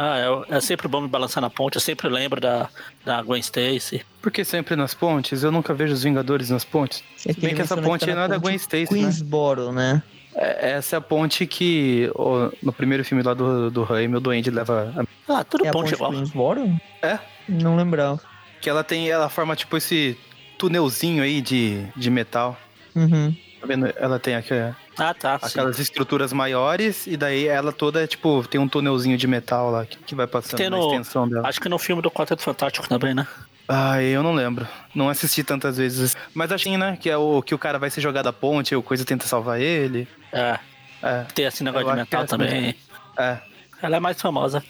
Ah, 0.00 0.44
é, 0.50 0.56
é 0.56 0.60
sempre 0.60 0.86
bom 0.86 1.00
me 1.00 1.08
balançar 1.08 1.40
na 1.40 1.50
ponte, 1.50 1.74
eu 1.74 1.80
sempre 1.80 2.08
lembro 2.08 2.40
da, 2.40 2.68
da 3.04 3.20
Gwen 3.20 3.40
Stacy. 3.40 4.02
Porque 4.22 4.44
sempre 4.44 4.76
nas 4.76 4.94
pontes? 4.94 5.42
Eu 5.42 5.50
nunca 5.50 5.74
vejo 5.74 5.92
os 5.92 6.04
Vingadores 6.04 6.50
nas 6.50 6.64
pontes. 6.64 7.02
É 7.26 7.32
Se 7.32 7.40
bem 7.40 7.52
que 7.52 7.62
essa 7.62 7.76
ponte 7.76 8.06
tá 8.06 8.14
não 8.14 8.22
é 8.22 8.28
da 8.28 8.38
Gwen 8.38 8.54
Stacy, 8.54 8.94
né? 8.94 9.00
Queensboro, 9.00 9.72
né? 9.72 10.00
É- 10.14 10.17
Essa 10.40 10.96
é 10.96 10.98
a 10.98 11.00
ponte 11.00 11.46
que 11.46 12.10
ó, 12.14 12.50
no 12.62 12.72
primeiro 12.72 13.04
filme 13.04 13.22
lá 13.22 13.34
do, 13.34 13.70
do 13.70 13.82
Raimi, 13.82 14.16
o 14.16 14.20
Duende 14.20 14.50
leva. 14.50 14.92
a- 15.28 15.38
Ah, 15.40 15.44
tudo 15.44 15.64
É 15.64 15.68
a 15.68 15.72
ponte 15.72 15.84
ponte 15.90 15.94
igual. 15.94 16.12
Queensboro? 16.12 16.80
É? 17.02 17.18
Não 17.48 17.76
lembrava. 17.76 18.20
Que 18.60 18.70
ela 18.70 18.84
tem. 18.84 19.08
Ela 19.10 19.28
forma 19.28 19.56
tipo 19.56 19.76
esse 19.76 20.16
tunelzinho 20.56 21.22
aí 21.22 21.40
de, 21.40 21.84
de 21.96 22.10
metal. 22.10 22.56
Uhum. 22.94 23.34
Tá 23.60 23.66
vendo? 23.66 23.92
Ela 23.96 24.20
tem 24.20 24.36
aqui, 24.36 24.54
Ah, 24.96 25.12
tá. 25.14 25.38
sim. 25.40 25.46
aquelas 25.46 25.78
estruturas 25.80 26.32
maiores 26.32 27.08
e 27.08 27.16
daí 27.16 27.48
ela 27.48 27.72
toda, 27.72 28.06
tipo, 28.06 28.46
tem 28.48 28.60
um 28.60 28.68
tunelzinho 28.68 29.16
de 29.18 29.26
metal 29.26 29.70
lá 29.72 29.84
que, 29.84 29.98
que 29.98 30.14
vai 30.14 30.28
passando 30.28 30.56
Tem 30.58 30.70
no- 30.70 30.78
extensão 30.92 31.28
dela. 31.28 31.48
Acho 31.48 31.60
que 31.60 31.68
no 31.68 31.78
filme 31.78 32.00
do 32.00 32.10
Quarteto 32.10 32.40
Fantástico 32.42 32.88
também, 32.88 33.14
né? 33.14 33.26
Ah, 33.68 34.02
eu 34.02 34.22
não 34.22 34.32
lembro. 34.32 34.66
Não 34.94 35.08
assisti 35.10 35.44
tantas 35.44 35.76
vezes. 35.76 36.16
Mas 36.32 36.50
achei, 36.50 36.76
né? 36.78 36.96
Que 36.98 37.10
é 37.10 37.16
o 37.16 37.42
que 37.42 37.54
o 37.54 37.58
cara 37.58 37.78
vai 37.78 37.90
se 37.90 38.00
jogar 38.00 38.22
da 38.22 38.32
ponte 38.32 38.72
e 38.72 38.76
o 38.76 38.82
coisa 38.82 39.04
tenta 39.04 39.26
salvar 39.26 39.60
ele. 39.60 40.08
É. 40.32 40.58
É, 41.02 41.24
Tem 41.34 41.44
esse 41.44 41.62
negócio 41.62 41.86
Eu 41.88 41.92
de 41.92 42.00
metal 42.00 42.20
é 42.20 42.24
essa 42.24 42.36
também. 42.38 42.74
é. 43.18 43.38
Ela 43.80 43.96
é 43.98 44.00
mais 44.00 44.20
famosa. 44.20 44.64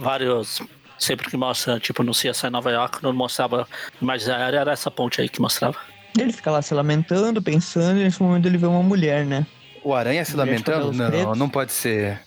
Vários. 0.00 0.62
Sempre 0.98 1.28
que 1.28 1.36
mostra, 1.36 1.78
tipo, 1.78 2.02
no 2.02 2.12
CSI 2.12 2.48
Nova 2.48 2.70
York, 2.70 3.02
não 3.02 3.12
mostrava 3.12 3.68
imagens 4.00 4.30
aéreas, 4.30 4.62
era 4.62 4.72
essa 4.72 4.90
ponte 4.90 5.20
aí 5.20 5.28
que 5.28 5.42
mostrava. 5.42 5.76
Ele 6.18 6.32
fica 6.32 6.50
lá 6.50 6.62
se 6.62 6.72
lamentando, 6.72 7.42
pensando, 7.42 8.00
e 8.00 8.04
nesse 8.04 8.22
momento 8.22 8.46
ele 8.46 8.56
vê 8.56 8.64
uma 8.64 8.82
mulher, 8.82 9.26
né? 9.26 9.46
O 9.84 9.92
aranha 9.92 10.24
se 10.24 10.34
lamentando? 10.34 10.90
Não, 10.92 11.34
não 11.34 11.50
pode 11.50 11.72
ser. 11.72 12.18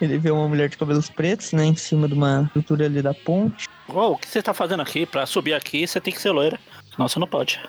Ele 0.00 0.18
vê 0.18 0.30
uma 0.30 0.48
mulher 0.48 0.68
de 0.68 0.76
cabelos 0.76 1.10
pretos, 1.10 1.52
né? 1.52 1.64
Em 1.66 1.76
cima 1.76 2.06
de 2.06 2.14
uma 2.14 2.44
estrutura 2.46 2.86
ali 2.86 3.02
da 3.02 3.12
ponte. 3.12 3.68
Ô, 3.88 4.12
o 4.12 4.16
que 4.16 4.28
você 4.28 4.42
tá 4.42 4.54
fazendo 4.54 4.80
aqui? 4.80 5.04
Pra 5.06 5.26
subir 5.26 5.54
aqui, 5.54 5.86
você 5.86 6.00
tem 6.00 6.12
que 6.12 6.20
ser 6.20 6.30
loira. 6.30 6.58
Senão 6.92 7.08
você 7.08 7.18
não 7.18 7.26
pode. 7.26 7.60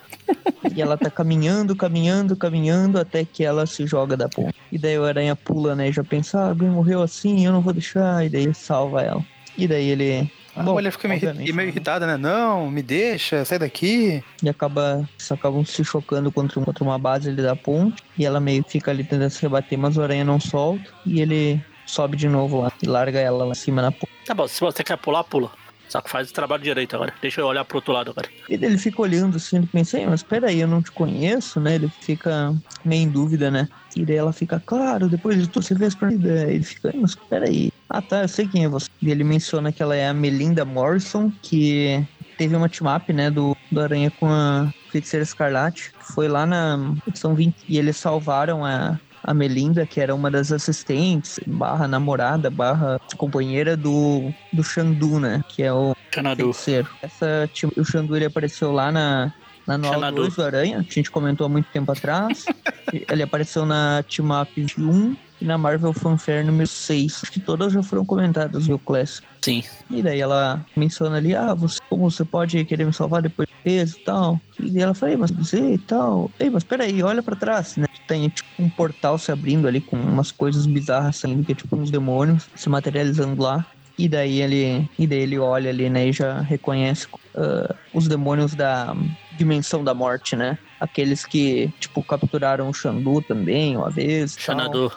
E 0.75 0.81
ela 0.81 0.97
tá 0.97 1.09
caminhando, 1.09 1.75
caminhando, 1.75 2.35
caminhando, 2.35 2.99
até 2.99 3.23
que 3.23 3.43
ela 3.43 3.65
se 3.65 3.85
joga 3.85 4.17
da 4.17 4.27
ponte. 4.27 4.55
E 4.71 4.77
daí 4.77 4.97
o 4.97 5.05
aranha 5.05 5.35
pula, 5.35 5.75
né? 5.75 5.89
E 5.89 5.91
já 5.91 6.03
pensa, 6.03 6.39
ah, 6.39 6.49
alguém 6.49 6.69
morreu 6.69 7.01
assim, 7.01 7.45
eu 7.45 7.51
não 7.51 7.61
vou 7.61 7.73
deixar. 7.73 8.25
E 8.25 8.29
daí 8.29 8.53
salva 8.53 9.01
ela. 9.01 9.23
E 9.57 9.67
daí 9.67 9.89
ele. 9.89 10.31
A 10.55 10.63
Bom, 10.63 10.73
mulher 10.73 10.91
fica 10.91 11.07
meio, 11.07 11.21
meio 11.35 11.55
né? 11.55 11.67
irritada, 11.67 12.07
né? 12.07 12.17
Não, 12.17 12.69
me 12.69 12.81
deixa, 12.81 13.45
sai 13.45 13.59
daqui. 13.59 14.23
E 14.41 14.49
acaba, 14.49 15.07
eles 15.17 15.31
acabam 15.31 15.63
se 15.63 15.83
chocando 15.85 16.31
contra, 16.31 16.59
contra 16.59 16.83
uma 16.83 16.97
base 16.97 17.29
ali 17.29 17.41
da 17.41 17.55
ponte. 17.55 18.03
E 18.17 18.25
ela 18.25 18.39
meio 18.39 18.63
que 18.63 18.71
fica 18.71 18.91
ali 18.91 19.03
tentando 19.03 19.29
se 19.29 19.41
rebater, 19.41 19.77
mas 19.77 19.95
o 19.95 20.01
aranha 20.01 20.25
não 20.25 20.39
solta. 20.39 20.83
E 21.05 21.21
ele 21.21 21.63
sobe 21.89 22.15
de 22.17 22.27
novo 22.27 22.61
lá 22.61 22.71
e 22.81 22.87
larga 22.87 23.19
ela 23.19 23.45
lá 23.45 23.51
em 23.51 23.55
cima 23.55 23.81
na 23.81 23.91
ponte. 23.91 24.11
Tá 24.25 24.33
bom, 24.33 24.47
se 24.47 24.59
você 24.59 24.83
quer 24.83 24.97
pular, 24.97 25.23
pula. 25.23 25.51
Só 25.87 26.01
que 26.01 26.09
faz 26.09 26.29
o 26.29 26.33
trabalho 26.33 26.61
direito 26.61 26.95
agora. 26.95 27.11
Deixa 27.19 27.41
eu 27.41 27.47
olhar 27.47 27.65
pro 27.65 27.77
outro 27.79 27.91
lado 27.91 28.11
agora. 28.11 28.29
E 28.47 28.53
ele 28.53 28.77
fica 28.77 29.01
olhando 29.01 29.37
assim, 29.37 29.57
ele 29.57 29.65
pensa, 29.65 29.97
"Ei, 29.97 30.05
mas 30.05 30.21
peraí, 30.21 30.59
eu 30.61 30.67
não 30.67 30.83
te 30.83 30.91
conheço, 30.91 31.59
né? 31.59 31.75
Ele 31.75 31.89
fica 32.01 32.53
meio 32.85 33.01
em 33.01 33.09
dúvida, 33.09 33.49
né? 33.49 33.67
E 33.95 34.05
daí 34.05 34.17
ela 34.17 34.31
fica, 34.31 34.61
claro, 34.63 35.09
depois 35.09 35.35
de 35.35 35.47
tudo 35.49 35.63
você 35.65 35.75
fez 35.75 35.95
pra 35.95 36.09
mim. 36.09 36.17
Daí 36.19 36.55
Ele 36.55 36.63
fica, 36.63 36.91
"Ei, 36.93 36.99
mas 36.99 37.15
peraí. 37.15 37.71
Ah 37.89 38.03
tá, 38.03 38.21
eu 38.21 38.27
sei 38.27 38.47
quem 38.47 38.65
é 38.65 38.69
você. 38.69 38.87
E 39.01 39.09
ele 39.09 39.23
menciona 39.23 39.71
que 39.71 39.81
ela 39.81 39.95
é 39.95 40.07
a 40.07 40.13
Melinda 40.13 40.63
Morrison, 40.63 41.31
que 41.41 42.05
teve 42.37 42.55
uma 42.55 42.69
team-up, 42.69 43.11
né, 43.11 43.31
do, 43.31 43.57
do 43.71 43.81
Aranha 43.81 44.11
com 44.11 44.27
a 44.27 44.71
Feiticeira 44.91 45.23
Escarlate. 45.23 45.91
Foi 46.13 46.27
lá 46.27 46.45
na 46.45 46.93
edição 47.07 47.33
20. 47.33 47.55
E 47.67 47.79
eles 47.79 47.97
salvaram 47.97 48.63
a, 48.63 48.99
a 49.23 49.33
Melinda, 49.33 49.85
que 49.85 49.99
era 49.99 50.13
uma 50.13 50.29
das 50.31 50.51
assistentes, 50.51 51.39
barra 51.45 51.87
namorada, 51.87 52.49
barra 52.49 52.99
companheira 53.17 53.75
do, 53.75 54.31
do 54.51 54.63
Xandu, 54.63 55.19
né? 55.19 55.43
Que 55.49 55.63
é 55.63 55.73
o 55.73 55.95
Xanadu. 56.13 56.43
feiticeiro. 56.43 56.89
Essa, 57.01 57.49
o 57.75 57.83
Xandu 57.83 58.15
ele 58.15 58.25
apareceu 58.25 58.71
lá 58.71 58.91
na, 58.91 59.33
na 59.67 59.77
Nova 59.77 59.95
Xanadu. 59.95 60.15
2 60.17 60.35
do 60.35 60.43
Aranha, 60.43 60.83
que 60.83 60.91
a 60.91 60.95
gente 60.95 61.11
comentou 61.11 61.45
há 61.45 61.49
muito 61.49 61.69
tempo 61.71 61.91
atrás. 61.91 62.45
ele 63.09 63.23
apareceu 63.23 63.65
na 63.65 64.03
Team 64.03 64.29
Up 64.41 64.65
1 64.77 65.15
e 65.41 65.45
na 65.45 65.57
Marvel 65.57 65.93
Fanfare 65.93 66.43
número 66.43 66.67
6. 66.67 67.21
Acho 67.23 67.31
que 67.31 67.39
todas 67.39 67.71
já 67.73 67.81
foram 67.81 68.05
comentadas, 68.05 68.67
viu, 68.67 68.79
Class? 68.79 69.21
Sim. 69.41 69.63
E 69.89 70.01
daí 70.01 70.19
ela 70.19 70.65
menciona 70.75 71.17
ali, 71.17 71.35
ah, 71.35 71.53
você, 71.53 71.79
como 71.89 72.09
você 72.09 72.25
pode 72.25 72.63
querer 72.65 72.85
me 72.85 72.93
salvar 72.93 73.21
depois 73.21 73.47
de 73.47 73.55
peso 73.63 73.97
e 73.97 73.99
tal. 74.01 74.41
E 74.59 74.69
daí 74.69 74.83
ela 74.83 74.93
fala, 74.93 75.11
Ei, 75.11 75.17
mas 75.17 75.31
você 75.31 75.73
e 75.73 75.77
tal. 75.77 76.29
Ei, 76.39 76.49
mas 76.49 76.63
peraí, 76.63 77.01
olha 77.01 77.23
pra 77.23 77.35
trás, 77.35 77.77
né? 77.77 77.85
Tem 78.07 78.27
tipo 78.29 78.49
um 78.57 78.69
portal 78.69 79.17
se 79.17 79.31
abrindo 79.31 79.67
ali 79.67 79.79
com 79.79 79.95
umas 79.95 80.31
coisas 80.31 80.65
bizarras 80.65 81.17
saindo, 81.17 81.45
que 81.45 81.51
é 81.51 81.55
tipo 81.55 81.75
uns 81.75 81.91
demônios 81.91 82.47
se 82.55 82.67
materializando 82.67 83.41
lá. 83.41 83.65
E 83.97 84.07
daí 84.07 84.41
ele, 84.41 84.89
e 84.97 85.05
daí 85.05 85.19
ele 85.19 85.37
olha 85.37 85.69
ali, 85.69 85.89
né, 85.89 86.07
e 86.07 86.13
já 86.13 86.39
reconhece 86.39 87.05
ah, 87.35 87.75
os 87.93 88.07
demônios 88.07 88.55
da 88.55 88.95
dimensão 89.37 89.83
da 89.83 89.93
morte, 89.93 90.35
né? 90.35 90.57
Aqueles 90.79 91.25
que, 91.25 91.71
tipo, 91.79 92.03
capturaram 92.03 92.69
o 92.69 92.73
Xandu 92.73 93.21
também, 93.21 93.77
uma 93.77 93.89
vez. 93.89 94.33
e 94.33 94.35
tal 94.35 94.43
Xanadu. 94.43 94.91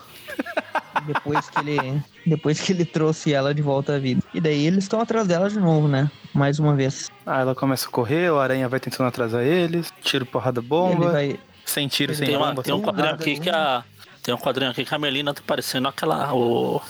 Depois 1.06 1.48
que 1.50 1.58
ele 1.60 2.02
depois 2.26 2.60
que 2.60 2.72
ele 2.72 2.84
trouxe 2.84 3.32
ela 3.32 3.54
de 3.54 3.62
volta 3.62 3.96
à 3.96 3.98
vida. 3.98 4.22
E 4.32 4.40
daí 4.40 4.66
eles 4.66 4.84
estão 4.84 5.00
atrás 5.00 5.26
dela 5.26 5.48
de 5.50 5.58
novo, 5.58 5.88
né? 5.88 6.10
Mais 6.34 6.58
uma 6.58 6.74
vez. 6.74 7.10
Ah, 7.26 7.40
ela 7.40 7.54
começa 7.54 7.88
a 7.88 7.90
correr, 7.90 8.30
o 8.32 8.38
aranha 8.38 8.68
vai 8.68 8.78
tentando 8.80 9.08
atrasar 9.08 9.42
eles. 9.42 9.92
Tiro, 10.02 10.24
porrada, 10.26 10.60
Ele 10.60 10.68
bomba. 10.68 11.10
vai 11.12 11.38
Sem 11.64 11.88
tiro, 11.88 12.12
Ele 12.12 12.18
sem 12.18 12.26
Tem, 12.28 12.36
uma- 12.36 12.48
bomba. 12.48 12.62
tem 12.62 12.74
um 12.74 12.80
quadrinho 12.82 13.14
aqui 13.14 13.38
que 13.40 13.50
a. 13.50 13.84
Tem 14.22 14.32
um 14.34 14.38
quadrinho 14.38 14.70
aqui 14.70 14.84
que 14.84 14.94
a 14.94 14.98
Melina 14.98 15.34
tá 15.34 15.42
parecendo 15.46 15.88
aquela. 15.88 16.32
O. 16.32 16.80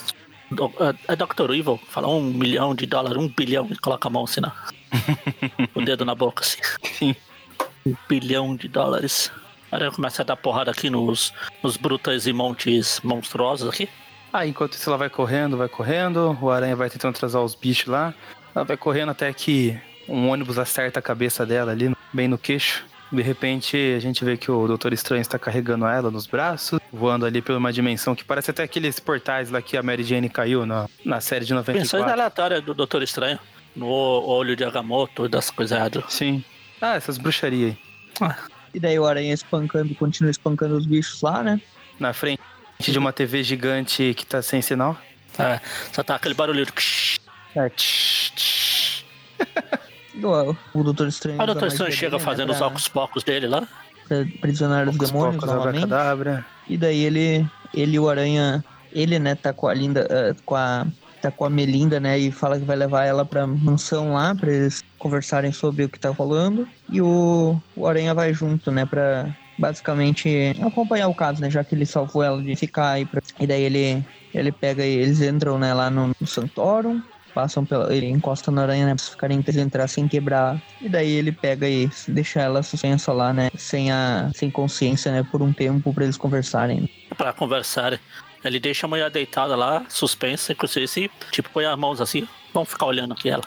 do- 0.50 0.70
É 1.08 1.16
Dr. 1.16 1.50
Evil, 1.54 1.80
fala 1.88 2.08
um 2.08 2.22
milhão 2.22 2.74
de 2.74 2.84
dólares, 2.86 3.16
um 3.16 3.28
bilhão 3.28 3.66
e 3.70 3.76
coloca 3.78 4.06
a 4.08 4.10
mão 4.10 4.24
assim, 4.24 4.40
na, 4.40 4.52
o 5.74 5.80
dedo 5.82 6.04
na 6.04 6.14
boca, 6.14 6.42
assim. 6.44 6.58
Sim. 6.98 7.16
Um 7.86 7.94
bilhão 8.08 8.54
de 8.54 8.68
dólares. 8.68 9.30
Aí 9.72 9.90
começa 9.90 10.20
a 10.20 10.24
dar 10.24 10.36
porrada 10.36 10.70
aqui 10.70 10.90
nos, 10.90 11.32
nos 11.62 11.78
brutas 11.78 12.26
e 12.26 12.32
montes 12.32 13.00
monstruosos 13.02 13.70
aqui. 13.70 13.88
Ah, 14.30 14.46
enquanto 14.46 14.74
isso 14.74 14.88
ela 14.88 14.98
vai 14.98 15.08
correndo, 15.08 15.56
vai 15.56 15.68
correndo, 15.68 16.36
o 16.40 16.50
aranha 16.50 16.76
vai 16.76 16.90
tentando 16.90 17.16
atrasar 17.16 17.42
os 17.42 17.54
bichos 17.54 17.86
lá. 17.86 18.12
Ela 18.54 18.66
vai 18.66 18.76
correndo 18.76 19.10
até 19.10 19.32
que 19.32 19.78
um 20.06 20.28
ônibus 20.28 20.58
acerta 20.58 20.98
a 20.98 21.02
cabeça 21.02 21.46
dela 21.46 21.72
ali, 21.72 21.90
bem 22.12 22.28
no 22.28 22.36
queixo. 22.36 22.84
De 23.10 23.22
repente 23.22 23.76
a 23.96 24.00
gente 24.00 24.24
vê 24.24 24.36
que 24.36 24.50
o 24.50 24.66
Doutor 24.66 24.92
Estranho 24.92 25.20
está 25.22 25.38
carregando 25.38 25.86
ela 25.86 26.10
nos 26.10 26.26
braços, 26.26 26.78
voando 26.92 27.24
ali 27.24 27.40
por 27.40 27.54
uma 27.54 27.72
dimensão 27.72 28.14
que 28.14 28.24
parece 28.24 28.50
até 28.50 28.62
aqueles 28.62 29.00
portais 29.00 29.50
lá 29.50 29.60
que 29.60 29.76
a 29.76 29.82
Mary 29.82 30.02
Jane 30.02 30.28
caiu 30.28 30.66
na, 30.66 30.86
na 31.04 31.20
série 31.20 31.44
de 31.44 31.52
Pensões 31.54 32.02
94. 32.02 32.12
aleatórias 32.12 32.62
do 32.62 32.74
Doutor 32.74 33.02
Estranho. 33.02 33.38
No 33.74 33.86
olho 33.88 34.54
de 34.54 34.64
Agamotto, 34.64 35.28
das 35.30 35.50
coisas. 35.50 35.78
Sim. 36.08 36.44
Ah, 36.80 36.94
essas 36.94 37.16
bruxarias 37.16 37.74
aí. 38.20 38.36
E 38.74 38.80
daí 38.80 38.98
o 38.98 39.06
aranha 39.06 39.32
espancando, 39.34 39.94
continua 39.94 40.30
espancando 40.30 40.76
os 40.76 40.86
bichos 40.86 41.20
lá, 41.22 41.42
né? 41.42 41.60
Na 41.98 42.12
frente 42.12 42.40
de 42.80 42.98
uma 42.98 43.12
TV 43.12 43.42
gigante 43.42 44.14
que 44.14 44.26
tá 44.26 44.42
sem 44.42 44.60
sinal. 44.62 44.96
É, 45.38 45.60
só 45.92 46.02
tá 46.02 46.16
aquele 46.16 46.34
barulho. 46.34 46.66
É, 47.54 47.68
tch, 47.70 48.30
tch. 48.34 49.04
O, 50.74 50.82
Doutor 50.82 51.08
Estranho. 51.08 51.40
Aí 51.40 51.44
o 51.44 51.46
Doutor 51.46 51.68
Estranho 51.68 51.92
chega 51.92 52.10
dele, 52.10 52.22
né, 52.22 52.24
fazendo 52.24 52.50
os 52.50 52.58
pra- 52.58 52.66
óculos 52.66 52.88
pocos 52.88 53.22
dele 53.24 53.46
lá. 53.46 53.66
pra 54.08 54.20
aprisionar 54.20 54.88
os 54.88 54.96
Poucos 54.96 55.10
demônios 55.10 55.36
poucos, 55.36 55.54
novamente. 55.54 56.44
E 56.68 56.76
daí 56.76 57.04
ele, 57.04 57.46
ele 57.72 57.96
e 57.96 57.98
o 57.98 58.08
Aranha 58.08 58.62
ele, 58.92 59.18
né, 59.18 59.34
tá 59.34 59.52
com 59.52 59.68
a 59.68 59.74
Linda, 59.74 60.06
uh, 60.06 60.42
com 60.44 60.54
a 60.54 60.86
tá 61.22 61.30
com 61.30 61.44
a 61.44 61.50
Melinda, 61.50 62.00
né, 62.00 62.18
e 62.18 62.30
fala 62.32 62.58
que 62.58 62.64
vai 62.64 62.76
levar 62.76 63.04
ela 63.04 63.24
pra 63.24 63.46
mansão 63.46 64.14
lá 64.14 64.34
para 64.34 64.52
eles 64.52 64.82
conversarem 64.98 65.52
sobre 65.52 65.84
o 65.84 65.88
que 65.88 65.98
tá 65.98 66.10
rolando. 66.10 66.68
E 66.90 67.00
o, 67.00 67.56
o 67.76 67.86
Aranha 67.86 68.12
vai 68.12 68.34
junto, 68.34 68.70
né, 68.70 68.84
para 68.84 69.34
basicamente 69.58 70.52
acompanhar 70.60 71.08
o 71.08 71.14
caso, 71.14 71.40
né, 71.40 71.48
já 71.48 71.62
que 71.62 71.74
ele 71.74 71.86
salvou 71.86 72.22
ela 72.22 72.42
de 72.42 72.56
ficar 72.56 72.92
aí 72.92 73.06
pra... 73.06 73.22
e 73.38 73.46
daí 73.46 73.62
ele 73.62 74.04
ele 74.34 74.50
pega 74.50 74.84
e 74.84 74.96
eles 74.96 75.20
entram, 75.20 75.58
né, 75.58 75.74
lá 75.74 75.90
no, 75.90 76.10
no 76.18 76.26
Santorum 76.26 77.00
passam 77.32 77.64
pela. 77.64 77.94
Ele 77.94 78.06
encosta 78.06 78.50
na 78.50 78.62
aranha, 78.62 78.86
né? 78.86 78.94
Pra 78.94 79.04
ficarem 79.04 79.44
entrar 79.56 79.88
sem 79.88 80.06
quebrar. 80.06 80.60
E 80.80 80.88
daí 80.88 81.10
ele 81.10 81.32
pega 81.32 81.68
e 81.68 81.90
deixa 82.08 82.40
ela 82.40 82.62
suspensa 82.62 83.12
lá, 83.12 83.32
né? 83.32 83.50
Sem, 83.56 83.90
a, 83.90 84.30
sem 84.34 84.50
consciência, 84.50 85.10
né? 85.10 85.22
Por 85.22 85.42
um 85.42 85.52
tempo 85.52 85.92
pra 85.92 86.04
eles 86.04 86.16
conversarem. 86.16 86.88
Pra 87.16 87.32
conversar. 87.32 87.98
Ele 88.44 88.58
deixa 88.58 88.86
a 88.86 88.88
mulher 88.88 89.10
deitada 89.10 89.54
lá, 89.54 89.84
suspensa, 89.88 90.52
inclusive, 90.52 91.10
tipo, 91.30 91.48
põe 91.50 91.64
as 91.64 91.78
mãos 91.78 92.00
assim, 92.00 92.26
vamos 92.52 92.68
ficar 92.68 92.86
olhando 92.86 93.12
aqui 93.12 93.28
ela. 93.28 93.44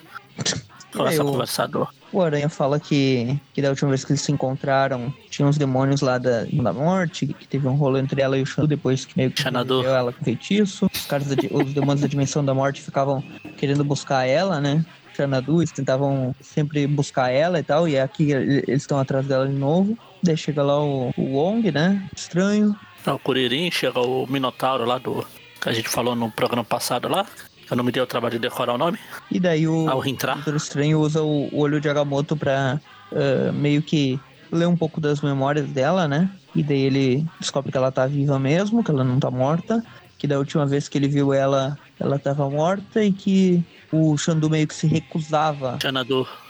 Começa 0.95 1.21
a 1.21 1.25
conversar 1.25 1.67
do... 1.67 1.87
O 2.11 2.21
Aranha 2.21 2.47
fala 2.47 2.79
que, 2.79 3.37
que 3.53 3.61
da 3.61 3.69
última 3.69 3.89
vez 3.89 4.05
que 4.05 4.13
eles 4.13 4.21
se 4.21 4.31
encontraram, 4.31 5.13
tinha 5.29 5.45
uns 5.45 5.57
demônios 5.57 5.99
lá 5.99 6.17
da, 6.17 6.45
da 6.45 6.71
morte, 6.71 7.27
que 7.27 7.45
teve 7.45 7.67
um 7.67 7.75
rolo 7.75 7.97
entre 7.97 8.21
ela 8.21 8.37
e 8.37 8.41
o 8.41 8.45
Xanadu, 8.45 8.69
depois 8.69 9.03
que 9.03 9.17
meio 9.17 9.31
que 9.31 9.41
Xanadu. 9.41 9.85
ela 9.85 10.13
com 10.13 10.23
feitiço. 10.23 10.89
Os 10.93 11.05
caras 11.05 11.27
da, 11.27 11.35
os 11.51 11.73
demônios 11.73 11.99
da 11.99 12.07
dimensão 12.07 12.45
da 12.45 12.53
morte 12.53 12.81
ficavam 12.81 13.21
querendo 13.57 13.83
buscar 13.83 14.25
ela, 14.25 14.61
né? 14.61 14.85
Xanadu, 15.13 15.59
eles 15.59 15.71
tentavam 15.71 16.33
sempre 16.39 16.87
buscar 16.87 17.29
ela 17.29 17.59
e 17.59 17.63
tal, 17.63 17.85
e 17.87 17.99
aqui 17.99 18.31
eles 18.31 18.83
estão 18.83 18.97
atrás 18.97 19.25
dela 19.27 19.45
de 19.45 19.53
novo. 19.53 19.97
Daí 20.23 20.37
chega 20.37 20.63
lá 20.63 20.81
o, 20.81 21.11
o 21.17 21.33
Wong, 21.33 21.69
né? 21.69 22.07
Estranho. 22.15 22.73
O 23.07 23.19
Kuririn, 23.19 23.69
chega 23.69 23.99
o 23.99 24.25
Minotauro 24.27 24.85
lá 24.85 24.97
do. 24.97 25.25
que 25.61 25.69
a 25.69 25.73
gente 25.73 25.87
falou 25.89 26.15
no 26.15 26.31
programa 26.31 26.63
passado 26.63 27.07
lá. 27.07 27.25
Eu 27.69 27.77
não 27.77 27.83
me 27.83 27.91
dei 27.91 28.01
o 28.01 28.07
trabalho 28.07 28.33
de 28.33 28.39
decorar 28.39 28.73
o 28.73 28.77
nome. 28.77 28.97
E 29.31 29.39
daí 29.39 29.67
o 29.67 29.89
Ao. 29.89 30.01
Doutor 30.01 30.55
Estranho 30.55 30.99
usa 30.99 31.21
o, 31.21 31.49
o 31.51 31.59
olho 31.59 31.79
de 31.81 31.89
Agamotto 31.89 32.35
pra 32.35 32.79
uh, 33.11 33.53
meio 33.53 33.81
que 33.81 34.19
ler 34.51 34.67
um 34.67 34.77
pouco 34.77 35.01
das 35.01 35.21
memórias 35.21 35.67
dela, 35.69 36.07
né? 36.07 36.29
E 36.55 36.63
daí 36.63 36.81
ele 36.81 37.25
descobre 37.39 37.71
que 37.71 37.77
ela 37.77 37.91
tá 37.91 38.07
viva 38.07 38.39
mesmo, 38.39 38.83
que 38.83 38.91
ela 38.91 39.03
não 39.03 39.19
tá 39.19 39.29
morta. 39.29 39.83
Que 40.17 40.27
da 40.27 40.39
última 40.39 40.65
vez 40.65 40.87
que 40.87 40.97
ele 40.97 41.07
viu 41.07 41.33
ela, 41.33 41.77
ela 41.99 42.17
tava 42.17 42.49
morta 42.49 43.03
e 43.03 43.11
que 43.11 43.63
o 43.91 44.17
Xandu 44.17 44.49
meio 44.49 44.67
que 44.67 44.75
se 44.75 44.87
recusava 44.87 45.77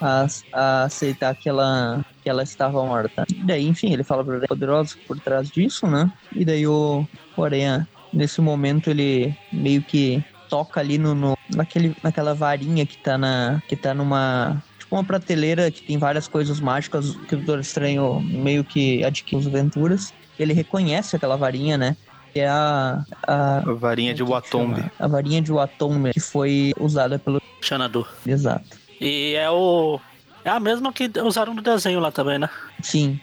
a, 0.01 0.25
a 0.53 0.83
aceitar 0.83 1.35
que 1.35 1.49
ela, 1.49 2.01
que 2.21 2.29
ela 2.29 2.43
estava 2.43 2.83
morta. 2.83 3.23
E 3.29 3.45
daí, 3.45 3.67
enfim, 3.67 3.93
ele 3.93 4.03
fala 4.03 4.23
pra 4.23 4.39
Poderosa 4.47 4.95
por 5.07 5.19
trás 5.19 5.49
disso, 5.49 5.87
né? 5.87 6.11
E 6.35 6.43
daí 6.45 6.67
o, 6.67 7.07
o 7.35 7.43
Aranha, 7.43 7.87
nesse 8.11 8.41
momento, 8.41 8.89
ele 8.89 9.33
meio 9.51 9.81
que 9.81 10.23
toca 10.49 10.79
ali 10.79 10.97
no, 10.97 11.13
no, 11.13 11.37
naquele, 11.53 11.93
naquela 12.01 12.33
varinha 12.33 12.85
que 12.85 12.97
tá, 12.97 13.17
na, 13.17 13.61
que 13.67 13.75
tá 13.75 13.93
numa. 13.93 14.63
Tipo 14.79 14.95
uma 14.95 15.03
prateleira 15.03 15.71
que 15.71 15.81
tem 15.81 15.97
várias 15.97 16.27
coisas 16.27 16.59
mágicas 16.59 17.15
que 17.27 17.35
o 17.35 17.37
Doutor 17.37 17.59
Estranho 17.59 18.21
meio 18.21 18.63
que 18.63 19.03
adquire 19.03 19.41
as 19.41 19.47
aventuras. 19.47 20.13
Ele 20.37 20.53
reconhece 20.53 21.15
aquela 21.15 21.37
varinha, 21.37 21.77
né? 21.77 21.95
Que 22.35 22.41
é 22.41 22.49
a. 22.49 23.05
A, 23.25 23.57
a 23.59 23.73
varinha 23.73 24.13
de 24.13 24.21
Watombe. 24.21 24.83
A 24.99 25.07
varinha 25.07 25.41
de 25.41 25.53
Watombe, 25.53 26.11
que 26.11 26.19
foi 26.19 26.73
usada 26.77 27.17
pelo. 27.17 27.41
Xanadu. 27.61 28.05
Exato. 28.27 28.77
E 28.99 29.35
é 29.35 29.49
o. 29.49 30.01
É 30.43 30.49
a 30.49 30.59
mesma 30.59 30.91
que 30.91 31.09
usaram 31.23 31.53
no 31.53 31.61
desenho 31.61 32.01
lá 32.01 32.11
também, 32.11 32.37
né? 32.37 32.49
Sim. 32.83 33.17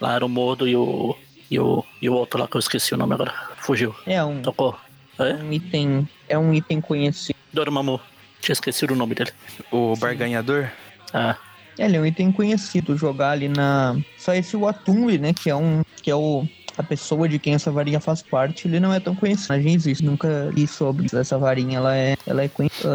Lá 0.00 0.14
era 0.14 0.24
o 0.24 0.28
Mordo 0.28 0.68
e 0.68 0.76
o. 0.76 1.16
E 1.50 1.58
o, 1.58 1.84
e 2.00 2.08
o 2.08 2.14
outro 2.14 2.38
lá 2.38 2.46
que 2.46 2.56
eu 2.56 2.60
esqueci 2.60 2.94
o 2.94 2.96
nome 2.96 3.14
agora. 3.14 3.34
Fugiu. 3.56 3.92
É 4.06 4.22
um, 4.24 4.40
Tocou. 4.40 4.76
É? 5.18 5.34
um 5.34 5.52
item. 5.52 6.08
É 6.28 6.38
um 6.38 6.54
item 6.54 6.80
conhecido. 6.80 7.36
Dormammu. 7.52 8.00
Tinha 8.40 8.52
esquecido 8.52 8.94
o 8.94 8.96
nome 8.96 9.16
dele. 9.16 9.32
O 9.72 9.96
barganhador. 9.96 10.68
Ah, 11.12 11.36
Ele 11.76 11.96
é 11.96 12.00
um 12.00 12.06
item 12.06 12.30
conhecido 12.30 12.96
jogar 12.96 13.30
ali 13.30 13.48
na. 13.48 13.96
Só 14.16 14.32
esse 14.32 14.56
Watumbi, 14.56 15.18
né? 15.18 15.34
Que 15.34 15.50
é 15.50 15.56
um. 15.56 15.82
Que 16.00 16.10
é 16.12 16.14
o. 16.14 16.46
A 16.76 16.82
pessoa 16.82 17.28
de 17.28 17.38
quem 17.38 17.54
essa 17.54 17.70
varinha 17.70 18.00
faz 18.00 18.20
parte, 18.22 18.66
ele 18.66 18.80
não 18.80 18.92
é 18.92 18.98
tão 18.98 19.14
conhecido. 19.14 19.52
A 19.52 19.58
gente 19.60 19.74
existe, 19.76 20.04
nunca 20.04 20.50
li 20.52 20.66
sobre 20.66 21.06
essa 21.16 21.38
varinha, 21.38 21.78
ela 21.78 21.96
é, 21.96 22.16
ela 22.26 22.42
é 22.42 22.48
conhecida. 22.48 22.88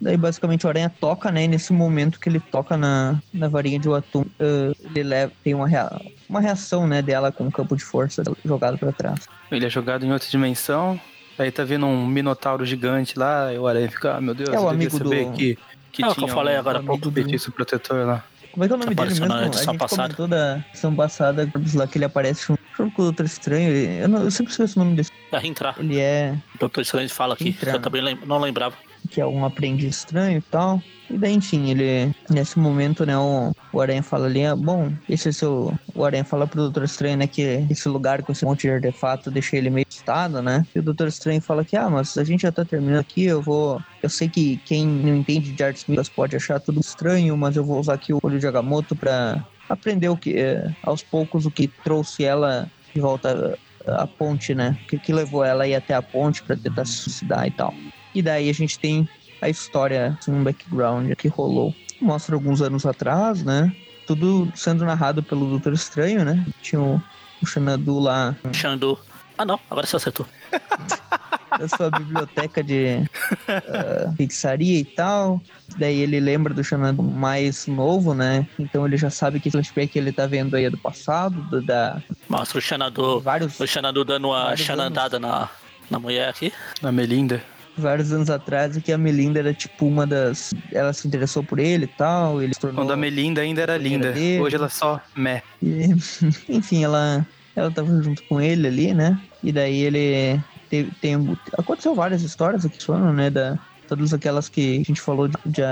Daí 0.00 0.16
basicamente 0.16 0.64
o 0.66 0.68
Aranha 0.68 0.90
toca, 1.00 1.30
né? 1.30 1.44
E 1.44 1.48
nesse 1.48 1.72
momento 1.72 2.18
que 2.18 2.28
ele 2.28 2.40
toca 2.40 2.76
na, 2.76 3.20
na 3.32 3.48
varinha 3.48 3.78
de 3.78 3.88
Watum, 3.88 4.24
ah, 4.40 4.72
ele 4.94 5.02
leva, 5.02 5.32
tem 5.44 5.54
uma, 5.54 5.68
rea- 5.68 6.00
uma 6.28 6.40
reação, 6.40 6.86
né, 6.86 7.02
dela 7.02 7.30
com 7.30 7.46
o 7.46 7.52
campo 7.52 7.76
de 7.76 7.84
força 7.84 8.22
jogado 8.44 8.78
pra 8.78 8.92
trás. 8.92 9.20
Ele 9.50 9.66
é 9.66 9.70
jogado 9.70 10.04
em 10.06 10.12
outra 10.12 10.28
dimensão. 10.28 10.98
Aí 11.38 11.50
tá 11.50 11.64
vendo 11.64 11.86
um 11.86 12.06
minotauro 12.06 12.64
gigante 12.64 13.18
lá. 13.18 13.52
E 13.52 13.58
o 13.58 13.66
Aranha 13.66 13.90
fica, 13.90 14.16
ah, 14.16 14.20
meu 14.20 14.34
Deus, 14.34 14.48
É 14.50 14.58
o 14.58 14.68
amigo 14.68 14.96
saber 14.96 15.26
do- 15.26 15.32
que, 15.32 15.58
que 15.92 16.02
É 16.02 16.06
o 16.06 16.10
que 16.10 16.14
tinha 16.16 16.28
eu 16.30 16.34
falei 16.34 16.56
um, 16.56 16.58
agora 16.60 16.80
um 16.80 16.84
pouco. 16.84 17.10
feitiço 17.10 17.52
protetor 17.52 18.06
lá. 18.06 18.24
Como 18.52 18.64
é 18.64 18.68
que 18.68 18.72
é 18.74 18.76
o 18.76 18.78
nome 18.78 18.94
dele 18.94 19.08
mesmo? 19.10 19.32
A 19.32 19.44
gente 19.44 19.78
passada. 19.78 20.14
comentou 20.14 20.28
da 20.28 20.62
edição 20.70 20.94
passada 20.94 21.50
lá 21.74 21.86
que 21.86 21.96
ele 21.96 22.04
aparece 22.04 22.46
junto 22.48 22.61
junto 22.76 22.94
com 22.94 23.02
o 23.02 23.04
Doutor 23.06 23.26
Estranho. 23.26 23.68
ele- 23.70 24.02
Eu, 24.02 24.08
não- 24.08 24.22
eu 24.22 24.30
sempre 24.30 24.52
esqueço 24.52 24.78
o 24.80 24.84
nome 24.84 24.96
desse. 24.96 25.10
é 25.32 25.46
entrar. 25.46 25.74
Ele 25.78 25.98
é 25.98 26.34
O 26.54 26.58
Doutor 26.58 26.80
Estranho 26.82 27.08
fala 27.08 27.34
aqui. 27.34 27.50
Entrar. 27.50 27.74
Eu 27.74 27.80
também 27.80 28.02
lem- 28.02 28.18
não 28.26 28.38
lembrava. 28.38 28.74
que 29.10 29.20
é 29.20 29.26
um 29.26 29.44
aprendiz 29.44 29.96
estranho 29.96 30.38
e 30.38 30.40
tal. 30.42 30.80
E 31.10 31.18
daí, 31.18 31.34
enfim, 31.34 31.70
ele. 31.70 32.14
Nesse 32.30 32.56
momento, 32.58 33.04
né, 33.04 33.18
o, 33.18 33.52
o 33.72 33.80
Aranha 33.80 34.02
fala 34.02 34.26
ali, 34.26 34.46
ah, 34.46 34.54
bom, 34.54 34.92
esse 35.08 35.28
é 35.28 35.32
seu. 35.32 35.76
O 35.92 36.04
Aranha 36.04 36.24
fala 36.24 36.46
pro 36.46 36.62
Doutor 36.62 36.84
Estranho, 36.84 37.16
né, 37.16 37.26
que 37.26 37.42
esse 37.68 37.88
lugar 37.88 38.22
com 38.22 38.30
esse 38.30 38.44
monte 38.44 38.62
de 38.62 38.70
artefato 38.70 39.28
deixa 39.28 39.56
ele 39.56 39.70
meio 39.70 39.84
assustado, 39.90 40.40
né? 40.40 40.64
E 40.74 40.78
o 40.78 40.82
Doutor 40.82 41.08
Estranho 41.08 41.42
fala 41.42 41.64
que, 41.64 41.76
ah, 41.76 41.90
mas 41.90 42.16
a 42.16 42.22
gente 42.24 42.42
já 42.42 42.52
tá 42.52 42.64
terminando 42.64 43.00
aqui, 43.00 43.24
eu 43.24 43.42
vou. 43.42 43.82
Eu 44.00 44.08
sei 44.08 44.28
que 44.28 44.56
quem 44.64 44.86
não 44.86 45.16
entende 45.16 45.52
de 45.52 45.62
artes 45.64 45.84
místicas 45.86 46.08
pode 46.08 46.36
achar 46.36 46.60
tudo 46.60 46.80
estranho, 46.80 47.36
mas 47.36 47.56
eu 47.56 47.64
vou 47.64 47.80
usar 47.80 47.94
aqui 47.94 48.12
o 48.14 48.20
olho 48.22 48.38
de 48.38 48.46
Agamotto 48.46 48.94
pra 48.94 49.44
aprender 49.72 50.08
o 50.08 50.16
que. 50.16 50.38
é, 50.38 50.70
aos 50.82 51.02
poucos 51.02 51.46
o 51.46 51.50
que 51.50 51.66
trouxe 51.68 52.24
ela 52.24 52.70
de 52.94 53.00
volta 53.00 53.58
à 53.86 54.06
ponte, 54.06 54.54
né? 54.54 54.78
O 54.84 54.86
que, 54.88 54.98
que 54.98 55.12
levou 55.12 55.44
ela 55.44 55.64
a 55.64 55.68
ir 55.68 55.74
até 55.74 55.94
a 55.94 56.02
ponte 56.02 56.42
pra 56.42 56.56
tentar 56.56 56.84
se 56.84 56.92
suicidar 56.92 57.46
e 57.46 57.50
tal. 57.50 57.74
E 58.14 58.22
daí 58.22 58.48
a 58.48 58.54
gente 58.54 58.78
tem 58.78 59.08
a 59.40 59.48
história, 59.48 60.16
assim, 60.20 60.30
um 60.32 60.44
background 60.44 61.12
que 61.14 61.28
rolou. 61.28 61.74
Mostra 62.00 62.34
alguns 62.34 62.60
anos 62.60 62.84
atrás, 62.84 63.42
né? 63.42 63.72
Tudo 64.06 64.52
sendo 64.54 64.84
narrado 64.84 65.22
pelo 65.22 65.48
Doutor 65.48 65.72
Estranho, 65.72 66.24
né? 66.24 66.44
Tinha 66.60 66.80
o, 66.80 67.02
o 67.40 67.46
Xanadu 67.46 67.98
lá 67.98 68.36
Xandu. 68.52 68.98
Ah, 69.38 69.44
não. 69.44 69.58
Agora 69.70 69.86
você 69.86 69.96
acertou. 69.96 70.26
da 71.58 71.68
sua 71.68 71.90
biblioteca 71.90 72.62
de 72.62 73.08
ah, 73.48 74.12
feitiçaria 74.16 74.78
e 74.80 74.84
tal. 74.84 75.40
Daí 75.78 76.00
ele 76.00 76.20
lembra 76.20 76.52
do 76.52 76.62
Xanadu 76.62 77.02
mais 77.02 77.66
novo, 77.66 78.14
né? 78.14 78.46
Então 78.58 78.86
ele 78.86 78.96
já 78.96 79.10
sabe 79.10 79.40
que 79.40 79.50
flashback 79.50 79.92
que 79.92 79.98
ele 79.98 80.12
tá 80.12 80.26
vendo 80.26 80.54
aí 80.54 80.64
é 80.64 80.70
do 80.70 80.78
passado, 80.78 81.40
do, 81.42 81.62
da 81.62 82.02
Mostra 82.28 82.58
o 82.58 82.62
Xanadu. 82.62 83.20
vários, 83.20 83.58
O 83.60 83.66
Xanadu 83.66 84.04
dando 84.04 84.28
uma 84.28 84.56
xanandada 84.56 85.18
na, 85.18 85.48
na 85.90 85.98
mulher 85.98 86.28
aqui. 86.28 86.52
A 86.82 86.92
Melinda. 86.92 87.42
vários 87.76 88.12
anos 88.12 88.30
atrás, 88.30 88.76
e 88.76 88.80
que 88.80 88.92
a 88.92 88.98
Melinda 88.98 89.38
era 89.38 89.52
tipo 89.54 89.86
uma 89.86 90.06
das. 90.06 90.52
Ela 90.72 90.92
se 90.92 91.06
interessou 91.06 91.42
por 91.42 91.58
ele 91.58 91.84
e 91.84 91.88
tal. 91.88 92.42
Ele 92.42 92.54
tornou. 92.54 92.82
Quando 92.82 92.92
a 92.92 92.96
Melinda 92.96 93.40
ainda 93.40 93.62
era 93.62 93.76
linda. 93.76 94.12
dele. 94.12 94.40
Hoje 94.40 94.56
ela 94.56 94.68
só 94.68 95.00
meh. 95.14 95.42
E, 95.62 95.88
enfim, 96.48 96.84
ela, 96.84 97.26
ela 97.56 97.70
tava 97.70 98.02
junto 98.02 98.22
com 98.24 98.40
ele 98.40 98.66
ali, 98.66 98.94
né? 98.94 99.18
E 99.42 99.52
daí 99.52 99.80
ele 99.80 100.40
teve, 100.72 100.90
tem, 101.02 101.38
aconteceu 101.58 101.94
várias 101.94 102.22
histórias 102.22 102.64
aqui 102.64 102.82
foram, 102.82 103.12
né? 103.12 103.28
Da, 103.28 103.58
todas 103.86 104.14
aquelas 104.14 104.48
que 104.48 104.80
a 104.80 104.84
gente 104.84 105.02
falou 105.02 105.28
de, 105.28 105.36
de 105.44 105.62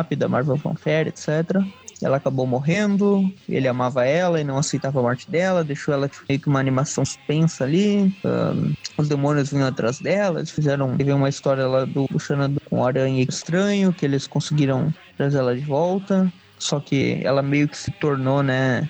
Up, 0.00 0.14
da 0.14 0.28
Marvel 0.28 0.58
Fanfare, 0.58 1.08
etc. 1.08 1.56
Ela 2.02 2.18
acabou 2.18 2.46
morrendo, 2.46 3.32
ele 3.48 3.66
amava 3.66 4.04
ela 4.04 4.40
e 4.40 4.44
não 4.44 4.58
aceitava 4.58 4.98
a 4.98 5.02
morte 5.02 5.30
dela, 5.30 5.64
deixou 5.64 5.94
ela 5.94 6.08
tipo, 6.08 6.24
meio 6.28 6.38
que 6.38 6.48
uma 6.48 6.60
animação 6.60 7.02
suspensa 7.04 7.64
ali. 7.64 8.14
ahn, 8.24 8.74
os 8.98 9.08
demônios 9.08 9.50
vinham 9.50 9.68
atrás 9.68 10.00
dela, 10.00 10.40
eles 10.40 10.50
fizeram. 10.50 10.96
Teve 10.98 11.12
uma 11.12 11.30
história 11.30 11.66
lá 11.66 11.86
do, 11.86 12.06
Xanadu 12.18 12.60
com 12.68 12.80
o 12.80 12.84
Aranha 12.84 13.24
Estranho, 13.26 13.92
que 13.92 14.04
eles 14.04 14.26
conseguiram 14.26 14.92
trazer 15.16 15.38
ela 15.38 15.54
de 15.54 15.62
volta. 15.62 16.30
Só 16.58 16.78
que 16.78 17.20
ela 17.24 17.42
meio 17.42 17.68
que 17.68 17.78
se 17.78 17.90
tornou, 17.92 18.42
né? 18.42 18.88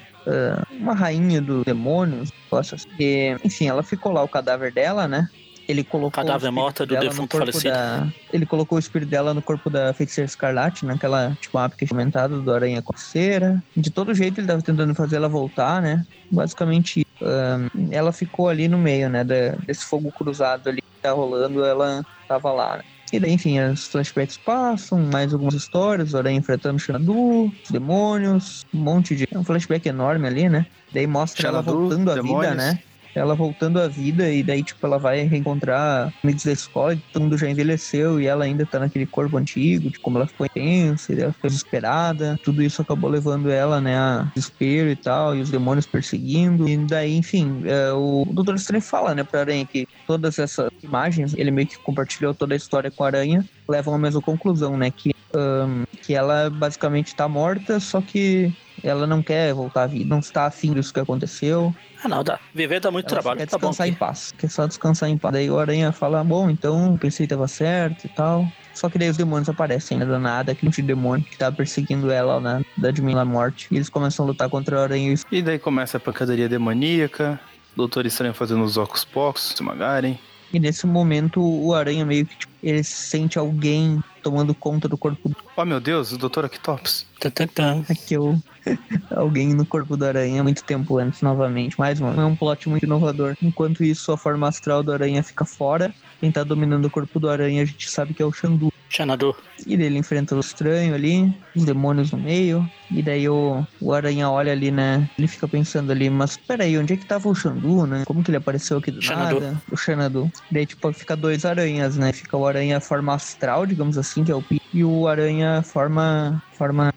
uma 0.78 0.94
rainha 0.94 1.40
dos 1.40 1.64
demônios, 1.64 2.30
negócio 2.44 2.74
assim. 2.74 2.88
E, 2.98 3.36
enfim, 3.44 3.66
ela 3.66 3.82
ficou 3.82 4.12
lá, 4.12 4.22
o 4.22 4.28
cadáver 4.28 4.72
dela, 4.72 5.08
né? 5.08 5.28
Ele 5.72 5.84
colocou 5.84 6.10
Cadáver 6.10 6.34
o 6.34 6.36
espírito 6.48 6.54
morta 6.62 6.86
do 6.86 6.88
dela 6.90 7.04
no 7.04 7.10
defunto 7.10 7.28
corpo 7.36 7.52
falecido. 7.52 7.74
da- 7.74 8.08
Ele 8.32 8.46
colocou 8.46 8.76
o 8.76 8.78
espírito 8.78 9.08
dela 9.08 9.34
no 9.34 9.42
corpo 9.42 9.68
da 9.70 9.92
feiticeira 9.92 10.26
escarlate, 10.26 10.84
naquela 10.86 11.36
tipo 11.40 11.58
app 11.58 11.74
que 11.76 11.84
é 11.84 11.88
comentada 11.88 12.38
do 12.38 12.52
Aranha 12.52 12.80
com 12.82 12.96
cera. 12.96 13.62
De 13.76 13.90
todo 13.90 14.14
jeito 14.14 14.38
ele 14.40 14.46
tava 14.46 14.62
tentando 14.62 14.94
fazer 14.94 15.16
ela 15.16 15.28
voltar, 15.28 15.80
né? 15.82 16.04
Basicamente, 16.30 17.06
ahn, 17.20 17.68
ela 17.90 18.12
ficou 18.12 18.48
ali 18.48 18.68
no 18.68 18.78
meio, 18.78 19.08
né? 19.08 19.24
da- 19.24 19.56
desse 19.66 19.84
fogo 19.84 20.10
cruzado 20.12 20.68
ali 20.68 20.80
que 20.82 21.00
tá 21.02 21.12
rolando, 21.12 21.64
ela 21.64 22.04
tava 22.28 22.52
lá, 22.52 22.76
né? 22.78 22.84
E 23.12 23.20
daí, 23.20 23.32
enfim, 23.32 23.60
os 23.60 23.86
flashbacks 23.88 24.38
passam, 24.38 24.98
mais 24.98 25.34
algumas 25.34 25.52
histórias, 25.52 26.14
o 26.14 26.16
Aranha 26.18 26.38
enfrentando 26.38 26.76
o 26.76 26.78
Xanadu, 26.78 27.44
os 27.62 27.70
demônios, 27.70 28.64
um 28.72 28.78
monte 28.78 29.14
de. 29.14 29.28
É 29.30 29.38
um 29.38 29.44
flashback 29.44 29.86
enorme 29.86 30.26
ali, 30.26 30.48
né? 30.48 30.64
Daí 30.92 31.06
mostra 31.06 31.46
ela 31.48 31.62
Xanadu, 31.62 31.78
voltando 31.78 32.10
à 32.10 32.14
vida, 32.22 32.54
né? 32.54 32.78
Ela 33.14 33.34
voltando 33.34 33.80
à 33.80 33.88
vida 33.88 34.30
e 34.30 34.42
daí, 34.42 34.62
tipo, 34.62 34.84
ela 34.86 34.98
vai 34.98 35.22
reencontrar 35.22 36.12
amigos 36.22 36.44
da 36.44 36.52
escola, 36.52 36.98
todo 37.12 37.22
mundo 37.22 37.38
já 37.38 37.48
envelheceu 37.48 38.20
e 38.20 38.26
ela 38.26 38.44
ainda 38.44 38.64
tá 38.64 38.78
naquele 38.78 39.06
corpo 39.06 39.36
antigo, 39.36 39.90
de 39.90 39.98
como 39.98 40.18
ela 40.18 40.26
ficou 40.26 40.46
intensa, 40.46 41.12
ela 41.12 41.32
ficou 41.32 41.48
desesperada. 41.48 42.38
Tudo 42.42 42.62
isso 42.62 42.82
acabou 42.82 43.10
levando 43.10 43.50
ela, 43.50 43.80
né, 43.80 43.96
a 43.96 44.30
desespero 44.34 44.90
e 44.90 44.96
tal, 44.96 45.36
e 45.36 45.40
os 45.40 45.50
demônios 45.50 45.86
perseguindo. 45.86 46.68
E 46.68 46.76
daí, 46.78 47.16
enfim, 47.16 47.62
é, 47.64 47.92
o 47.92 48.24
Doutor 48.30 48.54
Estranho 48.54 48.82
fala, 48.82 49.14
né, 49.14 49.24
pra 49.24 49.40
Aranha 49.40 49.66
que 49.66 49.86
todas 50.06 50.38
essas 50.38 50.70
imagens, 50.82 51.34
ele 51.36 51.50
meio 51.50 51.66
que 51.66 51.78
compartilhou 51.78 52.34
toda 52.34 52.54
a 52.54 52.56
história 52.56 52.90
com 52.90 53.04
a 53.04 53.08
Aranha, 53.08 53.44
levam 53.68 53.94
à 53.94 53.98
mesma 53.98 54.20
conclusão, 54.20 54.76
né, 54.76 54.90
que, 54.90 55.12
ahn, 55.34 55.84
que 56.02 56.14
ela 56.14 56.50
basicamente 56.50 57.14
tá 57.14 57.28
morta, 57.28 57.80
só 57.80 58.00
que 58.00 58.52
ela 58.82 59.06
não 59.06 59.22
quer 59.22 59.54
voltar 59.54 59.84
à 59.84 59.86
vida, 59.86 60.08
não 60.08 60.18
está 60.18 60.46
afim 60.46 60.72
disso 60.72 60.92
que 60.92 61.00
aconteceu. 61.00 61.74
Ah, 62.02 62.08
não, 62.08 62.24
dá. 62.24 62.40
Viver 62.52 62.80
dá 62.80 62.90
muito 62.90 63.06
Ela 63.06 63.20
trabalho. 63.22 63.38
quer 63.38 63.46
Tá 63.46 63.56
bom. 63.56 63.68
descansar 63.68 63.88
em 63.88 63.94
paz. 63.94 64.34
Quer 64.36 64.50
só 64.50 64.66
descansar 64.66 65.08
em 65.08 65.16
paz. 65.16 65.32
Daí 65.34 65.48
o 65.48 65.58
Aranha 65.58 65.92
fala, 65.92 66.24
bom, 66.24 66.50
então 66.50 66.96
pensei 66.96 67.26
que 67.26 67.30
tava 67.34 67.46
certo 67.46 68.04
e 68.06 68.08
tal. 68.08 68.44
Só 68.74 68.88
que 68.88 68.98
daí 68.98 69.08
os 69.08 69.16
demônios 69.16 69.48
aparecem, 69.48 69.98
né? 69.98 70.04
Do 70.04 70.18
nada, 70.18 70.50
aquele 70.52 70.68
monte 70.68 70.80
de 70.80 70.88
demônio 70.88 71.24
que 71.24 71.36
tá 71.36 71.52
perseguindo 71.52 72.10
ela 72.10 72.40
na 72.40 72.62
da 72.76 72.90
Dimensão 72.90 73.20
da 73.20 73.24
Morte. 73.24 73.68
E 73.70 73.76
eles 73.76 73.88
começam 73.88 74.24
a 74.24 74.28
lutar 74.28 74.48
contra 74.48 74.76
o 74.76 74.80
Aranha 74.80 75.14
e 75.14 75.36
E 75.36 75.42
daí 75.42 75.58
começa 75.58 75.98
a 75.98 76.00
pancadaria 76.00 76.48
demoníaca, 76.48 77.38
Doutor 77.76 78.04
Estranho 78.06 78.34
fazendo 78.34 78.64
os 78.64 78.76
ocos 78.76 79.04
pocos, 79.04 79.48
se 79.48 79.54
esmagarem. 79.54 80.18
E 80.52 80.58
nesse 80.58 80.86
momento 80.86 81.40
o 81.40 81.72
Aranha 81.74 82.04
meio 82.04 82.26
que 82.26 82.36
tipo, 82.36 82.52
ele 82.62 82.82
sente 82.82 83.38
alguém 83.38 84.02
tomando 84.22 84.54
conta 84.54 84.88
do 84.88 84.96
corpo 84.96 85.30
Oh 85.56 85.64
meu 85.64 85.80
Deus, 85.80 86.12
o 86.12 86.18
Doutor 86.18 86.46
Octopus. 86.46 87.06
Tan, 87.20 87.30
tan, 87.30 87.46
tan. 87.46 87.84
que 88.06 88.14
eu 88.14 88.38
alguém 89.14 89.52
no 89.54 89.66
corpo 89.66 89.96
do 89.96 90.04
Aranha 90.04 90.42
muito 90.42 90.64
tempo 90.64 90.98
antes 90.98 91.20
novamente. 91.20 91.78
Mais 91.78 92.00
um, 92.00 92.08
é 92.08 92.24
um 92.24 92.34
plot 92.34 92.68
muito 92.68 92.84
inovador. 92.84 93.36
Enquanto 93.42 93.84
isso, 93.84 94.12
a 94.12 94.16
forma 94.16 94.48
astral 94.48 94.82
do 94.82 94.92
Aranha 94.92 95.22
fica 95.22 95.44
fora. 95.44 95.94
Quem 96.20 96.32
tá 96.32 96.42
dominando 96.42 96.86
o 96.86 96.90
corpo 96.90 97.20
do 97.20 97.28
Aranha 97.28 97.62
a 97.62 97.66
gente 97.66 97.90
sabe 97.90 98.14
que 98.14 98.22
é 98.22 98.26
o 98.26 98.32
Xandu. 98.32 98.71
Xanadu. 98.92 99.34
E 99.66 99.74
ele 99.74 99.98
enfrenta 99.98 100.36
o 100.36 100.40
estranho 100.40 100.94
ali, 100.94 101.32
os 101.56 101.64
demônios 101.64 102.12
no 102.12 102.18
meio. 102.18 102.68
E 102.90 103.02
daí 103.02 103.28
o, 103.28 103.66
o 103.80 103.92
Aranha 103.92 104.28
olha 104.28 104.52
ali, 104.52 104.70
né? 104.70 105.08
Ele 105.18 105.26
fica 105.26 105.48
pensando 105.48 105.90
ali, 105.90 106.10
mas 106.10 106.36
peraí, 106.36 106.76
onde 106.76 106.92
é 106.92 106.96
que 106.96 107.06
tava 107.06 107.28
o 107.28 107.34
Xandu, 107.34 107.86
né? 107.86 108.04
Como 108.06 108.22
que 108.22 108.30
ele 108.30 108.36
apareceu 108.36 108.78
aqui 108.78 108.90
do 108.90 109.00
Xanadu. 109.00 109.40
nada? 109.40 109.62
O 109.70 109.76
Xanadu. 109.76 110.30
Daí, 110.50 110.66
tipo, 110.66 110.92
fica 110.92 111.16
dois 111.16 111.44
aranhas, 111.44 111.96
né? 111.96 112.12
Fica 112.12 112.36
o 112.36 112.46
aranha 112.46 112.80
forma 112.80 113.14
astral, 113.14 113.64
digamos 113.64 113.96
assim, 113.96 114.24
que 114.24 114.30
é 114.30 114.34
o 114.34 114.42
Pi, 114.42 114.60
e 114.74 114.84
o 114.84 115.08
aranha 115.08 115.62
forma, 115.62 116.42
forma. 116.52 116.92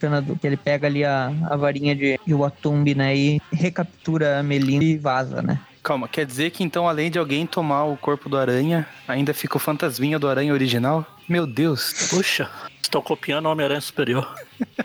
Xanadu, 0.00 0.36
que 0.36 0.46
ele 0.46 0.56
pega 0.56 0.86
ali 0.86 1.04
a, 1.04 1.30
a 1.50 1.56
varinha 1.56 1.94
de, 1.94 2.18
de 2.26 2.34
Watumbi, 2.34 2.94
né? 2.94 3.14
E 3.14 3.40
recaptura 3.52 4.40
a 4.40 4.42
Melinda 4.42 4.84
e 4.84 4.96
vaza, 4.96 5.42
né? 5.42 5.60
Calma, 5.90 6.06
quer 6.06 6.24
dizer 6.24 6.50
que 6.50 6.62
então 6.62 6.88
além 6.88 7.10
de 7.10 7.18
alguém 7.18 7.44
tomar 7.44 7.82
o 7.82 7.96
corpo 7.96 8.28
do 8.28 8.38
aranha, 8.38 8.86
ainda 9.08 9.34
fica 9.34 9.56
o 9.56 9.58
fantasminha 9.58 10.20
do 10.20 10.28
aranha 10.28 10.52
original? 10.52 11.04
Meu 11.28 11.48
Deus. 11.48 12.06
Puxa, 12.10 12.48
estou 12.80 13.02
copiando 13.02 13.46
o 13.46 13.50
Homem-Aranha 13.50 13.80
Superior. 13.80 14.32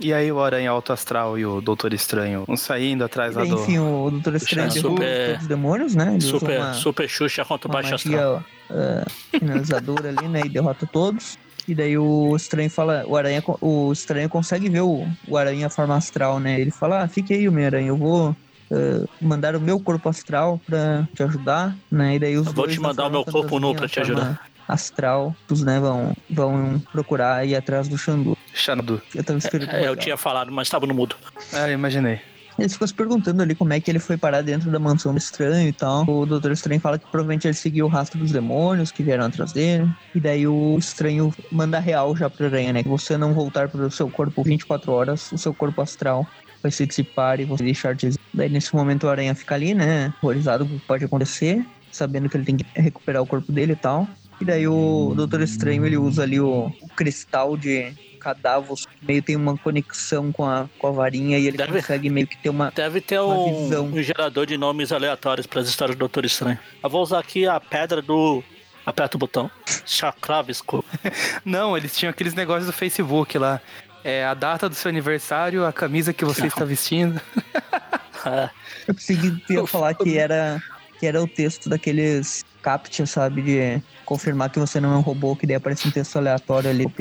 E 0.00 0.14
aí 0.14 0.30
o 0.30 0.40
aranha 0.40 0.70
alto 0.70 0.92
astral 0.92 1.36
e 1.36 1.44
o 1.44 1.60
Doutor 1.60 1.92
Estranho, 1.92 2.44
um 2.48 2.56
saindo 2.56 3.02
atrás 3.04 3.34
lá 3.34 3.44
E, 3.44 3.48
do... 3.48 3.56
enfim, 3.56 3.80
o 3.80 4.08
Doutor 4.12 4.36
Estranho 4.36 4.70
Super- 4.70 4.82
derruba 4.96 5.26
todos 5.26 5.42
os 5.42 5.48
demônios, 5.48 5.94
né? 5.96 6.10
Ele 6.12 6.20
Super, 6.20 6.58
uma- 6.60 6.72
super 6.74 7.08
Xuxa 7.08 7.44
contra 7.44 7.68
o 7.68 7.72
Baixo 7.72 7.96
Astral. 7.96 8.44
uh, 8.70 9.10
finalizadora 9.32 10.10
ali, 10.10 10.28
né? 10.28 10.42
E 10.44 10.48
derrota 10.48 10.86
todos. 10.86 11.36
E 11.66 11.74
daí 11.74 11.98
o 11.98 12.36
estranho 12.36 12.70
fala, 12.70 13.02
o 13.08 13.16
aranha, 13.16 13.42
o 13.60 13.92
estranho 13.92 14.28
consegue 14.28 14.68
ver 14.68 14.82
o, 14.82 15.04
o 15.26 15.36
aranha 15.36 15.68
forma 15.68 15.96
astral, 15.96 16.38
né? 16.38 16.60
Ele 16.60 16.70
fala, 16.70 17.02
ah, 17.02 17.08
fique 17.08 17.34
aí, 17.34 17.48
Homem-Aranha, 17.48 17.88
eu 17.88 17.96
vou 17.96 18.36
uh, 18.70 19.08
mandar 19.20 19.56
o 19.56 19.60
meu 19.60 19.80
corpo 19.80 20.08
astral 20.08 20.60
pra 20.66 21.06
te 21.14 21.22
ajudar, 21.22 21.76
né? 21.90 22.16
E 22.16 22.18
daí 22.18 22.36
os 22.36 22.46
Eu 22.46 22.52
vou 22.52 22.64
dois 22.64 22.74
te 22.76 22.80
mandar 22.80 23.06
o 23.06 23.10
meu 23.10 23.24
corpo 23.24 23.58
nu 23.58 23.68
fantasminha, 23.68 23.78
pra 23.78 23.88
te 23.88 24.00
ajudar. 24.00 24.48
Astral, 24.66 25.34
os 25.50 25.62
né, 25.62 25.80
vão, 25.80 26.14
vão 26.28 26.82
procurar 26.92 27.46
ir 27.46 27.56
atrás 27.56 27.88
do 27.88 27.96
Xandu. 27.96 28.36
Xanadu. 28.52 29.00
Eu 29.14 29.24
tava 29.24 29.38
esperando. 29.38 29.70
É, 29.70 29.88
eu 29.88 29.96
tinha 29.96 30.16
falado, 30.16 30.52
mas 30.52 30.66
estava 30.66 30.86
no 30.86 30.94
mudo. 30.94 31.16
Ah, 31.52 31.70
imaginei. 31.70 32.20
Eles 32.58 32.72
ficam 32.72 32.88
se 32.88 32.94
perguntando 32.94 33.40
ali 33.40 33.54
como 33.54 33.72
é 33.72 33.80
que 33.80 33.88
ele 33.88 34.00
foi 34.00 34.16
parar 34.16 34.42
dentro 34.42 34.68
da 34.68 34.80
mansão 34.80 35.12
do 35.12 35.18
estranho 35.18 35.68
e 35.68 35.72
tal. 35.72 36.02
O 36.08 36.26
Doutor 36.26 36.50
Estranho 36.50 36.80
fala 36.80 36.98
que 36.98 37.06
provavelmente 37.06 37.46
ele 37.46 37.54
seguiu 37.54 37.86
o 37.86 37.88
rastro 37.88 38.18
dos 38.18 38.32
demônios 38.32 38.90
que 38.90 39.02
vieram 39.02 39.26
atrás 39.26 39.52
dele. 39.52 39.88
E 40.12 40.18
daí 40.18 40.46
o 40.46 40.76
estranho 40.76 41.32
manda 41.52 41.78
real 41.78 42.16
já 42.16 42.28
pra 42.28 42.46
aranha, 42.46 42.72
né? 42.72 42.82
Que 42.82 42.88
você 42.88 43.16
não 43.16 43.32
voltar 43.32 43.68
pro 43.68 43.88
seu 43.92 44.10
corpo 44.10 44.42
24 44.42 44.90
horas, 44.90 45.30
o 45.30 45.38
seu 45.38 45.54
corpo 45.54 45.80
astral 45.80 46.26
vai 46.62 46.70
se 46.70 46.86
dissipar 46.86 47.40
e 47.40 47.44
você 47.44 47.62
deixar 47.64 47.94
de 47.94 48.06
existir. 48.06 48.24
Daí 48.34 48.48
nesse 48.48 48.74
momento 48.74 49.04
o 49.06 49.08
aranha 49.10 49.34
fica 49.34 49.54
ali, 49.54 49.74
né? 49.74 50.12
Horrorizado 50.22 50.66
com 50.66 50.76
o 50.76 50.78
que 50.80 50.86
pode 50.86 51.04
acontecer, 51.04 51.64
sabendo 51.92 52.28
que 52.28 52.36
ele 52.36 52.44
tem 52.44 52.56
que 52.56 52.66
recuperar 52.74 53.22
o 53.22 53.26
corpo 53.26 53.50
dele 53.52 53.72
e 53.72 53.76
tal. 53.76 54.06
E 54.40 54.44
daí 54.44 54.68
o 54.68 55.14
Doutor 55.16 55.40
Estranho 55.42 55.84
ele 55.84 55.96
usa 55.96 56.22
ali 56.22 56.38
o, 56.40 56.72
o 56.80 56.88
cristal 56.94 57.56
de 57.56 57.92
que 58.20 58.86
meio 59.06 59.22
tem 59.22 59.36
uma 59.36 59.56
conexão 59.56 60.30
com 60.32 60.44
a, 60.44 60.68
com 60.78 60.88
a 60.88 60.90
varinha 60.90 61.38
e 61.38 61.46
ele 61.46 61.56
Deve- 61.56 61.80
consegue 61.80 62.10
meio 62.10 62.26
que 62.26 62.36
ter 62.36 62.50
uma 62.50 62.70
Deve 62.74 63.00
ter 63.00 63.18
Uma 63.20 63.34
um, 63.38 63.62
visão. 63.64 63.86
um 63.86 64.02
gerador 64.02 64.44
de 64.44 64.58
nomes 64.58 64.92
aleatórios 64.92 65.46
para 65.46 65.60
as 65.60 65.68
histórias 65.68 65.96
do 65.96 66.00
Doutor 66.00 66.24
Estranho. 66.24 66.58
Eu 66.82 66.90
vou 66.90 67.02
usar 67.02 67.20
aqui 67.20 67.46
a 67.46 67.58
pedra 67.58 68.02
do. 68.02 68.42
Aperta 68.84 69.16
o 69.16 69.20
botão. 69.20 69.50
Chacravisco. 69.86 70.84
Não, 71.44 71.76
eles 71.76 71.96
tinham 71.96 72.10
aqueles 72.10 72.34
negócios 72.34 72.66
do 72.66 72.72
Facebook 72.72 73.36
lá. 73.38 73.60
É 74.04 74.24
a 74.24 74.34
data 74.34 74.68
do 74.68 74.74
seu 74.74 74.88
aniversário, 74.88 75.66
a 75.66 75.72
camisa 75.72 76.12
que 76.12 76.24
você 76.24 76.46
está 76.46 76.64
vestindo. 76.64 77.20
Eu 78.86 78.94
consegui 78.94 79.42
ia 79.50 79.66
falar 79.66 79.94
que 79.94 80.18
era, 80.18 80.62
que 80.98 81.06
era 81.06 81.22
o 81.22 81.26
texto 81.26 81.68
daqueles 81.68 82.44
captcha, 82.62 83.06
sabe? 83.06 83.42
De 83.42 83.82
confirmar 84.04 84.50
que 84.50 84.58
você 84.58 84.80
não 84.80 84.92
é 84.92 84.96
um 84.96 85.00
robô, 85.00 85.36
que 85.36 85.46
daí 85.46 85.56
aparece 85.56 85.88
um 85.88 85.90
texto 85.90 86.16
aleatório 86.16 86.70
ali. 86.70 86.86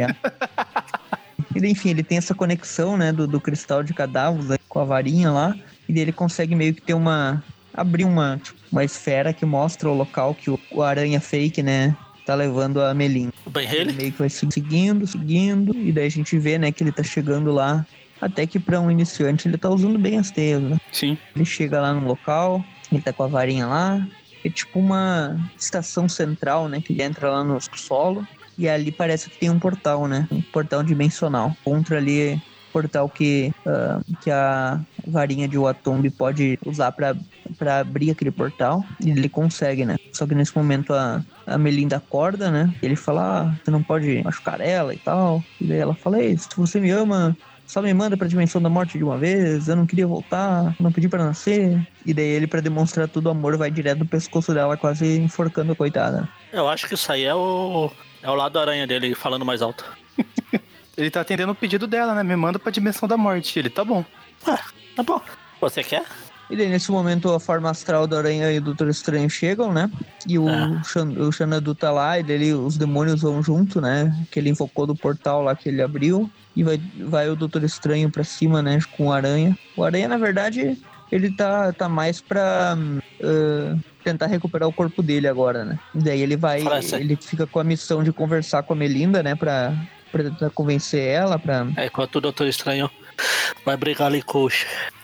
E 1.55 1.67
enfim, 1.67 1.89
ele 1.89 2.03
tem 2.03 2.19
essa 2.19 2.35
conexão, 2.35 2.95
né, 2.95 3.11
do, 3.11 3.25
do 3.25 3.41
cristal 3.41 3.81
de 3.81 3.91
cadáveres 3.91 4.51
aí, 4.51 4.59
com 4.69 4.79
a 4.79 4.83
varinha 4.83 5.31
lá. 5.31 5.55
E 5.89 5.93
daí 5.93 6.03
ele 6.03 6.11
consegue 6.11 6.53
meio 6.55 6.73
que 6.73 6.81
ter 6.81 6.93
uma. 6.93 7.43
abrir 7.73 8.03
uma, 8.03 8.37
tipo, 8.37 8.59
uma 8.71 8.83
esfera 8.83 9.33
que 9.33 9.43
mostra 9.43 9.89
o 9.89 9.93
local 9.93 10.35
que 10.35 10.51
o, 10.51 10.59
o 10.69 10.83
aranha 10.83 11.19
fake, 11.19 11.63
né, 11.63 11.95
tá 12.27 12.35
levando 12.35 12.81
a 12.81 12.93
Melin. 12.93 13.29
o 13.45 13.49
Ben 13.49 13.67
Ele 13.71 13.93
meio 13.93 14.11
que 14.11 14.19
vai 14.19 14.29
se- 14.29 14.47
seguindo, 14.51 15.07
seguindo, 15.07 15.75
e 15.75 15.91
daí 15.91 16.05
a 16.05 16.09
gente 16.11 16.37
vê, 16.37 16.57
né, 16.57 16.71
que 16.71 16.83
ele 16.83 16.91
tá 16.91 17.01
chegando 17.03 17.51
lá. 17.51 17.85
Até 18.19 18.45
que 18.47 18.59
pra 18.59 18.79
um 18.81 18.89
iniciante 18.91 19.47
ele 19.47 19.57
tá 19.57 19.69
usando 19.69 19.97
bem 19.99 20.17
as 20.17 20.31
teias, 20.31 20.61
né? 20.61 20.77
Sim. 20.91 21.17
Ele 21.35 21.45
chega 21.45 21.79
lá 21.79 21.93
no 21.93 22.07
local, 22.07 22.63
ele 22.91 23.01
tá 23.01 23.13
com 23.13 23.23
a 23.23 23.27
varinha 23.27 23.67
lá. 23.67 24.07
É 24.43 24.49
tipo 24.49 24.79
uma 24.79 25.37
estação 25.57 26.09
central, 26.09 26.67
né? 26.67 26.81
Que 26.81 26.93
ele 26.93 27.03
entra 27.03 27.29
lá 27.29 27.43
no 27.43 27.59
solo. 27.75 28.27
E 28.57 28.67
ali 28.67 28.91
parece 28.91 29.29
que 29.29 29.37
tem 29.37 29.49
um 29.51 29.59
portal, 29.59 30.07
né? 30.07 30.27
Um 30.31 30.41
portal 30.41 30.81
dimensional. 30.83 31.55
Contra 31.63 31.97
ali 31.97 32.41
portal 32.77 33.09
que, 33.09 33.51
ah, 33.65 33.99
que 34.21 34.29
a 34.29 34.79
varinha 35.07 35.47
de 35.47 35.57
Watombi 35.57 36.11
pode 36.11 36.59
usar 36.63 36.91
pra 36.91 37.15
abrir 37.79 38.11
aquele 38.11 38.29
portal. 38.29 38.83
E 39.03 39.09
ele 39.09 39.29
consegue, 39.29 39.85
né? 39.85 39.95
Só 40.13 40.27
que 40.27 40.35
nesse 40.35 40.55
momento 40.55 40.93
a, 40.93 41.23
a 41.45 41.57
Melinda 41.57 41.97
acorda, 41.97 42.51
né? 42.51 42.71
E 42.81 42.85
ele 42.85 42.95
fala, 42.95 43.21
ah, 43.41 43.55
você 43.63 43.71
não 43.71 43.81
pode 43.81 44.21
machucar 44.23 44.61
ela 44.61 44.93
e 44.93 44.97
tal. 44.97 45.43
E 45.59 45.65
daí 45.65 45.79
ela 45.79 45.95
fala, 45.95 46.21
ei, 46.21 46.37
se 46.37 46.47
você 46.55 46.79
me 46.79 46.91
ama, 46.91 47.35
só 47.65 47.81
me 47.81 47.91
manda 47.93 48.15
pra 48.15 48.27
dimensão 48.27 48.61
da 48.61 48.69
morte 48.69 48.97
de 48.97 49.03
uma 49.03 49.17
vez, 49.17 49.67
eu 49.67 49.75
não 49.75 49.87
queria 49.87 50.05
voltar, 50.05 50.75
não 50.79 50.91
pedi 50.91 51.09
pra 51.09 51.25
nascer. 51.25 51.81
E 52.05 52.13
daí 52.13 52.25
ele, 52.25 52.45
pra 52.45 52.61
demonstrar 52.61 53.07
todo 53.07 53.25
o 53.25 53.31
amor, 53.31 53.57
vai 53.57 53.71
direto 53.71 53.99
no 53.99 54.05
pescoço 54.05 54.53
dela, 54.53 54.77
quase 54.77 55.17
enforcando 55.17 55.71
a 55.71 55.75
coitada. 55.75 56.29
Eu 56.53 56.67
acho 56.67 56.87
que 56.87 56.93
isso 56.93 57.11
aí 57.11 57.23
é 57.23 57.33
o. 57.33 57.91
É 58.21 58.29
o 58.29 58.35
lado 58.35 58.59
aranha 58.59 58.87
dele 58.87 59.13
falando 59.13 59.45
mais 59.45 59.61
alto. 59.61 59.85
Ele 60.97 61.11
tá 61.11 61.21
atendendo 61.21 61.51
o 61.51 61.55
pedido 61.55 61.85
dela, 61.85 62.15
né? 62.15 62.23
Me 62.23 62.35
manda 62.35 62.57
pra 62.57 62.71
dimensão 62.71 63.07
da 63.07 63.15
morte. 63.17 63.59
Ele 63.59 63.69
tá 63.69 63.85
bom. 63.85 64.03
Ah, 64.45 64.59
tá 64.95 65.03
bom. 65.03 65.21
Você 65.61 65.83
quer? 65.83 66.03
E 66.49 66.55
daí, 66.55 66.69
nesse 66.69 66.89
momento, 66.91 67.29
a 67.33 67.39
forma 67.39 67.69
astral 67.69 68.07
da 68.07 68.17
Aranha 68.19 68.51
e 68.51 68.59
do 68.59 68.67
Doutor 68.67 68.87
Estranho 68.89 69.29
chegam, 69.29 69.71
né? 69.73 69.91
E 70.25 70.39
o, 70.39 70.47
Ah. 70.47 70.81
Xan- 70.83 71.11
o 71.19 71.31
Xanadu 71.31 71.75
tá 71.75 71.91
lá, 71.91 72.17
e 72.17 72.23
daí 72.23 72.53
os 72.53 72.77
demônios 72.77 73.21
vão 73.21 73.43
junto, 73.43 73.81
né? 73.81 74.15
Que 74.31 74.39
ele 74.39 74.49
invocou 74.49 74.87
do 74.87 74.95
portal 74.95 75.41
lá 75.43 75.55
que 75.55 75.67
ele 75.69 75.81
abriu. 75.81 76.29
E 76.55 76.63
vai, 76.63 76.81
vai 77.01 77.29
o 77.29 77.35
Doutor 77.35 77.63
Estranho 77.63 78.09
pra 78.09 78.23
cima, 78.23 78.61
né? 78.61 78.79
Com 78.95 79.07
o 79.07 79.11
Aranha. 79.11 79.57
O 79.75 79.83
Aranha, 79.83 80.07
na 80.07 80.17
verdade, 80.17 80.77
ele 81.11 81.31
tá, 81.35 81.73
tá 81.73 81.89
mais 81.89 82.21
pra 82.21 82.77
ah, 83.21 83.75
tentar 84.03 84.27
recuperar 84.27 84.67
o 84.69 84.73
corpo 84.73 85.03
dele 85.03 85.27
agora, 85.27 85.65
né? 85.65 85.77
E 85.93 85.99
daí 85.99 86.21
ele 86.21 86.37
vai. 86.37 86.63
Ele 86.93 87.15
fica 87.17 87.45
com 87.45 87.59
a 87.59 87.63
missão 87.63 88.03
de 88.03 88.11
conversar 88.13 88.63
com 88.63 88.71
a 88.73 88.75
Melinda, 88.75 89.21
né? 89.21 89.35
Pra, 89.35 89.75
pra 90.11 90.23
tentar 90.23 90.49
convencer 90.49 91.01
ela, 91.03 91.37
pra. 91.37 91.67
É, 91.75 91.87
enquanto 91.87 92.17
o 92.17 92.21
Doutor 92.21 92.47
Estranho 92.47 92.89
vai 93.65 93.77
brigar 93.77 94.07
ali 94.07 94.21
com 94.21 94.45
o 94.45 94.49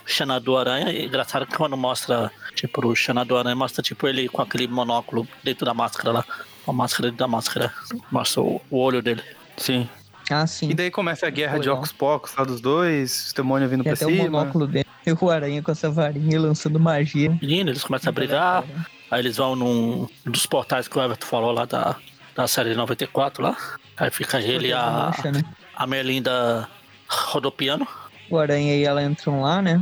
Xanadu 0.05 0.57
Aranha. 0.57 0.91
E 0.91 1.05
engraçado 1.05 1.45
que 1.45 1.55
quando 1.55 1.77
mostra, 1.77 2.31
tipo, 2.55 2.85
o 2.85 2.95
Xanadu 2.95 3.37
Aranha 3.37 3.55
mostra, 3.55 3.81
tipo, 3.81 4.07
ele 4.07 4.27
com 4.29 4.41
aquele 4.41 4.67
monóculo 4.67 5.27
dentro 5.43 5.65
da 5.65 5.73
máscara 5.73 6.11
lá. 6.11 6.25
A 6.65 6.71
máscara 6.71 7.09
dentro 7.09 7.19
da 7.19 7.27
máscara. 7.27 7.73
Mostra 8.11 8.41
o, 8.41 8.61
o 8.69 8.77
olho 8.77 9.01
dele. 9.01 9.21
Sim. 9.57 9.87
Ah, 10.29 10.47
sim. 10.47 10.69
E 10.69 10.73
daí 10.73 10.89
começa 10.89 11.27
a 11.27 11.29
guerra 11.29 11.53
de 11.53 11.67
Legal. 11.67 11.77
Ocus 11.77 11.91
Pocos 11.91 12.35
lá 12.37 12.45
dos 12.45 12.61
dois, 12.61 13.27
os 13.27 13.33
demônios 13.33 13.69
vindo 13.69 13.83
Tem 13.83 13.93
pra 13.93 14.05
até 14.05 14.05
o 14.05 14.15
cima. 14.15 14.29
monóculo 14.29 14.67
dele. 14.67 14.85
E 15.05 15.11
o 15.11 15.29
aranha 15.29 15.61
com 15.61 15.71
essa 15.71 15.91
varinha 15.91 16.39
lançando 16.39 16.79
magia. 16.79 17.37
Menino, 17.41 17.69
eles 17.69 17.83
começam 17.83 18.09
a 18.09 18.13
brigar. 18.13 18.63
Aí 19.11 19.19
eles 19.19 19.35
vão 19.35 19.55
num 19.55 20.07
um 20.25 20.31
dos 20.31 20.45
portais 20.45 20.87
que 20.87 20.97
o 20.97 21.03
Everton 21.03 21.25
falou 21.27 21.51
lá 21.51 21.65
da, 21.65 21.97
da 22.35 22.47
série 22.47 22.69
de 22.71 22.75
94 22.75 23.43
lá. 23.43 23.55
Aí 23.97 24.09
fica 24.09 24.39
ele 24.41 24.69
e 24.69 24.73
a, 24.73 24.89
Mancha, 25.15 25.31
né? 25.31 25.43
a 25.75 25.85
Melinda 25.87 26.67
rodopiando. 27.09 27.87
O 28.29 28.37
aranha 28.37 28.75
e 28.75 28.83
ela 28.83 29.03
entram 29.03 29.41
lá, 29.41 29.61
né? 29.61 29.81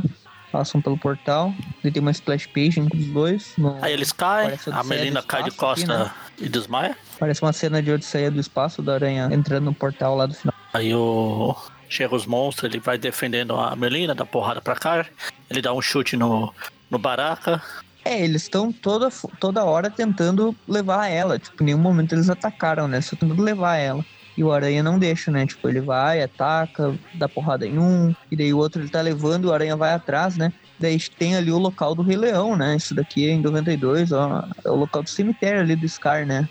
Passam 0.50 0.82
pelo 0.82 0.98
portal. 0.98 1.52
E 1.82 1.90
tem 1.90 2.00
uma 2.02 2.10
splash 2.10 2.46
page 2.46 2.78
entre 2.78 2.98
os 2.98 3.06
dois. 3.06 3.54
No- 3.56 3.78
Aí 3.80 3.92
eles 3.92 4.12
caem, 4.12 4.52
a 4.70 4.84
Melinda 4.84 5.22
cai 5.22 5.42
de 5.44 5.48
Espaço 5.50 5.82
aqui, 5.82 5.86
costa 5.86 6.04
né? 6.04 6.10
e 6.38 6.48
desmaia. 6.48 6.96
Parece 7.18 7.40
uma 7.42 7.52
cena 7.52 7.82
de 7.82 7.90
Odisseia 7.90 8.30
do 8.30 8.38
Espaço 8.38 8.82
da 8.82 8.94
aranha 8.94 9.28
entrando 9.32 9.64
no 9.64 9.74
portal 9.74 10.14
lá 10.14 10.26
do 10.26 10.34
final. 10.34 10.54
Aí 10.72 10.94
o. 10.94 11.56
Chega 11.88 12.14
os 12.14 12.24
monstros, 12.24 12.70
ele 12.70 12.80
vai 12.80 12.96
defendendo 12.96 13.54
a 13.54 13.76
Melina, 13.76 14.14
dá 14.14 14.24
porrada 14.24 14.62
pra 14.62 14.74
cá. 14.74 15.04
Ele 15.50 15.60
dá 15.60 15.74
um 15.74 15.82
chute 15.82 16.16
no, 16.16 16.52
no 16.90 16.98
Baraka. 16.98 17.62
É, 18.04 18.22
eles 18.22 18.42
estão 18.42 18.72
toda, 18.72 19.08
toda 19.38 19.64
hora 19.64 19.88
tentando 19.88 20.54
levar 20.66 21.08
ela. 21.08 21.38
Tipo, 21.38 21.62
em 21.62 21.66
nenhum 21.66 21.78
momento 21.78 22.14
eles 22.14 22.28
atacaram, 22.28 22.88
né? 22.88 23.00
Só 23.00 23.16
tentando 23.16 23.42
levar 23.42 23.76
ela. 23.76 24.04
E 24.36 24.42
o 24.42 24.50
Aranha 24.50 24.82
não 24.82 24.98
deixa, 24.98 25.30
né? 25.30 25.46
Tipo, 25.46 25.68
ele 25.68 25.80
vai, 25.80 26.22
ataca, 26.22 26.94
dá 27.14 27.28
porrada 27.28 27.66
em 27.66 27.78
um. 27.78 28.14
E 28.30 28.36
daí 28.36 28.52
o 28.52 28.58
outro 28.58 28.80
ele 28.82 28.88
tá 28.88 29.00
levando, 29.00 29.46
o 29.46 29.52
Aranha 29.52 29.76
vai 29.76 29.92
atrás, 29.92 30.36
né? 30.36 30.52
Daí 30.78 30.98
tem 30.98 31.36
ali 31.36 31.52
o 31.52 31.58
local 31.58 31.94
do 31.94 32.02
Rei 32.02 32.16
Leão, 32.16 32.56
né? 32.56 32.76
Isso 32.76 32.94
daqui 32.94 33.28
é 33.28 33.32
em 33.32 33.40
92, 33.40 34.10
ó. 34.10 34.44
É 34.64 34.70
o 34.70 34.74
local 34.74 35.02
do 35.02 35.10
cemitério 35.10 35.60
ali 35.60 35.76
do 35.76 35.88
Scar, 35.88 36.26
né? 36.26 36.48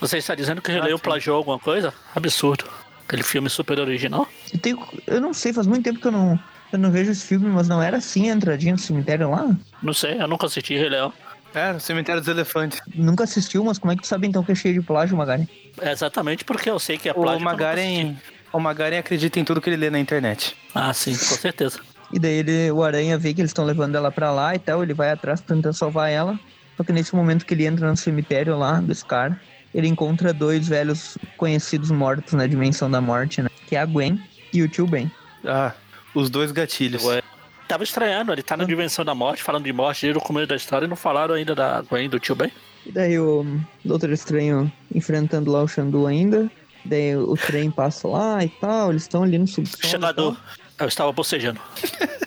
Você 0.00 0.18
está 0.18 0.34
dizendo 0.34 0.60
que 0.60 0.70
o 0.70 0.82
Rei 0.82 0.92
sim. 0.92 0.98
plagiou 0.98 1.36
alguma 1.36 1.58
coisa? 1.58 1.94
Absurdo. 2.14 2.64
Aquele 3.06 3.22
filme 3.22 3.48
super 3.48 3.78
original. 3.80 4.26
E 4.52 4.58
tem, 4.58 4.76
eu 5.06 5.20
não 5.20 5.32
sei, 5.32 5.52
faz 5.52 5.66
muito 5.66 5.84
tempo 5.84 6.00
que 6.00 6.06
eu 6.06 6.12
não, 6.12 6.38
eu 6.72 6.78
não 6.78 6.90
vejo 6.90 7.10
esse 7.10 7.26
filme, 7.26 7.48
mas 7.48 7.68
não 7.68 7.82
era 7.82 7.96
assim 7.98 8.30
a 8.30 8.34
entradinha 8.34 8.74
do 8.74 8.80
cemitério 8.80 9.30
lá? 9.30 9.48
Não 9.82 9.92
sei, 9.92 10.20
eu 10.20 10.28
nunca 10.28 10.46
assisti 10.46 10.76
Rei 10.76 10.88
Leão. 10.88 11.12
É, 11.52 11.72
no 11.72 11.80
cemitério 11.80 12.20
dos 12.20 12.28
elefantes. 12.28 12.80
Nunca 12.94 13.24
assistiu, 13.24 13.64
mas 13.64 13.76
como 13.78 13.92
é 13.92 13.96
que 13.96 14.02
tu 14.02 14.06
sabe 14.08 14.26
então 14.28 14.44
que 14.44 14.52
é 14.52 14.54
cheio 14.54 14.74
de 14.74 14.86
plágio, 14.86 15.16
Magari? 15.16 15.48
É 15.80 15.90
exatamente 15.90 16.44
porque 16.44 16.70
eu 16.70 16.78
sei 16.78 16.96
que 16.96 17.08
é 17.08 17.12
O 17.12 17.16
plágio. 17.16 17.40
nunca 17.40 17.50
Magaren, 17.52 18.16
o 18.52 18.60
Magaren 18.60 18.98
acredita 18.98 19.40
em 19.40 19.44
tudo 19.44 19.60
que 19.60 19.68
ele 19.68 19.76
lê 19.76 19.90
na 19.90 19.98
internet. 19.98 20.56
Ah, 20.74 20.92
sim, 20.92 21.12
com 21.12 21.34
certeza. 21.34 21.80
E 22.12 22.18
daí 22.20 22.34
ele, 22.34 22.70
o 22.70 22.82
Aranha 22.84 23.18
vê 23.18 23.34
que 23.34 23.40
eles 23.40 23.50
estão 23.50 23.64
levando 23.64 23.96
ela 23.96 24.12
pra 24.12 24.30
lá 24.30 24.54
e 24.54 24.58
tal, 24.60 24.82
ele 24.82 24.94
vai 24.94 25.10
atrás 25.10 25.40
pra 25.40 25.56
tentar 25.56 25.72
salvar 25.72 26.08
ela. 26.10 26.38
Só 26.76 26.84
que 26.84 26.92
nesse 26.92 27.14
momento 27.16 27.44
que 27.44 27.52
ele 27.54 27.66
entra 27.66 27.88
no 27.90 27.96
cemitério 27.96 28.56
lá 28.56 28.80
do 28.80 28.94
Scar, 28.94 29.40
ele 29.74 29.86
encontra 29.88 30.32
dois 30.32 30.68
velhos 30.68 31.18
conhecidos 31.36 31.90
mortos 31.90 32.32
na 32.32 32.46
dimensão 32.46 32.88
da 32.90 33.00
morte, 33.00 33.42
né? 33.42 33.48
Que 33.66 33.74
é 33.76 33.80
a 33.80 33.86
Gwen 33.86 34.20
e 34.52 34.62
o 34.62 34.68
tio 34.68 34.86
Ben. 34.86 35.10
Ah, 35.44 35.72
os 36.14 36.28
dois 36.30 36.52
gatilhos. 36.52 37.04
Ué. 37.04 37.22
Tava 37.68 37.84
estranhando, 37.84 38.32
ele 38.32 38.42
tá 38.42 38.56
na 38.56 38.64
dimensão 38.64 39.04
da 39.04 39.14
morte, 39.14 39.42
falando 39.44 39.64
de 39.64 39.72
morte 39.72 40.02
desde 40.02 40.18
o 40.18 40.20
começo 40.20 40.48
da 40.48 40.56
história 40.56 40.86
e 40.86 40.88
não 40.88 40.96
falaram 40.96 41.34
ainda 41.34 41.54
da 41.54 41.82
Gwen 41.82 42.08
do 42.08 42.18
tio 42.18 42.34
Ben. 42.34 42.50
E 42.84 42.90
daí 42.90 43.18
o 43.18 43.46
Doutor 43.84 44.10
Estranho 44.10 44.70
enfrentando 44.92 45.50
lá 45.52 45.62
o 45.62 45.68
Xandu 45.68 46.06
ainda. 46.06 46.50
Daí 46.84 47.14
o 47.16 47.36
trem 47.36 47.70
passa 47.70 48.08
lá 48.08 48.42
e 48.44 48.48
tal, 48.48 48.90
eles 48.90 49.02
estão 49.02 49.22
ali 49.22 49.38
no 49.38 49.46
subsolo. 49.46 49.86
Chegador. 49.86 50.36
Eu 50.78 50.88
estava 50.88 51.12
bocejando. 51.12 51.60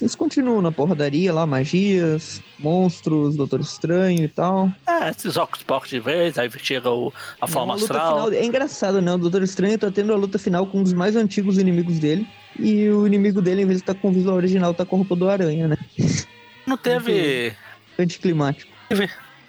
Eles 0.00 0.16
continuam 0.16 0.60
na 0.60 0.72
porradaria 0.72 1.32
lá, 1.32 1.46
magias, 1.46 2.42
monstros, 2.58 3.36
Doutor 3.36 3.60
Estranho 3.60 4.24
e 4.24 4.28
tal. 4.28 4.68
É, 4.84 5.10
esses 5.10 5.36
óculos 5.36 5.62
pocos 5.62 5.90
de 5.90 6.00
vez, 6.00 6.36
aí 6.38 6.50
chega 6.58 6.90
o, 6.90 7.12
a 7.40 7.46
forma 7.46 7.74
astral. 7.76 8.24
final- 8.24 8.32
é 8.32 8.44
engraçado, 8.44 9.00
né? 9.00 9.12
O 9.12 9.18
Doutor 9.18 9.44
Estranho 9.44 9.78
tá 9.78 9.92
tendo 9.92 10.12
a 10.12 10.16
luta 10.16 10.40
final 10.40 10.66
com 10.66 10.80
um 10.80 10.82
dos 10.82 10.92
mais 10.92 11.14
antigos 11.14 11.56
inimigos 11.56 12.00
dele. 12.00 12.26
E 12.58 12.88
o 12.88 13.06
inimigo 13.06 13.40
dele, 13.40 13.62
em 13.62 13.66
vez 13.66 13.78
de 13.78 13.82
estar 13.82 13.94
com 13.94 14.08
o 14.08 14.12
visual 14.12 14.36
original, 14.36 14.74
tá 14.74 14.84
com 14.84 14.96
a 14.96 14.98
roupa 14.98 15.16
do 15.16 15.28
Aranha, 15.28 15.68
né? 15.68 15.76
Não 16.66 16.76
teve. 16.76 17.54
Anticlimático. 17.98 18.70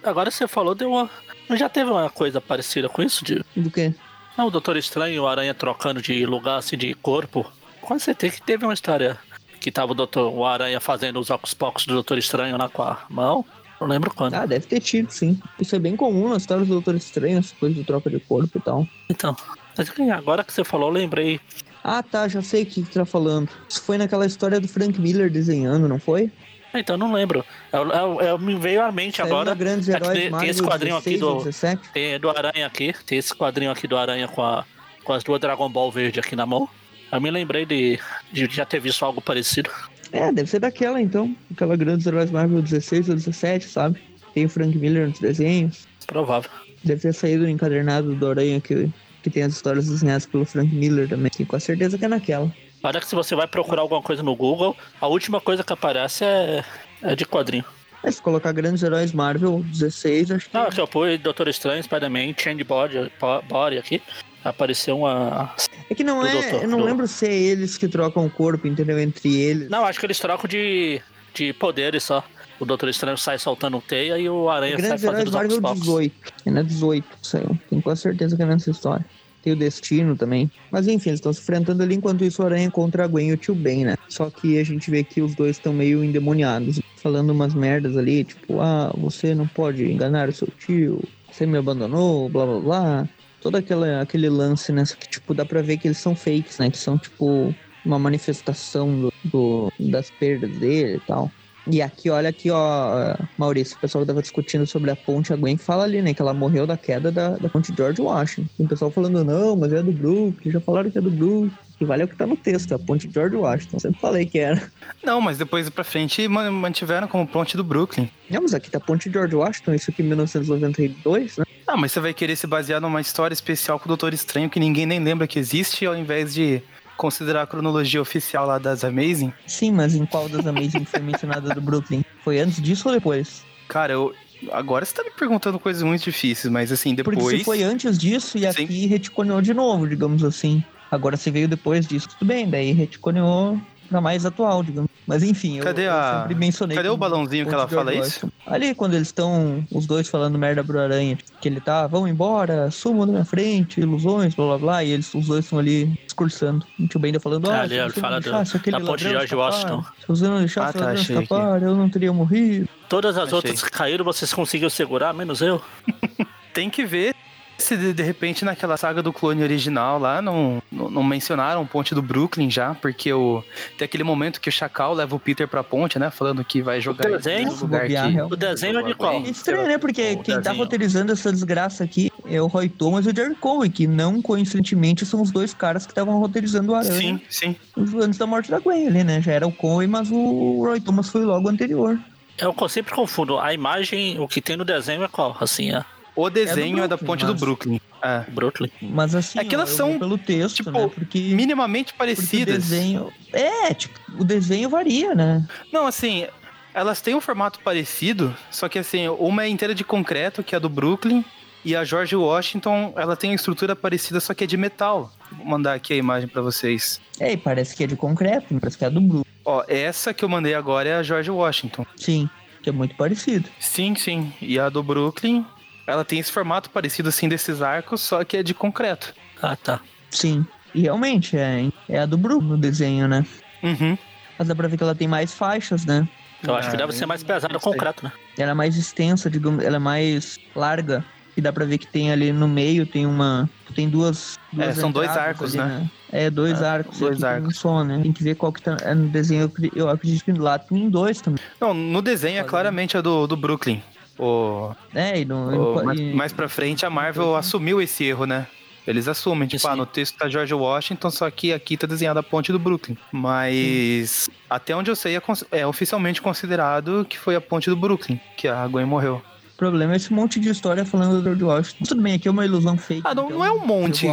Agora 0.02 0.30
você 0.30 0.46
falou, 0.46 0.74
deu 0.74 0.90
uma. 0.90 1.10
Já 1.56 1.68
teve 1.68 1.90
uma 1.90 2.10
coisa 2.10 2.40
parecida 2.40 2.88
com 2.88 3.02
isso? 3.02 3.24
De... 3.24 3.44
Do 3.56 3.70
quê? 3.70 3.94
Não, 4.36 4.46
o 4.46 4.50
Doutor 4.50 4.76
Estranho 4.76 5.14
e 5.14 5.20
o 5.20 5.26
Aranha 5.26 5.54
trocando 5.54 6.02
de 6.02 6.26
lugar, 6.26 6.58
assim, 6.58 6.76
de 6.76 6.94
corpo. 6.94 7.50
Com 7.80 7.98
certeza 7.98 8.34
que 8.34 8.42
teve 8.42 8.64
uma 8.64 8.74
história 8.74 9.18
que 9.60 9.70
tava 9.70 9.92
o, 9.92 9.94
doutor, 9.94 10.32
o 10.32 10.44
Aranha 10.44 10.80
fazendo 10.80 11.18
os 11.18 11.30
óculos 11.30 11.54
pocos 11.54 11.86
do 11.86 11.94
Doutor 11.94 12.18
Estranho 12.18 12.56
lá 12.58 12.68
com 12.68 12.82
a 12.82 13.04
mão. 13.08 13.44
Não 13.80 13.88
lembro 13.88 14.12
quando. 14.14 14.34
Ah, 14.34 14.46
deve 14.46 14.66
ter 14.66 14.80
tido, 14.80 15.10
sim. 15.10 15.40
Isso 15.58 15.74
é 15.74 15.78
bem 15.78 15.96
comum 15.96 16.28
nas 16.28 16.42
histórias 16.42 16.66
do 16.68 16.74
Doutor 16.74 16.94
Estranho, 16.94 17.38
essa 17.38 17.54
coisa 17.56 17.74
de 17.74 17.84
troca 17.84 18.10
de 18.10 18.18
corpo 18.20 18.58
e 18.58 18.60
tal. 18.60 18.86
Então, 19.08 19.36
mas 19.76 19.90
agora 20.12 20.44
que 20.44 20.52
você 20.52 20.64
falou, 20.64 20.88
eu 20.88 20.94
lembrei. 20.94 21.40
Ah, 21.86 22.02
tá, 22.02 22.26
já 22.26 22.40
sei 22.40 22.62
o 22.62 22.66
que 22.66 22.82
que 22.82 22.94
tá 22.94 23.04
falando. 23.04 23.48
Isso 23.68 23.82
foi 23.82 23.98
naquela 23.98 24.24
história 24.24 24.58
do 24.58 24.66
Frank 24.66 24.98
Miller 24.98 25.30
desenhando, 25.30 25.86
não 25.86 25.98
foi? 26.00 26.32
Então, 26.74 26.96
não 26.96 27.12
lembro. 27.12 27.44
Eu, 27.72 27.88
eu- 27.90 28.20
eu- 28.22 28.38
me 28.38 28.56
veio 28.56 28.82
à 28.82 28.90
mente 28.90 29.18
Saiu 29.18 29.26
agora. 29.26 29.54
Grandes 29.54 29.88
é 29.88 29.92
Heróis 29.92 30.18
tem, 30.18 30.32
tem 30.32 30.48
esse 30.48 30.62
quadrinho 30.62 30.96
16 30.96 31.16
aqui 31.16 31.20
do. 31.20 31.38
17. 31.44 31.88
Tem 31.92 32.18
do 32.18 32.30
Aranha 32.30 32.66
aqui. 32.66 32.94
Tem 33.06 33.18
esse 33.18 33.34
quadrinho 33.34 33.70
aqui 33.70 33.86
do 33.86 33.96
Aranha 33.96 34.26
com, 34.26 34.42
a, 34.42 34.64
com 35.04 35.12
as 35.12 35.22
duas 35.22 35.38
Dragon 35.40 35.68
Ball 35.70 35.92
verde 35.92 36.18
aqui 36.18 36.34
na 36.34 36.46
mão. 36.46 36.68
Eu 37.12 37.20
me 37.20 37.30
lembrei 37.30 37.64
de, 37.64 38.00
de 38.32 38.46
já 38.50 38.64
ter 38.64 38.80
visto 38.80 39.04
algo 39.04 39.20
parecido. 39.20 39.70
É, 40.10 40.32
deve 40.32 40.48
ser 40.50 40.58
daquela 40.58 41.00
então. 41.00 41.36
Aquela 41.52 41.76
Grandes 41.76 42.06
Heróis 42.06 42.30
Marvel 42.30 42.60
16 42.62 43.08
ou 43.10 43.14
17, 43.14 43.66
sabe? 43.68 44.00
Tem 44.32 44.46
o 44.46 44.48
Frank 44.48 44.76
Miller 44.76 45.08
nos 45.08 45.20
desenhos. 45.20 45.86
Provável. 46.08 46.50
Deve 46.82 47.02
ter 47.02 47.14
saído 47.14 47.44
o 47.44 47.48
encadernado 47.48 48.14
do 48.16 48.26
Aranha 48.28 48.60
que, 48.60 48.90
que 49.24 49.30
tem 49.30 49.42
as 49.42 49.54
histórias 49.54 49.88
desenhadas 49.88 50.26
pelo 50.26 50.44
Frank 50.44 50.72
Miller 50.72 51.08
também. 51.08 51.30
E 51.40 51.44
com 51.44 51.58
certeza 51.58 51.96
que 51.98 52.04
é 52.04 52.08
naquela. 52.08 52.52
Olha 52.82 53.00
que 53.00 53.06
se 53.08 53.14
você 53.14 53.34
vai 53.34 53.46
procurar 53.48 53.80
alguma 53.80 54.02
coisa 54.02 54.22
no 54.22 54.36
Google, 54.36 54.76
a 55.00 55.06
última 55.08 55.40
coisa 55.40 55.64
que 55.64 55.72
aparece 55.72 56.22
é, 56.24 56.62
é 57.02 57.16
de 57.16 57.24
quadrinho. 57.24 57.64
Mas 58.02 58.16
se 58.16 58.22
colocar 58.22 58.52
Grandes 58.52 58.82
Heróis 58.82 59.14
Marvel 59.14 59.64
16, 59.66 60.30
acho 60.32 60.48
que. 60.50 60.54
Não, 60.54 60.64
aqui 60.64 60.78
eu 60.78 60.86
pus 60.86 61.18
Doutor 61.18 61.48
Estranho, 61.48 61.82
Spider-Man, 61.82 62.34
Change 62.36 62.62
Body, 62.62 63.10
Body 63.48 63.78
aqui. 63.78 64.02
Apareceu 64.44 64.98
uma. 64.98 65.54
É 65.88 65.94
que 65.94 66.04
não 66.04 66.20
do 66.20 66.26
é. 66.26 66.32
doutor, 66.32 66.62
eu 66.64 66.68
não 66.68 66.78
do- 66.80 66.84
lembro 66.84 67.08
se 67.08 67.26
é 67.26 67.32
eles 67.34 67.78
que 67.78 67.88
trocam 67.88 68.26
o 68.26 68.30
corpo, 68.30 68.68
entendeu? 68.68 68.98
Entre 68.98 69.34
eles. 69.34 69.70
Não, 69.70 69.86
acho 69.86 69.98
que 69.98 70.04
eles 70.04 70.18
trocam 70.18 70.46
de, 70.46 71.00
de 71.32 71.54
poderes 71.54 72.02
só. 72.02 72.22
O 72.60 72.64
Doutor 72.64 72.88
Estranho 72.88 73.18
sai 73.18 73.38
soltando 73.38 73.80
teia 73.80 74.18
e 74.18 74.28
o 74.28 74.48
Aranha 74.48 74.78
sai 74.78 74.98
fazendo 74.98 75.26
os 75.28 75.34
Marvel 75.34 75.56
óculos 75.58 75.60
pocos. 75.60 75.80
18. 75.80 76.14
É 76.46 76.50
na 76.50 76.62
18 76.62 77.04
que 77.20 77.26
saiu. 77.26 77.58
Tenho 77.68 77.82
quase 77.82 78.02
certeza 78.02 78.36
que 78.36 78.42
é 78.42 78.46
nessa 78.46 78.70
história. 78.70 79.04
Tem 79.42 79.52
o 79.52 79.56
Destino 79.56 80.16
também. 80.16 80.50
Mas 80.70 80.86
enfim, 80.88 81.10
eles 81.10 81.18
estão 81.18 81.32
se 81.32 81.40
enfrentando 81.40 81.82
ali, 81.82 81.94
enquanto 81.96 82.24
isso 82.24 82.42
o 82.42 82.46
Aranha 82.46 82.70
contra 82.70 83.04
a 83.04 83.06
Gwen 83.06 83.28
e 83.28 83.32
o 83.32 83.36
Tio 83.36 83.54
Ben, 83.54 83.84
né? 83.84 83.96
Só 84.08 84.30
que 84.30 84.58
a 84.58 84.64
gente 84.64 84.90
vê 84.90 85.04
que 85.04 85.20
os 85.20 85.34
dois 85.34 85.56
estão 85.56 85.72
meio 85.72 86.02
endemoniados. 86.02 86.80
Falando 86.96 87.30
umas 87.30 87.52
merdas 87.52 87.96
ali, 87.98 88.24
tipo, 88.24 88.60
ah, 88.62 88.90
você 88.96 89.34
não 89.34 89.46
pode 89.46 89.84
enganar 89.84 90.28
o 90.28 90.32
seu 90.32 90.48
tio. 90.58 91.02
Você 91.30 91.44
me 91.44 91.58
abandonou, 91.58 92.28
blá 92.30 92.46
blá 92.46 92.60
blá. 92.60 93.08
Todo 93.42 93.56
aquela, 93.56 94.00
aquele 94.00 94.30
lance, 94.30 94.72
né? 94.72 94.84
Só 94.86 94.94
que, 94.96 95.06
tipo, 95.10 95.34
dá 95.34 95.44
pra 95.44 95.60
ver 95.60 95.76
que 95.76 95.88
eles 95.88 95.98
são 95.98 96.16
fakes, 96.16 96.58
né? 96.58 96.70
Que 96.70 96.78
são, 96.78 96.96
tipo, 96.96 97.54
uma 97.84 97.98
manifestação 97.98 98.98
do, 98.98 99.12
do- 99.24 99.72
das 99.78 100.08
perdas 100.10 100.56
dele 100.56 100.96
e 100.96 101.00
tal. 101.00 101.30
E 101.70 101.80
aqui, 101.80 102.10
olha 102.10 102.28
aqui, 102.28 102.50
ó, 102.50 103.16
Maurício, 103.38 103.76
o 103.76 103.80
pessoal 103.80 104.02
que 104.04 104.08
tava 104.08 104.20
discutindo 104.20 104.66
sobre 104.66 104.90
a 104.90 104.96
ponte, 104.96 105.32
a 105.32 105.36
Gwen 105.36 105.56
fala 105.56 105.84
ali, 105.84 106.02
né, 106.02 106.12
que 106.12 106.20
ela 106.20 106.34
morreu 106.34 106.66
da 106.66 106.76
queda 106.76 107.10
da, 107.10 107.30
da 107.30 107.48
ponte 107.48 107.72
George 107.74 108.02
Washington. 108.02 108.48
E 108.58 108.62
o 108.64 108.68
pessoal 108.68 108.90
falando, 108.90 109.24
não, 109.24 109.56
mas 109.56 109.72
é 109.72 109.82
do 109.82 109.90
Brooklyn, 109.92 110.52
já 110.52 110.60
falaram 110.60 110.90
que 110.90 110.98
é 110.98 111.00
do 111.00 111.10
Brooklyn. 111.10 111.50
E 111.80 111.84
vale 111.84 112.04
o 112.04 112.08
que 112.08 112.14
tá 112.14 112.24
no 112.24 112.36
texto, 112.36 112.72
a 112.72 112.78
ponte 112.78 113.10
George 113.12 113.34
Washington. 113.34 113.80
Sempre 113.80 114.00
falei 114.00 114.24
que 114.26 114.38
era. 114.38 114.62
Não, 115.02 115.20
mas 115.20 115.38
depois 115.38 115.68
pra 115.68 115.82
frente 115.82 116.28
man- 116.28 116.50
mantiveram 116.52 117.08
como 117.08 117.26
ponte 117.26 117.56
do 117.56 117.64
Brooklyn. 117.64 118.08
Não, 118.30 118.42
mas 118.42 118.54
aqui 118.54 118.70
tá 118.70 118.78
a 118.78 118.80
ponte 118.80 119.10
George 119.10 119.34
Washington, 119.34 119.74
isso 119.74 119.90
aqui 119.90 120.00
em 120.02 120.06
1992, 120.06 121.38
né? 121.38 121.44
Ah, 121.66 121.76
mas 121.76 121.90
você 121.92 121.98
vai 121.98 122.14
querer 122.14 122.36
se 122.36 122.46
basear 122.46 122.80
numa 122.80 123.00
história 123.00 123.34
especial 123.34 123.78
com 123.80 123.86
o 123.86 123.88
Doutor 123.88 124.12
Estranho 124.14 124.48
que 124.50 124.60
ninguém 124.60 124.86
nem 124.86 125.02
lembra 125.02 125.26
que 125.26 125.38
existe, 125.38 125.84
ao 125.84 125.96
invés 125.96 126.32
de 126.34 126.62
considerar 126.96 127.42
a 127.42 127.46
cronologia 127.46 128.00
oficial 128.00 128.46
lá 128.46 128.58
das 128.58 128.84
Amazing? 128.84 129.32
Sim, 129.46 129.72
mas 129.72 129.94
em 129.94 130.06
qual 130.06 130.28
das 130.28 130.46
Amazing 130.46 130.84
foi 130.84 131.00
mencionada 131.00 131.54
do 131.54 131.60
Brooklyn? 131.60 132.04
Foi 132.22 132.38
antes 132.38 132.60
disso 132.62 132.88
ou 132.88 132.94
depois? 132.94 133.42
Cara, 133.68 133.92
eu. 133.92 134.14
Agora 134.52 134.84
você 134.84 134.92
tá 134.94 135.02
me 135.02 135.10
perguntando 135.10 135.58
coisas 135.58 135.82
muito 135.82 136.02
difíceis, 136.04 136.52
mas 136.52 136.70
assim, 136.70 136.94
Porque 136.96 137.16
depois. 137.16 137.38
você 137.38 137.44
foi 137.44 137.62
antes 137.62 137.96
disso 137.96 138.36
e 138.36 138.40
Sim. 138.40 138.46
aqui 138.64 138.86
reticoneou 138.86 139.40
de 139.40 139.54
novo, 139.54 139.88
digamos 139.88 140.22
assim. 140.22 140.62
Agora 140.90 141.16
você 141.16 141.30
veio 141.30 141.48
depois 141.48 141.86
disso, 141.86 142.08
tudo 142.10 142.28
bem, 142.28 142.48
daí 142.48 142.72
reticoneou 142.72 143.58
mais 144.00 144.24
atual, 144.26 144.62
digamos. 144.62 144.90
Mas 145.06 145.22
enfim, 145.22 145.58
eu- 145.58 145.64
Cadê 145.64 145.86
eu, 145.86 145.92
a- 145.92 146.20
sempre 146.20 146.34
mencionei. 146.34 146.76
cadê 146.76 146.88
o 146.88 146.96
balãozinho 146.96 147.46
que 147.46 147.52
ela 147.54 147.68
fala 147.68 147.92
George 147.92 148.08
isso? 148.08 148.32
Ali, 148.46 148.74
quando 148.74 148.94
eles 148.94 149.08
estão, 149.08 149.66
os 149.70 149.86
dois 149.86 150.08
falando 150.08 150.38
merda 150.38 150.64
pro 150.64 150.80
Aranha, 150.80 151.18
que 151.40 151.48
ele 151.48 151.60
tá, 151.60 151.86
vão 151.86 152.08
embora, 152.08 152.70
sumam 152.70 153.06
da 153.06 153.12
minha 153.12 153.24
frente, 153.24 153.80
ilusões, 153.80 154.34
blá 154.34 154.46
blá 154.46 154.58
blá, 154.58 154.84
e 154.84 154.90
eles, 154.92 155.12
os 155.14 155.26
dois 155.26 155.44
estão 155.44 155.58
ali 155.58 155.86
discursando. 156.04 156.64
O 156.80 156.88
tio 156.88 156.98
Bender 156.98 157.20
falando, 157.20 157.50
Ah, 157.50 157.60
ali, 157.62 157.74
se 157.92 158.00
fala 158.00 158.14
não 158.14 158.20
do- 158.20 158.22
deixasse 158.24 158.56
aquele 158.56 158.78
da 158.78 158.84
ponte 158.84 159.02
George 159.08 159.34
Washington. 159.34 159.84
Se 160.00 160.08
você 160.08 160.24
não 160.26 160.38
deixasse 160.38 160.78
Ah, 160.78 160.80
tá, 160.80 160.94
escapar, 160.94 161.62
eu 161.62 161.74
não 161.76 161.88
teria 161.90 162.12
morrido. 162.12 162.68
Todas 162.88 163.16
as 163.18 163.24
Achei. 163.24 163.34
outras 163.36 163.62
que 163.62 163.70
caíram, 163.70 164.04
vocês 164.04 164.32
conseguiram 164.32 164.70
segurar, 164.70 165.12
menos 165.12 165.42
eu. 165.42 165.60
Tem 166.54 166.70
que 166.70 166.84
ver. 166.86 167.14
Se 167.56 167.76
de, 167.76 167.92
de 167.92 168.02
repente 168.02 168.44
naquela 168.44 168.76
saga 168.76 169.02
do 169.02 169.12
clone 169.12 169.42
original 169.42 169.98
lá 169.98 170.20
não, 170.20 170.62
não, 170.70 170.90
não 170.90 171.02
mencionaram 171.02 171.62
a 171.62 171.64
ponte 171.64 171.94
do 171.94 172.02
Brooklyn 172.02 172.50
já, 172.50 172.74
porque 172.74 173.12
o, 173.12 173.42
tem 173.78 173.84
aquele 173.84 174.02
momento 174.04 174.40
que 174.40 174.48
o 174.48 174.52
Chacal 174.52 174.92
leva 174.92 175.14
o 175.14 175.20
Peter 175.20 175.46
pra 175.46 175.62
ponte, 175.62 175.98
né? 175.98 176.10
Falando 176.10 176.44
que 176.44 176.60
vai 176.60 176.80
jogar 176.80 177.06
ele 177.06 177.16
desenho? 177.18 177.52
no 177.52 177.56
lugar 177.60 177.82
Bobear, 177.82 178.12
que. 178.12 178.20
O 178.22 178.36
desenho 178.36 178.78
é 178.78 178.82
de 178.82 178.94
qual? 178.94 179.14
É 179.14 179.18
estranho, 179.30 179.68
né? 179.68 179.78
Porque 179.78 180.12
O 180.12 180.22
quem 180.22 180.34
tá 180.34 180.40
desenho. 180.40 180.56
roteirizando 180.58 181.12
essa 181.12 181.30
desgraça 181.32 181.84
aqui 181.84 182.10
é 182.26 182.40
o 182.40 182.46
Roy 182.46 182.68
Thomas 182.68 183.06
e 183.06 183.10
o 183.10 183.16
Jerry 183.16 183.34
Conway, 183.36 183.70
que 183.70 183.86
não 183.86 184.20
coincidentemente 184.20 185.06
são 185.06 185.22
os 185.22 185.30
dois 185.30 185.54
caras 185.54 185.86
que 185.86 185.92
estavam 185.92 186.18
roteirizando 186.18 186.72
o 186.72 186.74
Aranha 186.74 186.94
Sim, 186.94 187.20
sim. 187.28 187.56
antes 188.00 188.18
da 188.18 188.26
morte 188.26 188.50
da 188.50 188.58
Gwen 188.58 188.88
ali, 188.88 189.04
né? 189.04 189.20
Já 189.22 189.32
era 189.32 189.46
o 189.46 189.52
Conway, 189.52 189.86
mas 189.86 190.10
o 190.10 190.64
Roy 190.64 190.80
Thomas 190.80 191.08
foi 191.08 191.24
logo 191.24 191.48
anterior. 191.48 191.98
Eu 192.36 192.54
sempre 192.68 192.92
confundo. 192.92 193.38
A 193.38 193.54
imagem, 193.54 194.18
o 194.18 194.26
que 194.26 194.40
tem 194.40 194.56
no 194.56 194.64
desenho 194.64 195.04
é 195.04 195.08
qual? 195.08 195.36
Assim, 195.40 195.70
é 195.72 195.84
O 196.16 196.30
desenho 196.30 196.78
é, 196.78 196.88
da 196.88 196.96
Brooklyn, 196.96 197.06
ponte 197.06 197.24
mas- 197.24 197.34
do 197.34 197.40
Brooklyn. 197.40 197.80
É. 198.02 198.24
Brooklyn. 198.30 198.70
Mas 198.82 199.14
assim, 199.14 199.38
É 199.38 199.44
que 199.44 199.54
elas 199.54 199.72
ó, 199.72 199.76
são, 199.76 199.98
pelo 199.98 200.16
texto, 200.18 200.56
tipo, 200.56 200.70
né? 200.70 200.90
Porque, 200.94 201.18
Minimamente 201.34 201.92
porque 201.94 202.12
o 202.12 202.16
parecidas. 202.16 202.54
desenho... 202.68 203.12
É, 203.32 203.72
tipo, 203.74 203.98
o 204.18 204.24
desenho 204.24 204.68
varia, 204.68 205.14
né? 205.14 205.46
Não, 205.72 205.86
assim, 205.86 206.26
elas 206.74 207.00
têm 207.00 207.14
um 207.14 207.20
formato 207.20 207.60
parecido, 207.60 208.34
só 208.50 208.68
que 208.68 208.78
assim, 208.78 209.08
uma 209.08 209.44
é 209.44 209.48
inteira 209.48 209.74
de 209.74 209.82
concreto, 209.84 210.42
que 210.42 210.54
é 210.54 210.56
a 210.56 210.60
do 210.60 210.68
Brooklyn, 210.68 211.24
e 211.64 211.74
a 211.74 211.82
George 211.82 212.14
Washington, 212.14 212.92
ela 212.94 213.16
tem 213.16 213.30
uma 213.30 213.36
estrutura 213.36 213.74
parecida, 213.74 214.20
só 214.20 214.34
que 214.34 214.44
é 214.44 214.46
de 214.46 214.56
metal. 214.56 215.10
Vou 215.32 215.46
mandar 215.46 215.72
aqui 215.72 215.94
a 215.94 215.96
imagem 215.96 216.28
pra 216.28 216.42
vocês. 216.42 217.00
É, 217.18 217.32
e 217.32 217.36
parece 217.38 217.74
que 217.74 217.84
é 217.84 217.86
de 217.86 217.96
concreto, 217.96 218.54
parece 218.60 218.76
que 218.76 218.84
é 218.84 218.90
do 218.90 219.00
Blue. 219.00 219.24
Ó, 219.44 219.64
essa 219.66 220.12
que 220.12 220.22
eu 220.24 220.28
mandei 220.28 220.54
agora 220.54 220.90
é 220.90 220.94
a 220.96 221.02
George 221.02 221.30
Washington. 221.30 221.86
Sim, 221.96 222.28
que 222.62 222.68
é 222.68 222.72
muito 222.72 222.94
parecido. 222.96 223.48
Sim, 223.58 223.94
sim. 223.94 224.30
E 224.42 224.58
a 224.58 224.68
do 224.68 224.82
Brooklyn, 224.82 225.46
ela 225.86 226.04
tem 226.04 226.18
esse 226.18 226.32
formato 226.32 226.70
parecido 226.70 227.08
assim 227.08 227.28
desses 227.28 227.60
arcos, 227.62 228.00
só 228.00 228.24
que 228.24 228.36
é 228.36 228.42
de 228.42 228.54
concreto. 228.54 229.14
Ah, 229.42 229.56
tá. 229.56 229.80
Sim. 230.10 230.46
E 230.74 230.82
realmente, 230.82 231.36
é, 231.36 231.68
é 231.88 231.98
a 232.00 232.06
do 232.06 232.16
Blue 232.18 232.40
no 232.40 232.56
desenho, 232.56 233.06
né? 233.06 233.24
Uhum. 233.62 233.96
Mas 234.38 234.48
dá 234.48 234.54
pra 234.54 234.66
ver 234.68 234.76
que 234.76 234.82
ela 234.82 234.94
tem 234.94 235.06
mais 235.06 235.32
faixas, 235.32 235.84
né? 235.84 236.06
Eu 236.42 236.54
acho 236.54 236.70
que 236.70 236.76
deve 236.76 236.92
ser 236.92 237.06
mais 237.06 237.22
pesado 237.22 237.52
o 237.52 237.54
não 237.54 237.60
sei. 237.60 237.72
concreto, 237.72 238.04
né? 238.04 238.12
Ela 238.36 238.50
é 238.50 238.54
mais 238.54 238.76
extensa, 238.76 239.30
digamos, 239.30 239.64
ela 239.64 239.76
é 239.76 239.78
mais 239.78 240.38
larga. 240.54 241.04
E 241.36 241.40
dá 241.40 241.52
pra 241.52 241.64
ver 241.64 241.78
que 241.78 241.86
tem 241.86 242.12
ali 242.12 242.32
no 242.32 242.46
meio, 242.46 242.86
tem 242.86 243.06
uma. 243.06 243.48
Tem 243.74 243.88
duas. 243.88 244.38
duas 244.52 244.68
É, 244.68 244.72
são 244.80 244.92
dois 244.92 245.10
arcos, 245.10 245.56
ali, 245.58 245.68
né? 245.68 245.90
É, 246.12 246.30
dois 246.30 246.62
Ah, 246.62 246.74
arcos. 246.74 246.98
dois 247.00 247.14
aqui 247.14 247.22
tem 247.22 247.30
um 247.42 247.44
arcos. 247.46 247.56
só, 247.58 247.82
né? 247.82 247.98
Tem 248.02 248.12
que 248.12 248.22
ver 248.22 248.36
qual 248.36 248.52
que 248.52 248.62
tá. 248.62 248.76
É 248.82 248.94
no 248.94 249.08
desenho, 249.08 249.50
eu 249.74 249.88
acredito, 249.88 250.24
que 250.24 250.32
lá 250.32 250.58
tem 250.60 250.88
dois 250.88 251.20
também. 251.20 251.42
Não, 251.60 251.74
no 251.74 252.00
desenho 252.00 252.38
é 252.38 252.44
claramente 252.44 252.96
a 252.96 253.00
do, 253.00 253.26
do 253.26 253.36
Brooklyn. 253.36 253.82
O, 254.18 254.72
É, 254.94 255.20
e 255.20 255.24
o- 255.24 255.80
e- 255.80 255.84
mais, 255.84 256.00
mais 256.14 256.32
pra 256.32 256.48
frente 256.48 256.86
a 256.86 256.90
Marvel 256.90 257.34
assumiu 257.36 257.80
esse 257.82 258.04
erro, 258.04 258.26
né? 258.26 258.46
Eles 258.86 259.08
assumem, 259.08 259.48
tipo, 259.48 259.62
Sim. 259.62 259.68
ah, 259.70 259.76
no 259.76 259.86
texto 259.86 260.16
tá 260.18 260.28
George 260.28 260.52
Washington, 260.52 261.10
só 261.10 261.30
que 261.30 261.52
aqui 261.54 261.74
tá 261.76 261.86
desenhada 261.86 262.20
a 262.20 262.22
ponte 262.22 262.52
do 262.52 262.58
Brooklyn. 262.58 262.96
Mas 263.10 264.28
até 264.48 264.76
onde 264.76 264.90
eu 264.90 264.96
sei 264.96 265.16
é, 265.16 265.22
é 265.50 265.66
oficialmente 265.66 266.20
considerado 266.20 267.06
que 267.08 267.18
foi 267.18 267.34
a 267.34 267.40
ponte 267.40 267.70
do 267.70 267.76
Brooklyn, 267.76 268.20
que 268.36 268.46
a 268.46 268.66
Gwen 268.68 268.84
morreu. 268.84 269.22
O 269.54 269.56
problema 269.56 269.94
é 269.94 269.96
esse 269.96 270.12
monte 270.12 270.38
de 270.38 270.50
história 270.50 270.84
falando 270.84 271.18
do 271.18 271.22
George 271.22 271.44
Washington. 271.44 271.84
Tudo 271.86 272.02
bem, 272.02 272.14
aqui 272.14 272.28
é 272.28 272.30
uma 272.30 272.44
ilusão 272.44 272.76
fake. 272.76 273.02
Ah, 273.04 273.14
não, 273.14 273.26
então 273.26 273.38
não 273.38 273.44
é 273.44 273.52
um 273.52 273.64
monte. 273.66 274.06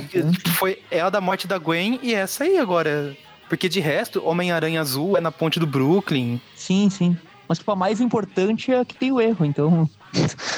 Foi 0.58 0.80
é 0.90 1.02
a 1.02 1.10
da 1.10 1.20
morte 1.20 1.48
da 1.48 1.58
Gwen 1.58 2.00
e 2.02 2.14
essa 2.14 2.44
aí 2.46 2.58
agora. 2.58 3.16
Porque 3.50 3.68
de 3.68 3.82
resto, 3.82 4.26
Homem-Aranha 4.26 4.80
Azul 4.80 5.18
é 5.18 5.22
na 5.22 5.32
ponte 5.32 5.60
do 5.60 5.68
Brooklyn. 5.68 6.40
Sim, 6.56 6.90
sim. 6.90 7.18
Mas, 7.52 7.58
tipo, 7.58 7.70
a 7.74 7.76
mais 7.76 8.00
importante 8.00 8.72
é 8.72 8.80
a 8.80 8.86
que 8.86 8.96
tem 8.96 9.12
o 9.12 9.20
erro, 9.20 9.46
então. 9.46 9.90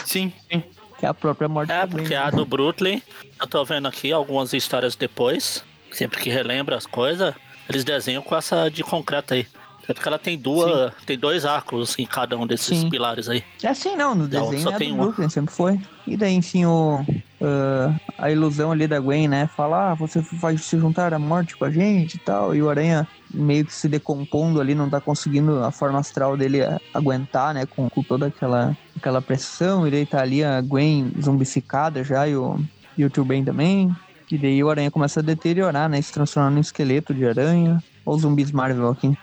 Sim, 0.06 0.32
sim. 0.52 0.64
Que 1.00 1.08
é 1.08 1.10
a 1.10 1.14
própria 1.14 1.50
morte 1.50 1.72
É, 1.72 1.88
Gwen, 1.88 2.04
porque 2.04 2.14
né? 2.14 2.18
a 2.18 2.30
do 2.30 2.46
Brooklyn, 2.46 3.02
eu 3.41 3.48
tô 3.48 3.66
vendo 3.66 3.88
aqui 3.88 4.12
algumas 4.12 4.54
histórias 4.54 4.96
depois, 4.96 5.64
sempre 5.91 6.22
que 6.22 6.30
relembra 6.30 6.78
as 6.78 6.86
coisas, 6.86 7.34
eles 7.68 7.84
desenham 7.84 8.22
com 8.22 8.36
essa 8.36 8.70
de 8.70 8.84
concreto 8.84 9.34
aí. 9.34 9.48
É 9.89 9.94
porque 9.94 10.08
ela 10.08 10.20
tem 10.20 10.38
duas, 10.38 10.94
tem 11.04 11.18
dois 11.18 11.46
arcos 11.46 11.98
em 11.98 12.06
cada 12.06 12.38
um 12.38 12.46
desses 12.46 12.78
Sim. 12.78 12.89
pilares 12.91 13.28
aí. 13.28 13.44
É 13.64 13.70
assim, 13.70 13.96
não, 13.96 14.14
no 14.14 14.28
Não, 14.28 14.28
desenho 14.28 14.62
só 14.62 14.72
é 14.72 14.78
tem 14.78 14.89
do 14.89 14.94
uma. 14.94 15.04
Brooklyn, 15.06 15.30
sempre 15.30 15.52
foi. 15.52 15.82
E 16.06 16.16
daí, 16.16 16.36
enfim, 16.36 16.66
o, 16.66 17.04
ah, 17.41 17.94
a 18.20 18.32
ilusão 18.32 18.72
ali 18.72 18.88
da 18.88 19.00
Gwen, 19.00 19.28
né? 19.28 19.50
Fala, 19.58 19.91
ah, 19.91 19.94
você 19.96 20.22
vai 20.34 20.58
se 20.60 20.78
juntar 20.78 21.12
à 21.12 21.18
morte 21.18 21.58
com 21.58 21.66
a 21.66 21.72
gente 21.72 22.16
e 22.16 22.20
tal. 22.20 22.56
E 22.56 22.62
o 22.62 22.70
Aranha 22.70 23.08
meio 23.34 23.65
que 23.65 23.73
se 23.73 23.88
decompondo 23.88 24.61
ali, 24.61 24.75
não 24.75 24.89
tá 24.89 25.01
conseguindo 25.01 25.63
a 25.63 25.71
forma 25.71 25.99
astral 25.99 26.38
dele 26.38 26.59
aguentar, 26.93 27.53
né? 27.53 27.65
Com, 27.65 27.89
com 27.89 28.03
toda 28.03 28.27
aquela, 28.27 28.77
aquela 28.95 29.21
pressão. 29.21 29.88
E 29.88 29.91
daí 29.91 30.05
tá 30.05 30.21
ali 30.21 30.43
a 30.43 30.61
Gwen 30.61 31.11
zumbificada 31.21 32.03
já 32.03 32.27
e 32.27 32.36
o, 32.36 32.59
e 32.97 33.03
o 33.03 33.09
Tio 33.09 33.25
Ben 33.25 33.43
também. 33.43 33.93
E 34.31 34.38
daí 34.38 34.63
o 34.63 34.69
Aranha 34.69 34.91
começa 34.91 35.19
a 35.19 35.23
deteriorar, 35.23 35.89
né? 35.89 36.01
Se 36.01 36.11
transformando 36.11 36.57
em 36.57 36.61
esqueleto 36.61 37.13
de 37.13 37.25
aranha. 37.25 37.84
Ou 38.05 38.17
zumbis 38.17 38.51
Marvel 38.51 38.89
aqui. 38.89 39.17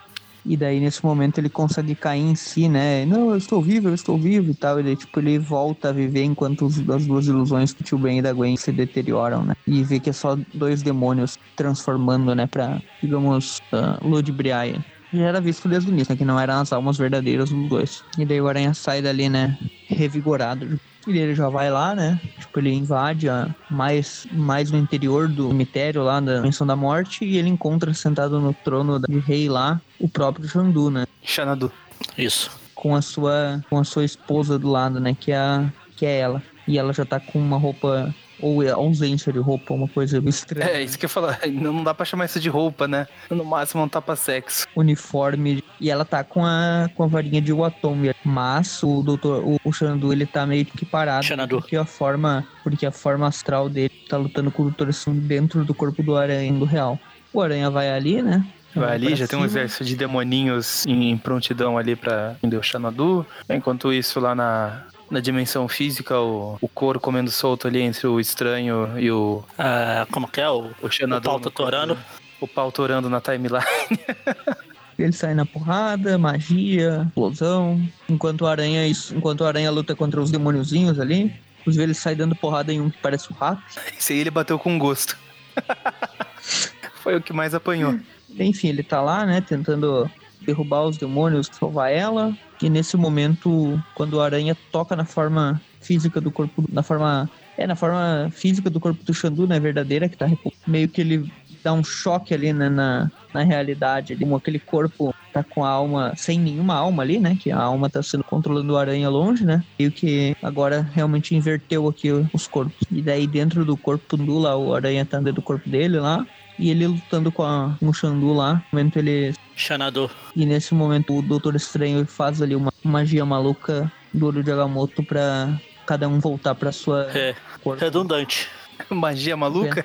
E 0.45 0.57
daí, 0.57 0.81
nesse 0.81 1.05
momento, 1.05 1.39
ele 1.39 1.51
consegue 1.51 1.95
cair 1.95 2.21
em 2.23 2.35
si, 2.35 2.69
né? 2.69 3.05
Não, 3.07 3.31
eu 3.31 3.37
estou 3.37 3.63
vivo, 3.63 3.89
eu 3.89 3.95
estou 3.95 4.19
vivo 4.19 4.51
e 4.51 4.55
tal. 4.55 4.81
E 4.81 4.83
daí, 4.83 4.97
tipo, 4.97 5.21
ele 5.21 5.39
volta 5.39 5.91
a 5.91 5.93
viver 5.93 6.23
enquanto 6.25 6.65
os- 6.67 6.79
as 6.89 7.07
duas 7.07 7.27
ilusões 7.27 7.75
do 7.75 7.85
tio 7.85 7.99
Ben 7.99 8.19
e 8.19 8.23
da 8.23 8.33
Gwen 8.33 8.57
se 8.57 8.73
deterioram, 8.73 9.45
né? 9.45 9.55
E 9.67 9.85
vê 9.85 10.01
que 10.01 10.11
é 10.11 10.13
só 10.13 10.37
dois 10.53 10.83
demônios 10.83 11.37
transformando, 11.55 12.35
né? 12.35 12.47
Pra, 12.47 12.83
digamos, 13.03 13.61
ah, 13.73 13.99
ludibriar 14.03 14.67
ele. 14.67 14.85
Já 15.13 15.25
era 15.27 15.41
visto 15.41 15.69
desde 15.69 15.91
o 15.91 15.93
início, 15.93 16.13
né? 16.13 16.17
Que 16.17 16.25
não 16.25 16.39
eram 16.39 16.55
as 16.61 16.73
almas 16.73 16.97
verdadeiras 16.97 17.51
dos 17.51 17.69
dois. 17.69 18.05
E 18.17 18.25
daí 18.25 18.41
o 18.41 18.49
Aranha 18.49 18.73
sai 18.75 19.03
dali, 19.03 19.29
né? 19.29 19.59
Revigorado. 19.89 20.81
E 21.07 21.19
ele 21.19 21.35
já 21.35 21.49
vai 21.49 21.71
lá, 21.71 21.95
né? 21.95 22.21
Tipo, 22.39 22.59
ele 22.59 22.73
invade 22.73 23.29
a, 23.29 23.49
mais, 23.71 24.27
mais 24.33 24.71
no 24.71 24.79
interior 24.79 25.29
do 25.29 25.49
cemitério 25.49 26.03
lá 26.03 26.21
da 26.21 26.41
Menção 26.41 26.67
da 26.67 26.77
Morte 26.77 27.25
e 27.25 27.39
ele 27.39 27.49
encontra 27.49 27.93
sentado 27.95 28.39
no 28.41 28.53
trono 28.53 28.99
de 28.99 29.19
rei 29.19 29.49
lá 29.49 29.81
o 29.99 30.09
próprio 30.09 30.49
Xandu, 30.49 30.91
né? 30.91 31.07
Xanadu. 31.23 31.73
Isso. 32.17 32.51
Com 32.75 32.95
a 32.95 33.03
sua 33.03 33.63
com 33.69 33.79
a 33.79 33.85
sua 33.85 34.05
esposa 34.05 34.59
do 34.59 34.69
lado, 34.69 35.01
né? 35.01 35.17
Que 35.19 35.33
é, 35.33 35.37
a, 35.37 35.73
que 35.97 36.05
é 36.05 36.19
ela. 36.19 36.43
E 36.67 36.79
ela 36.79 36.93
já 36.93 37.05
tá 37.05 37.19
com 37.19 37.39
uma 37.39 37.59
roupa 37.59 38.15
ou 38.43 38.63
é 38.63 38.71
ausência 38.71 39.33
de 39.33 39.39
roupa, 39.39 39.75
uma 39.75 39.89
coisa 39.89 40.23
estranha. 40.27 40.71
É, 40.71 40.83
isso 40.83 40.99
que 40.99 41.05
eu 41.05 41.09
ia 41.09 41.13
falar. 41.13 41.41
Não 41.51 41.83
dá 41.83 41.95
pra 41.95 42.05
chamar 42.05 42.27
isso 42.27 42.41
de 42.41 42.49
roupa, 42.49 42.87
né? 42.87 43.07
No 43.29 43.45
máximo 43.45 43.83
um 43.83 43.89
tapa-sexo. 43.89 44.67
uniforme 44.77 45.63
e 45.81 45.91
ela 45.91 46.05
tá 46.05 46.23
com 46.23 46.45
a, 46.45 46.89
com 46.95 47.03
a 47.03 47.07
varinha 47.07 47.41
de 47.41 47.53
Watome. 47.53 48.15
Mas 48.25 48.83
o 48.83 49.03
doutor, 49.03 49.43
o, 49.45 49.57
o 49.65 49.73
Xandu, 49.73 50.13
ele 50.13 50.27
tá 50.27 50.47
meio 50.47 50.65
que 50.65 50.85
parado. 50.85 51.25
Xanadu. 51.25 51.61
Porque 51.61 51.77
a 51.77 51.85
forma, 51.85 52.47
porque 52.63 52.87
a 52.87 52.93
forma 52.93 53.27
astral 53.27 53.69
dele 53.69 53.93
tá 54.09 54.17
lutando 54.17 54.51
com 54.51 54.63
o 54.63 54.65
Doutor 54.67 54.89
Estranho 54.89 55.21
dentro 55.21 55.65
do 55.65 55.75
corpo 55.75 56.03
do 56.03 56.17
Aranha 56.17 56.53
do 56.53 56.65
real. 56.65 56.99
O 57.33 57.41
Aranha 57.41 57.71
vai 57.71 57.91
ali, 57.91 58.23
né? 58.23 58.45
Vai 58.75 58.95
ali, 58.95 59.17
já 59.17 59.27
tem 59.27 59.39
um 59.39 59.43
cima. 59.43 59.47
exército 59.47 59.85
de 59.85 59.97
demoninhos 59.97 60.87
em 60.87 61.17
prontidão 61.17 61.77
ali 61.77 61.97
pra 61.97 62.37
prender 62.41 62.59
o 62.59 62.63
Xanadu. 62.63 63.27
Enquanto 63.49 63.93
isso, 63.93 64.21
lá 64.21 64.35
na, 64.35 64.85
na 65.11 65.21
dimensão 65.21 65.67
física, 65.69 66.19
o, 66.19 66.57
o 66.61 66.69
couro 66.69 67.01
comendo 67.01 67.31
solto 67.31 67.67
ali 67.67 67.81
entre 67.81 68.07
o 68.07 68.21
estranho 68.21 68.99
e 68.99 69.11
o, 69.11 69.43
É, 69.59 70.07
como 70.11 70.29
que 70.29 70.41
é? 70.41 70.49
O, 70.49 70.71
o 70.81 70.91
Xanadu. 70.91 71.29
o 71.29 71.31
pau 71.33 71.41
tá 71.41 71.51
torando. 71.51 71.99
O 72.41 72.49
pau 72.49 72.73
torando 72.73 73.11
na 73.11 73.21
timeline. 73.21 73.65
Ele 74.99 75.13
sai 75.13 75.35
na 75.35 75.47
porrada, 75.47 76.19
magia, 76.19 77.05
explosão. 77.09 77.81
Enquanto 78.09 78.43
o 78.43 78.47
Aranha, 78.47 78.87
enquanto 78.87 79.41
o 79.41 79.47
Aranha 79.47 79.71
luta 79.71 79.97
contra 79.97 80.21
os 80.21 80.31
demôniozinhos 80.31 81.01
ali. 81.01 81.35
Inclusive 81.61 81.85
ele 81.85 81.95
sai 81.95 82.15
dando 82.15 82.35
porrada 82.35 82.73
em 82.73 82.81
um 82.81 82.91
que 82.91 82.99
parece 82.99 83.31
o 83.31 83.35
rato. 83.35 83.63
Esse 83.99 84.13
aí 84.13 84.19
ele 84.19 84.31
bateu 84.31 84.59
com 84.59 84.79
gosto. 84.79 85.17
Foi 87.03 87.17
o 87.17 87.21
que 87.23 87.33
mais 87.33 87.55
apanhou. 87.55 87.99
Enfim, 88.39 88.69
ele 88.69 88.83
tá 88.83 89.01
lá, 89.01 89.25
né, 89.25 89.41
tentando 89.41 90.11
derrubar 90.43 90.85
os 90.85 90.97
demônios, 90.97 91.49
salvar 91.53 91.93
ela. 91.93 92.37
E 92.63 92.69
nesse 92.69 92.97
momento, 92.97 93.83
quando 93.95 94.15
o 94.15 94.21
Aranha 94.21 94.57
toca 94.71 94.95
na 94.95 95.05
forma 95.05 95.61
física 95.81 96.21
do 96.21 96.31
corpo, 96.31 96.65
na 96.71 96.83
forma, 96.83 97.29
é, 97.57 97.67
na 97.67 97.75
forma 97.75 98.31
física 98.33 98.69
do 98.69 98.79
corpo 98.79 99.03
do 99.03 99.15
Xandu, 99.15 99.47
né, 99.47 99.59
verdadeira, 99.59 100.09
que 100.09 100.17
tá 100.17 100.31
meio 100.67 100.89
que 100.89 101.01
ele 101.01 101.31
dá 101.63 101.73
um 101.73 101.85
choque 101.85 102.35
ali 102.35 102.53
né, 102.53 102.69
na, 102.69 103.11
na 103.33 103.43
realidade, 103.43 104.13
ali, 104.13 104.35
aquele 104.35 104.59
corpo 104.59 105.15
tá 105.33 105.43
com 105.43 105.65
a 105.65 105.69
alma, 105.69 106.13
sem 106.17 106.39
nenhuma 106.39 106.75
alma 106.75 107.03
ali, 107.03 107.19
né, 107.19 107.37
que 107.41 107.51
a 107.51 107.59
alma 107.59 107.89
tá 107.89 108.03
sendo 108.03 108.25
controlando 108.25 108.73
o 108.73 108.77
Aranha 108.77 109.09
longe, 109.09 109.45
né, 109.45 109.65
meio 109.79 109.91
que 109.91 110.37
agora 110.43 110.87
realmente 110.93 111.35
inverteu 111.35 111.89
aqui 111.89 112.11
os 112.33 112.47
corpos. 112.47 112.87
E 112.91 113.01
daí 113.01 113.27
dentro 113.27 113.65
do 113.65 113.77
corpo 113.77 114.17
do 114.17 114.39
lá, 114.39 114.57
o 114.57 114.75
Aranha 114.75 115.05
tá 115.05 115.19
dentro 115.19 115.35
do 115.35 115.43
corpo 115.43 115.69
dele 115.69 115.99
lá, 115.99 116.27
e 116.59 116.71
ele 116.71 116.87
lutando 116.87 117.33
com, 117.33 117.43
a, 117.43 117.75
o 117.81 117.93
Xandu 117.93 118.35
lá, 118.35 118.55
no 118.55 118.79
momento 118.79 118.99
ele 118.99 119.33
Xanadu. 119.61 120.11
e 120.35 120.45
nesse 120.47 120.75
momento 120.75 121.17
o 121.17 121.23
Doutor 121.23 121.55
Estranho 121.57 122.05
faz 122.07 122.41
ali 122.43 122.55
uma 122.57 122.73
magia 122.83 123.25
maluca 123.25 123.91
do 124.13 124.27
olho 124.27 124.43
de 124.43 124.51
Agamotto 124.51 125.03
pra 125.03 125.49
cada 125.87 126.09
um 126.09 126.19
voltar 126.19 126.55
pra 126.55 126.73
sua 126.73 127.09
É, 127.15 127.35
corpo. 127.63 127.83
redundante. 127.85 128.49
Magia 128.91 129.37
maluca? 129.37 129.85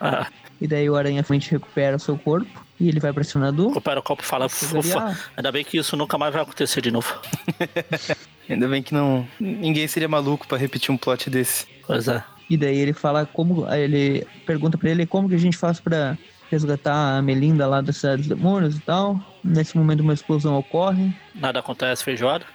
Ah, 0.00 0.26
E 0.60 0.66
daí 0.66 0.88
o 0.90 0.96
Aranha 0.96 1.22
finalmente 1.22 1.50
recupera 1.50 1.96
o 1.96 1.98
seu 2.00 2.18
corpo 2.18 2.46
e 2.78 2.88
ele 2.88 3.00
vai 3.00 3.12
pra 3.12 3.24
Xanadu. 3.24 3.68
recupera 3.68 4.00
o 4.00 4.02
copo 4.02 4.22
e 4.22 4.26
fala, 4.26 4.46
ufa, 4.46 4.98
ah, 4.98 5.16
ainda 5.36 5.50
bem 5.50 5.64
que 5.64 5.78
isso 5.78 5.96
nunca 5.96 6.18
mais 6.18 6.32
vai 6.34 6.42
acontecer 6.42 6.80
de 6.82 6.90
novo. 6.90 7.14
Ainda 8.48 8.66
bem 8.66 8.82
que 8.82 8.94
não. 8.94 9.26
Ninguém 9.38 9.86
seria 9.86 10.08
maluco 10.08 10.46
pra 10.48 10.56
repetir 10.56 10.90
um 10.90 10.96
plot 10.96 11.28
desse. 11.28 11.66
Pois 11.86 12.08
é. 12.08 12.22
E 12.48 12.56
daí 12.56 12.78
ele 12.78 12.94
fala 12.94 13.26
como. 13.26 13.70
Ele 13.70 14.26
pergunta 14.46 14.78
pra 14.78 14.88
ele 14.88 15.04
como 15.06 15.28
que 15.28 15.34
a 15.34 15.38
gente 15.38 15.56
faz 15.56 15.78
pra 15.80 16.16
resgatar 16.50 17.16
a 17.18 17.22
Melinda 17.22 17.66
lá 17.66 17.80
da 17.80 17.92
cidade 17.92 18.18
dos 18.22 18.28
demônios 18.28 18.76
e 18.76 18.80
tal. 18.80 19.20
Nesse 19.44 19.76
momento 19.76 20.00
uma 20.00 20.12
explosão 20.14 20.56
ocorre. 20.56 21.12
Nada 21.34 21.58
acontece 21.60 22.02
feijoada. 22.04 22.44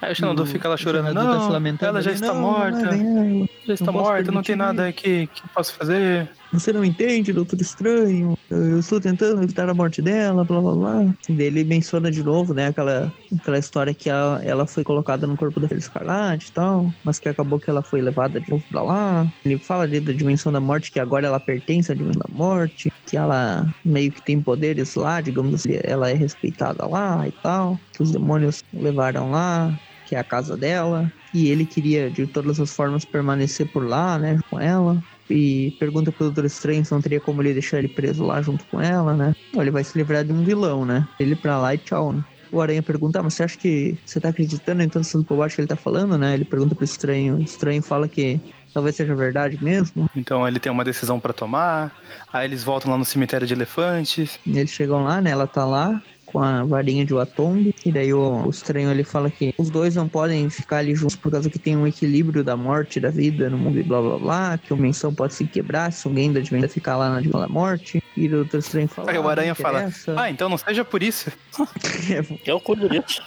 Aí 0.00 0.12
o 0.12 0.16
Xanadu 0.16 0.44
fica 0.46 0.68
lá 0.68 0.76
chorando. 0.76 1.14
Tá 1.14 1.20
se 1.20 1.26
Não, 1.26 1.48
lamentando 1.48 1.90
ela 1.90 2.02
já 2.02 2.10
ali, 2.10 2.20
está 2.20 2.34
"Não, 2.34 2.40
morta. 2.40 2.70
não 2.78 3.22
é 3.22 3.38
ela. 3.38 3.48
Já 3.66 3.74
está 3.74 3.86
Não 3.86 3.92
posso 3.92 4.04
morta, 4.10 4.32
não 4.32 4.42
tem 4.42 4.56
nada 4.56 4.92
que, 4.92 5.28
que 5.28 5.42
eu 5.44 5.48
possa 5.54 5.72
fazer. 5.72 6.28
Você 6.52 6.70
não 6.70 6.84
entende, 6.84 7.32
doutor 7.32 7.58
estranho. 7.62 8.34
Eu 8.50 8.78
estou 8.78 9.00
tentando 9.00 9.42
evitar 9.42 9.66
a 9.70 9.74
morte 9.74 10.02
dela, 10.02 10.44
blá 10.44 10.60
blá 10.60 10.74
blá. 10.74 11.14
Ele 11.38 11.64
menciona 11.64 12.10
de 12.10 12.22
novo, 12.22 12.52
né, 12.52 12.66
aquela, 12.66 13.14
aquela 13.38 13.58
história 13.58 13.94
que 13.94 14.10
a- 14.10 14.38
ela 14.44 14.66
foi 14.66 14.84
colocada 14.84 15.26
no 15.26 15.34
corpo 15.34 15.58
da 15.58 15.66
Feira 15.66 15.80
Escarlate 15.80 16.50
e 16.50 16.52
tal, 16.52 16.94
mas 17.02 17.18
que 17.18 17.26
acabou 17.28 17.58
que 17.58 17.70
ela 17.70 17.82
foi 17.82 18.02
levada 18.02 18.38
de 18.38 18.50
novo 18.50 18.66
pra 18.68 18.82
lá. 18.82 19.32
Ele 19.46 19.58
fala 19.58 19.84
ali 19.84 19.98
da 19.98 20.12
dimensão 20.12 20.52
da 20.52 20.60
morte, 20.60 20.90
que 20.92 21.00
agora 21.00 21.26
ela 21.26 21.40
pertence 21.40 21.90
à 21.90 21.94
dimensão 21.94 22.20
da 22.28 22.34
morte, 22.34 22.90
que 23.06 23.16
ela 23.16 23.74
meio 23.82 24.12
que 24.12 24.20
tem 24.22 24.42
poderes 24.42 24.94
lá, 24.94 25.22
digamos 25.22 25.54
assim, 25.54 25.70
ela 25.82 26.10
é 26.10 26.14
respeitada 26.14 26.86
lá 26.86 27.26
e 27.26 27.32
tal, 27.32 27.82
que 27.94 28.02
os 28.02 28.12
demônios 28.12 28.58
levaram 28.72 29.30
lá, 29.30 29.80
que 30.04 30.14
é 30.14 30.18
a 30.18 30.24
casa 30.24 30.54
dela. 30.56 31.10
E 31.32 31.48
ele 31.48 31.64
queria, 31.64 32.10
de 32.10 32.26
todas 32.26 32.60
as 32.60 32.74
formas, 32.74 33.06
permanecer 33.06 33.66
por 33.72 33.88
lá, 33.88 34.18
né, 34.18 34.36
com 34.50 34.60
ela 34.60 35.02
e 35.28 35.74
pergunta 35.78 36.12
pro 36.12 36.26
Doutor 36.26 36.44
Estranho 36.44 36.84
se 36.84 36.92
não 36.92 37.00
teria 37.00 37.20
como 37.20 37.42
ele 37.42 37.52
deixar 37.52 37.78
ele 37.78 37.88
preso 37.88 38.24
lá 38.24 38.40
junto 38.42 38.64
com 38.66 38.80
ela, 38.80 39.14
né? 39.14 39.34
Ele 39.54 39.70
vai 39.70 39.84
se 39.84 39.96
livrar 39.96 40.24
de 40.24 40.32
um 40.32 40.44
vilão, 40.44 40.84
né? 40.84 41.06
Ele 41.18 41.36
pra 41.36 41.58
lá 41.58 41.74
e 41.74 41.78
tchau, 41.78 42.12
né? 42.12 42.24
O 42.50 42.60
Aranha 42.60 42.82
pergunta, 42.82 43.18
ah, 43.18 43.22
mas 43.22 43.34
você 43.34 43.44
acha 43.44 43.56
que 43.56 43.96
você 44.04 44.20
tá 44.20 44.28
acreditando 44.28 44.82
em 44.82 44.88
tantas 44.88 45.10
coisas 45.10 45.26
bobagens 45.26 45.54
que 45.54 45.60
ele 45.62 45.68
tá 45.68 45.76
falando, 45.76 46.18
né? 46.18 46.34
Ele 46.34 46.44
pergunta 46.44 46.74
pro 46.74 46.84
Estranho, 46.84 47.36
o 47.36 47.40
Estranho 47.40 47.82
fala 47.82 48.06
que 48.06 48.38
talvez 48.74 48.94
seja 48.94 49.14
verdade 49.14 49.62
mesmo. 49.62 50.08
Então 50.14 50.46
ele 50.46 50.58
tem 50.58 50.70
uma 50.70 50.84
decisão 50.84 51.18
pra 51.18 51.32
tomar. 51.32 51.92
Aí 52.30 52.46
eles 52.46 52.62
voltam 52.62 52.90
lá 52.90 52.98
no 52.98 53.04
cemitério 53.04 53.46
de 53.46 53.54
elefantes. 53.54 54.38
E 54.46 54.58
eles 54.58 54.70
chegam 54.70 55.02
lá, 55.02 55.20
né? 55.20 55.30
Ela 55.30 55.46
tá 55.46 55.64
lá 55.64 56.02
com 56.32 56.40
a 56.40 56.64
varinha 56.64 57.04
de 57.04 57.12
Watombe. 57.12 57.74
E 57.84 57.92
daí 57.92 58.12
o, 58.12 58.46
o 58.46 58.50
estranho 58.50 58.90
ele 58.90 59.04
fala 59.04 59.30
que 59.30 59.54
os 59.58 59.70
dois 59.70 59.94
não 59.94 60.08
podem 60.08 60.48
ficar 60.48 60.78
ali 60.78 60.94
juntos 60.94 61.16
por 61.16 61.30
causa 61.30 61.50
que 61.50 61.58
tem 61.58 61.76
um 61.76 61.86
equilíbrio 61.86 62.42
da 62.42 62.56
morte 62.56 62.98
da 62.98 63.10
vida 63.10 63.50
no 63.50 63.58
mundo 63.58 63.78
e 63.78 63.82
blá 63.82 64.00
blá 64.00 64.18
blá. 64.18 64.58
Que 64.58 64.72
a 64.72 64.76
dimensão 64.76 65.14
pode 65.14 65.34
se 65.34 65.44
quebrar 65.44 65.92
se 65.92 66.08
alguém 66.08 66.32
da 66.32 66.40
dimensão 66.40 66.68
ficar 66.70 66.96
lá 66.96 67.10
na 67.10 67.20
dimensão 67.20 67.40
da 67.40 67.48
morte. 67.48 68.02
E 68.16 68.26
o 68.26 68.30
Doutor 68.30 68.58
Estranho 68.58 68.88
fala. 68.88 69.10
Aí 69.10 69.16
"Ah, 69.16 69.20
o 69.20 69.22
não 69.22 69.30
Aranha 69.30 69.54
fala: 69.54 69.80
interessa." 69.80 70.14
Ah, 70.16 70.30
então 70.30 70.48
não 70.48 70.58
seja 70.58 70.84
por 70.84 71.02
isso. 71.02 71.30
Eu 72.44 72.60
cuido 72.60 72.88
disso. 72.88 73.22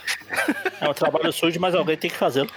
É 0.80 0.88
um 0.88 0.94
trabalho 0.94 1.32
sujo, 1.32 1.58
mas 1.60 1.74
alguém 1.74 1.96
tem 1.96 2.10
que 2.10 2.16
fazê-lo. 2.16 2.48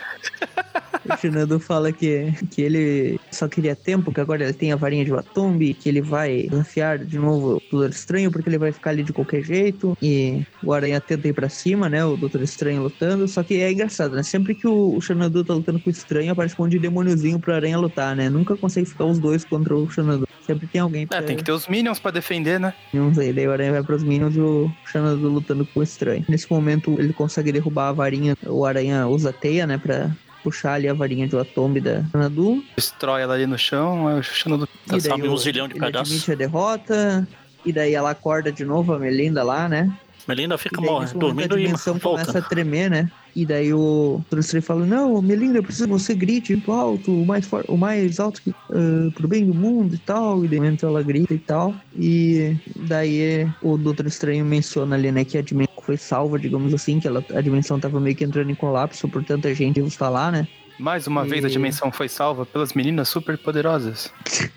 O 1.10 1.18
Shinadu 1.18 1.60
fala 1.60 1.92
que, 1.92 2.32
que 2.52 2.62
ele 2.62 3.20
só 3.32 3.48
queria 3.48 3.76
tempo, 3.76 4.12
que 4.12 4.20
agora 4.20 4.44
ele 4.44 4.54
tem 4.54 4.72
a 4.72 4.76
varinha 4.76 5.04
de 5.06 5.12
Watombe, 5.12 5.74
que 5.74 5.90
ele 5.90 6.02
vai 6.02 6.44
desafiar 6.50 7.00
de 7.00 7.18
novo 7.18 7.56
o 7.58 7.62
Doutor 7.72 7.90
Estranho, 7.90 8.32
porque 8.32 8.50
ele 8.50 8.58
vai 8.58 8.72
ficar 8.72 8.92
ali 8.92 9.02
de 9.02 9.14
qualquer 9.14 9.42
jeito. 9.42 9.98
E 10.02 10.46
o 10.62 10.74
Aranha 10.74 11.00
tenta 11.02 11.28
ir 11.28 11.34
pra 11.34 11.50
cima, 11.50 11.90
né? 11.90 12.04
O 12.06 12.16
Doutor 12.18 12.42
Estranho 12.42 12.84
lutando. 12.84 13.28
Só 13.28 13.42
que 13.42 13.62
é 13.62 13.72
engraçado, 13.72 14.16
né? 14.16 14.24
Sempre 14.24 14.54
que 14.54 14.68
o, 14.68 14.96
o 14.96 15.02
Xanadu 15.02 15.44
tá 15.44 15.54
lutando 15.54 15.80
com 15.80 15.90
o 15.90 15.92
Estranho, 15.92 16.32
aparece 16.32 16.56
um 16.60 16.64
monte 16.64 16.74
de 16.74 16.80
demôniozinho 16.80 17.40
pro 17.40 17.54
Aranha 17.54 17.78
lutar, 17.78 18.16
né? 18.16 18.30
Nunca 18.30 18.56
consegue 18.56 18.88
ficar 18.88 19.06
os 19.06 19.18
dois 19.18 19.44
contra 19.46 19.76
o 19.76 19.90
Xanadu. 19.90 20.28
Sempre 20.50 20.66
tem 20.66 20.82
alguém 20.82 21.06
pra... 21.06 21.20
É, 21.20 21.22
tem 21.22 21.38
que 21.38 21.44
ter 21.44 21.52
os 21.52 21.68
Minions 21.68 22.00
pra 22.00 22.10
defender, 22.10 22.60
né? 22.60 22.74
Não 22.92 23.14
sei, 23.14 23.32
daí 23.32 23.48
o 23.48 23.52
Aranha 23.52 23.72
vai 23.72 23.84
pros 23.84 24.02
Minions 24.04 24.36
e 24.36 24.40
o 24.40 24.72
Xanadu 24.84 25.30
lutando 25.30 25.64
com 25.64 25.80
o 25.80 25.84
Estranho. 25.84 26.26
Nesse 26.28 26.52
momento, 26.52 26.96
ele 27.00 27.14
consegue 27.14 27.52
derrubar 27.52 27.90
a 27.90 27.92
varinha. 27.92 28.36
O 28.48 28.66
Aranha 28.66 29.06
usa 29.08 29.30
a 29.30 29.34
teia, 29.34 29.68
né? 29.68 29.78
Pra 29.78 30.10
puxar 30.44 30.74
ali 30.74 30.88
a 30.90 30.94
varinha 30.96 31.28
de 31.28 31.36
Watombe 31.36 31.80
da 31.80 32.04
Xanadu. 32.12 32.64
Destrói 32.76 33.22
ela 33.22 33.36
ali 33.36 33.46
no 33.46 33.60
chão. 33.60 34.08
Aí 34.08 34.20
o 34.20 34.24
Xanadu 34.24 34.66
Tá 34.66 34.72
E 34.98 35.02
daí 35.02 35.02
sabe, 35.02 35.28
o- 35.28 35.34
um 35.34 35.38
zilhão 35.38 35.68
de 35.68 35.76
pedaços. 35.76 36.08
admite 36.14 36.32
a 36.32 36.36
derrota. 36.36 37.28
E 37.64 37.72
daí 37.72 37.94
ela 37.94 38.10
acorda 38.10 38.52
de 38.52 38.66
novo, 38.66 38.92
a 38.94 38.98
Melinda 38.98 39.44
lá, 39.44 39.70
né? 39.70 39.92
Melinda 40.28 40.56
E 40.56 40.58
fica 40.58 40.82
daí, 40.82 40.90
morrendo, 40.90 41.20
dormindo 41.20 41.54
a 41.56 41.60
e 41.60 41.64
dimensão 41.66 42.00
começa 42.00 42.32
voltando. 42.32 42.44
a 42.44 42.50
tremer, 42.50 42.90
né? 42.90 43.12
E 43.36 43.46
daí 43.46 43.74
o 43.74 44.22
Doutor 44.30 44.62
fala, 44.62 44.86
não, 44.86 45.22
Melinda, 45.22 45.58
eu 45.60 45.64
preciso 45.64 45.86
que 45.86 45.92
você 45.92 46.14
grite 46.16 46.54
muito 46.54 46.72
alto, 46.72 47.12
o 47.14 47.26
mais, 47.26 47.48
o 47.68 47.78
mais 47.78 48.20
alto 48.20 48.42
que, 48.42 48.54
ah, 48.72 49.12
pro 49.16 49.28
bem 49.28 49.46
do 49.46 49.54
mundo 49.54 49.96
e 49.96 49.98
tal. 50.00 50.44
E 50.44 50.48
daí 50.48 50.60
momento 50.60 50.86
ela 50.86 51.02
grita 51.04 51.34
e 51.34 51.40
tal. 51.40 51.74
E 51.98 52.56
daí 52.76 53.48
o 53.62 53.78
Doutor 53.78 54.08
Estranho 54.08 54.44
menciona 54.46 54.96
ali, 54.96 55.12
né, 55.12 55.24
que 55.24 55.38
a 55.38 55.42
dimensão 55.42 55.70
foi 55.84 55.98
salva, 55.98 56.38
digamos 56.38 56.74
assim, 56.74 57.00
que 57.00 57.08
ela, 57.08 57.24
a 57.34 57.42
dimensão 57.42 57.80
tava 57.80 58.00
meio 58.00 58.16
que 58.16 58.24
entrando 58.24 58.52
em 58.52 58.56
colapso 58.56 59.08
por 59.08 59.24
tanta 59.24 59.54
gente 59.54 59.80
estar 59.82 60.10
lá, 60.10 60.32
né? 60.32 60.48
Mais 60.80 61.08
uma 61.08 61.26
vez 61.26 61.44
a 61.44 61.48
E- 61.50 61.52
dimensão 61.52 61.92
foi 61.92 62.08
salva 62.08 62.46
pelas 62.46 62.74
meninas 62.74 63.10
super 63.10 63.38
poderosas. 63.38 64.14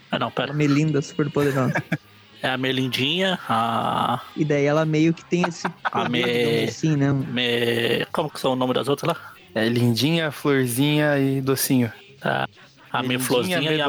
Ah, 0.09 0.17
não, 0.17 0.27
A 0.27 0.31
pera. 0.31 0.53
Melinda 0.53 1.01
super 1.01 1.29
poderosa. 1.29 1.73
É 2.43 2.49
a 2.49 2.57
Melindinha, 2.57 3.39
a. 3.47 4.21
e 4.35 4.43
daí 4.43 4.65
ela 4.65 4.85
meio 4.85 5.13
que 5.13 5.23
tem 5.23 5.43
esse 5.43 5.65
A 5.93 6.09
Me- 6.09 6.65
assim, 6.67 6.97
né? 6.97 7.13
Me... 7.13 8.05
Como 8.11 8.29
que 8.29 8.37
são 8.39 8.51
o 8.51 8.55
nome 8.55 8.73
das 8.73 8.89
outras 8.89 9.15
lá? 9.15 9.33
É 9.55 9.69
lindinha, 9.69 10.29
florzinha 10.29 11.17
e 11.17 11.39
docinho. 11.39 11.89
A, 12.21 12.45
a 12.91 13.01
minha 13.01 13.17
Melindinha, 13.17 13.25
florzinha 13.25 13.71
e 13.71 13.81
a 13.81 13.87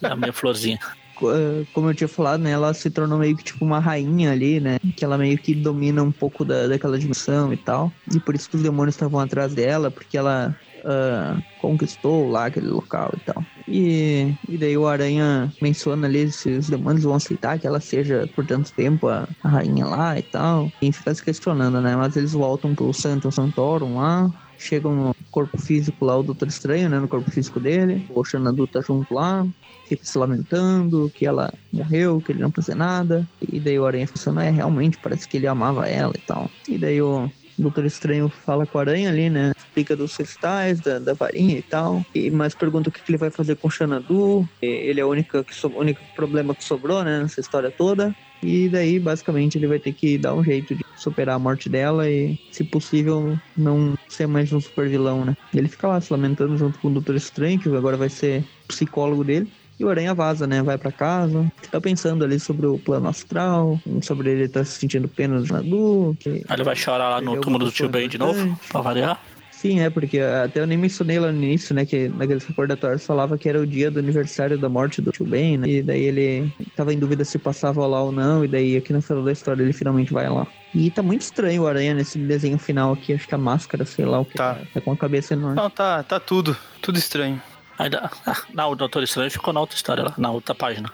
e 0.00 0.06
a 0.06 0.14
minha 0.14 0.32
florzinha. 0.32 0.78
eh, 1.22 1.66
como 1.74 1.90
eu 1.90 1.94
tinha 1.94 2.06
falado, 2.06 2.40
né, 2.40 2.52
ela 2.52 2.72
se 2.72 2.88
tornou 2.88 3.18
meio 3.18 3.36
que 3.36 3.42
tipo 3.42 3.64
uma 3.64 3.80
rainha 3.80 4.30
ali, 4.30 4.60
né? 4.60 4.76
Que 4.96 5.04
ela 5.04 5.18
meio 5.18 5.36
que 5.38 5.54
domina 5.54 6.02
um 6.04 6.12
pouco 6.12 6.44
da, 6.44 6.68
daquela 6.68 6.96
dimensão 6.98 7.52
e 7.52 7.56
tal. 7.56 7.90
E 8.14 8.20
por 8.20 8.36
isso 8.36 8.48
que 8.48 8.56
os 8.56 8.62
demônios 8.62 8.94
estavam 8.94 9.18
atrás 9.18 9.54
dela, 9.54 9.90
porque 9.90 10.16
ela 10.16 10.54
ah, 10.84 11.40
conquistou 11.58 12.28
lá 12.28 12.46
aquele 12.46 12.68
local 12.68 13.12
e 13.16 13.20
tal. 13.20 13.44
E, 13.66 14.34
e 14.48 14.56
daí 14.56 14.76
o 14.76 14.86
Aranha 14.86 15.52
menciona 15.60 16.06
ali 16.06 16.30
se 16.30 16.50
os 16.50 16.68
demônios 16.68 17.04
vão 17.04 17.14
aceitar 17.14 17.58
que 17.58 17.66
ela 17.66 17.80
seja 17.80 18.28
por 18.34 18.46
tanto 18.46 18.72
tempo 18.72 19.08
a, 19.08 19.28
a 19.42 19.48
rainha 19.48 19.86
lá 19.86 20.18
e 20.18 20.22
tal. 20.22 20.72
E 20.80 20.92
fica 20.92 21.14
se 21.14 21.22
questionando, 21.22 21.80
né? 21.80 21.94
Mas 21.96 22.16
eles 22.16 22.32
voltam 22.32 22.74
pro 22.74 22.92
Santo 22.92 23.30
Santorum 23.30 23.96
lá. 23.96 24.30
Chegam 24.56 24.94
no 24.94 25.14
corpo 25.30 25.56
físico 25.58 26.04
lá, 26.04 26.16
o 26.16 26.22
Doutor 26.22 26.48
Estranho, 26.48 26.88
né? 26.88 26.98
No 26.98 27.06
corpo 27.06 27.30
físico 27.30 27.60
dele. 27.60 28.04
O 28.08 28.24
Xanadu 28.24 28.66
tá 28.66 28.80
junto 28.80 29.14
lá 29.14 29.46
fica 29.88 30.04
se 30.04 30.18
lamentando 30.18 31.10
que 31.14 31.24
ela 31.24 31.52
morreu, 31.72 32.20
que 32.20 32.32
ele 32.32 32.42
não 32.42 32.52
fazia 32.52 32.74
nada. 32.74 33.26
E 33.40 33.58
daí 33.58 33.78
o 33.78 33.86
Aranha 33.86 34.06
pensando, 34.06 34.40
é, 34.40 34.50
realmente, 34.50 34.98
parece 34.98 35.26
que 35.26 35.38
ele 35.38 35.46
amava 35.46 35.88
ela 35.88 36.12
e 36.14 36.20
tal. 36.20 36.50
E 36.68 36.76
daí 36.76 37.00
o 37.00 37.30
Doutor 37.58 37.84
Estranho 37.84 38.28
fala 38.28 38.66
com 38.66 38.78
o 38.78 38.80
Aranha 38.80 39.10
ali, 39.10 39.28
né? 39.28 39.52
Explica 39.56 39.96
dos 39.96 40.16
cristais, 40.16 40.80
da, 40.80 40.98
da 40.98 41.14
varinha 41.14 41.58
e 41.58 41.62
tal. 41.62 42.06
E, 42.14 42.30
mas 42.30 42.54
pergunta 42.54 42.88
o 42.88 42.92
que, 42.92 43.02
que 43.02 43.10
ele 43.10 43.18
vai 43.18 43.30
fazer 43.30 43.56
com 43.56 43.68
o 43.68 43.70
Xanadu. 43.70 44.48
E 44.62 44.66
Ele 44.66 45.00
é 45.00 45.04
o 45.04 45.10
único, 45.10 45.44
que 45.44 45.54
so- 45.54 45.72
único 45.76 46.00
problema 46.14 46.54
que 46.54 46.64
sobrou, 46.64 47.02
né? 47.04 47.20
Nessa 47.22 47.40
história 47.40 47.70
toda. 47.70 48.14
E 48.42 48.68
daí, 48.68 49.00
basicamente, 49.00 49.58
ele 49.58 49.66
vai 49.66 49.80
ter 49.80 49.92
que 49.92 50.16
dar 50.16 50.34
um 50.34 50.44
jeito 50.44 50.74
de 50.74 50.84
superar 50.94 51.34
a 51.36 51.38
morte 51.38 51.68
dela 51.68 52.08
e, 52.08 52.36
se 52.50 52.62
possível, 52.64 53.36
não 53.56 53.94
ser 54.08 54.26
mais 54.28 54.52
um 54.52 54.60
super 54.60 54.88
vilão, 54.88 55.24
né? 55.24 55.34
Ele 55.54 55.68
fica 55.68 55.88
lá 55.88 56.00
se 56.00 56.12
lamentando 56.12 56.56
junto 56.56 56.78
com 56.78 56.88
o 56.88 56.92
Doutor 56.92 57.16
Estranho, 57.16 57.58
que 57.58 57.68
agora 57.68 57.96
vai 57.96 58.08
ser 58.08 58.44
psicólogo 58.68 59.24
dele. 59.24 59.50
E 59.78 59.84
o 59.84 59.88
Aranha 59.88 60.14
vaza, 60.14 60.46
né? 60.46 60.62
Vai 60.62 60.76
pra 60.76 60.90
casa. 60.90 61.50
Fica 61.62 61.80
pensando 61.80 62.24
ali 62.24 62.40
sobre 62.40 62.66
o 62.66 62.78
plano 62.78 63.08
astral, 63.08 63.80
sobre 64.02 64.30
ele 64.30 64.44
estar 64.44 64.64
se 64.64 64.78
sentindo 64.78 65.06
pena 65.06 65.40
do 65.40 65.52
Nadu. 65.52 66.16
Que... 66.18 66.44
Aí 66.48 66.56
ele 66.56 66.64
vai 66.64 66.74
chorar 66.74 67.08
lá 67.10 67.20
no 67.20 67.40
túmulo 67.40 67.66
do 67.66 67.70
tio 67.70 67.88
Ben 67.88 68.08
de 68.08 68.18
novo, 68.18 68.58
pra 68.68 68.80
variar. 68.80 69.20
Sim, 69.58 69.80
é, 69.80 69.90
porque 69.90 70.20
até 70.20 70.60
eu 70.60 70.68
nem 70.68 70.78
mencionei 70.78 71.18
lá 71.18 71.32
no 71.32 71.42
início, 71.42 71.74
né? 71.74 71.84
Que 71.84 72.08
naqueles 72.08 72.44
recordatórios 72.44 73.04
falava 73.04 73.36
que 73.36 73.48
era 73.48 73.58
o 73.58 73.66
dia 73.66 73.90
do 73.90 73.98
aniversário 73.98 74.56
da 74.56 74.68
morte 74.68 75.02
do 75.02 75.10
tio 75.10 75.26
Ben, 75.26 75.58
né? 75.58 75.68
E 75.68 75.82
daí 75.82 76.04
ele 76.04 76.52
tava 76.76 76.94
em 76.94 76.98
dúvida 76.98 77.24
se 77.24 77.40
passava 77.40 77.84
lá 77.84 78.00
ou 78.00 78.12
não. 78.12 78.44
E 78.44 78.48
daí 78.48 78.76
aqui 78.76 78.92
no 78.92 79.02
final 79.02 79.24
da 79.24 79.32
história 79.32 79.60
ele 79.60 79.72
finalmente 79.72 80.12
vai 80.12 80.28
lá. 80.28 80.46
E 80.72 80.88
tá 80.92 81.02
muito 81.02 81.22
estranho 81.22 81.62
o 81.62 81.66
Aranha 81.66 81.92
nesse 81.92 82.20
desenho 82.20 82.56
final 82.56 82.92
aqui. 82.92 83.12
Acho 83.12 83.26
que 83.26 83.34
a 83.34 83.38
máscara, 83.38 83.84
sei 83.84 84.04
lá 84.04 84.20
o 84.20 84.24
que. 84.24 84.34
Tá. 84.34 84.60
Tá 84.72 84.80
com 84.80 84.92
a 84.92 84.96
cabeça 84.96 85.34
enorme. 85.34 85.56
Não, 85.56 85.68
tá, 85.68 86.04
tá 86.04 86.20
tudo. 86.20 86.56
Tudo 86.80 86.96
estranho. 86.96 87.42
Ainda... 87.78 88.10
Ah, 88.26 88.36
Não, 88.52 88.70
o 88.70 88.74
Doutor 88.76 89.02
Estranho 89.02 89.30
ficou 89.30 89.52
na 89.52 89.60
outra 89.60 89.76
história 89.76 90.04
lá, 90.04 90.14
na 90.18 90.30
outra 90.30 90.54
página. 90.54 90.90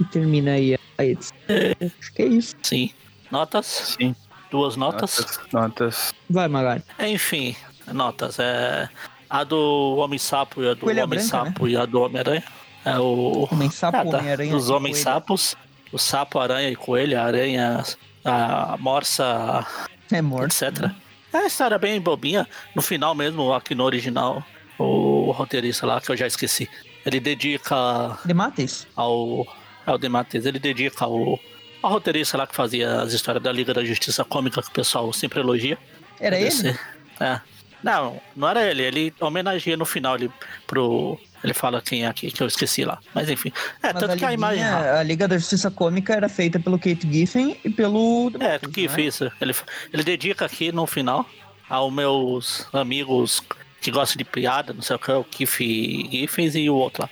E 0.00 0.04
termina 0.10 0.52
aí 0.52 0.78
a 0.98 1.04
edição. 1.04 1.36
Acho 2.00 2.12
que 2.12 2.22
é 2.22 2.26
isso. 2.26 2.56
Sim. 2.62 2.90
Notas? 3.30 3.96
Sim. 3.98 4.14
Duas 4.50 4.76
notas? 4.76 5.18
Notas. 5.18 5.52
Notas. 5.52 6.14
Vai, 6.30 6.48
Magari. 6.48 6.82
Enfim, 7.00 7.56
notas. 7.92 8.38
É... 8.38 8.88
A 9.28 9.42
do 9.42 9.96
Homem-Sapo 9.98 10.62
e 10.62 10.68
a 10.70 10.74
do 10.74 10.86
Homem-Sapo 10.88 11.66
e 11.66 11.76
a 11.76 11.84
do 11.84 12.00
Homem-Aranha. 12.02 12.44
É 12.84 12.96
o... 13.00 13.48
Homem 13.50 13.68
Sapo, 13.70 13.96
Ah, 13.98 14.04
tá. 14.04 14.18
Homem-Aranha. 14.18 14.54
Os 14.56 14.70
Homens-Sapos. 14.70 15.56
O 15.92 15.98
sapo, 15.98 16.38
aranha 16.40 16.68
e 16.68 16.76
coelho, 16.76 17.18
a 17.18 17.22
aranha, 17.24 17.82
a 18.24 18.76
morsa. 18.78 19.64
É 20.12 20.20
morto. 20.20 20.46
etc. 20.64 20.90
É 21.32 21.38
uma 21.38 21.46
história 21.46 21.78
bem 21.78 22.00
bobinha. 22.00 22.46
No 22.74 22.82
final 22.82 23.14
mesmo, 23.14 23.52
aqui 23.52 23.74
no 23.74 23.84
original, 23.84 24.44
o 24.78 25.30
roteirista 25.32 25.86
lá, 25.86 26.00
que 26.00 26.10
eu 26.10 26.16
já 26.16 26.26
esqueci, 26.26 26.68
ele 27.04 27.20
dedica 27.20 28.18
Demates? 28.24 28.86
ao. 28.96 29.46
ao 29.84 29.98
Demates, 29.98 30.44
ele 30.44 30.58
dedica 30.58 31.04
ao. 31.04 31.38
ao 31.82 31.90
roteirista 31.90 32.36
lá 32.36 32.46
que 32.46 32.54
fazia 32.54 33.02
as 33.02 33.12
histórias 33.12 33.42
da 33.42 33.52
Liga 33.52 33.72
da 33.72 33.84
Justiça 33.84 34.24
Cômica 34.24 34.62
que 34.62 34.68
o 34.68 34.72
pessoal 34.72 35.12
sempre 35.12 35.40
elogia. 35.40 35.78
Era 36.20 36.38
ele? 36.38 36.76
É. 37.20 37.40
Não, 37.82 38.20
não 38.34 38.48
era 38.48 38.68
ele. 38.68 38.82
Ele 38.82 39.14
homenageia 39.20 39.76
no 39.76 39.84
final 39.84 40.16
ele, 40.16 40.30
pro. 40.66 41.18
Ele 41.44 41.54
fala 41.54 41.80
quem 41.80 42.04
é 42.04 42.08
aqui, 42.08 42.30
que 42.30 42.42
eu 42.42 42.46
esqueci 42.46 42.84
lá. 42.84 42.98
Mas 43.14 43.30
enfim. 43.30 43.52
É, 43.82 43.92
Mas 43.92 44.02
tanto 44.02 44.16
que 44.16 44.24
a 44.24 44.32
imagem. 44.32 44.64
a 44.64 45.02
Liga 45.02 45.28
da 45.28 45.38
Justiça 45.38 45.70
Cômica 45.70 46.14
era 46.14 46.28
feita 46.28 46.58
pelo 46.58 46.78
Kate 46.78 47.06
Giffen 47.08 47.56
e 47.64 47.70
pelo... 47.70 48.32
É, 48.40 48.58
que 48.58 48.88
né? 48.88 49.02
isso. 49.02 49.30
Ele, 49.40 49.54
ele 49.92 50.02
dedica 50.02 50.46
aqui 50.46 50.72
no 50.72 50.86
final 50.86 51.24
aos 51.68 51.92
meus 51.92 52.66
amigos 52.72 53.42
que 53.80 53.90
gostam 53.90 54.16
de 54.18 54.24
piada, 54.24 54.72
não 54.72 54.82
sei 54.82 54.96
o 54.96 54.98
que, 54.98 55.12
o 55.12 55.24
Keith 55.24 55.58
Giffens 56.10 56.54
e 56.54 56.68
o 56.68 56.74
outro 56.74 57.02
lá. 57.02 57.10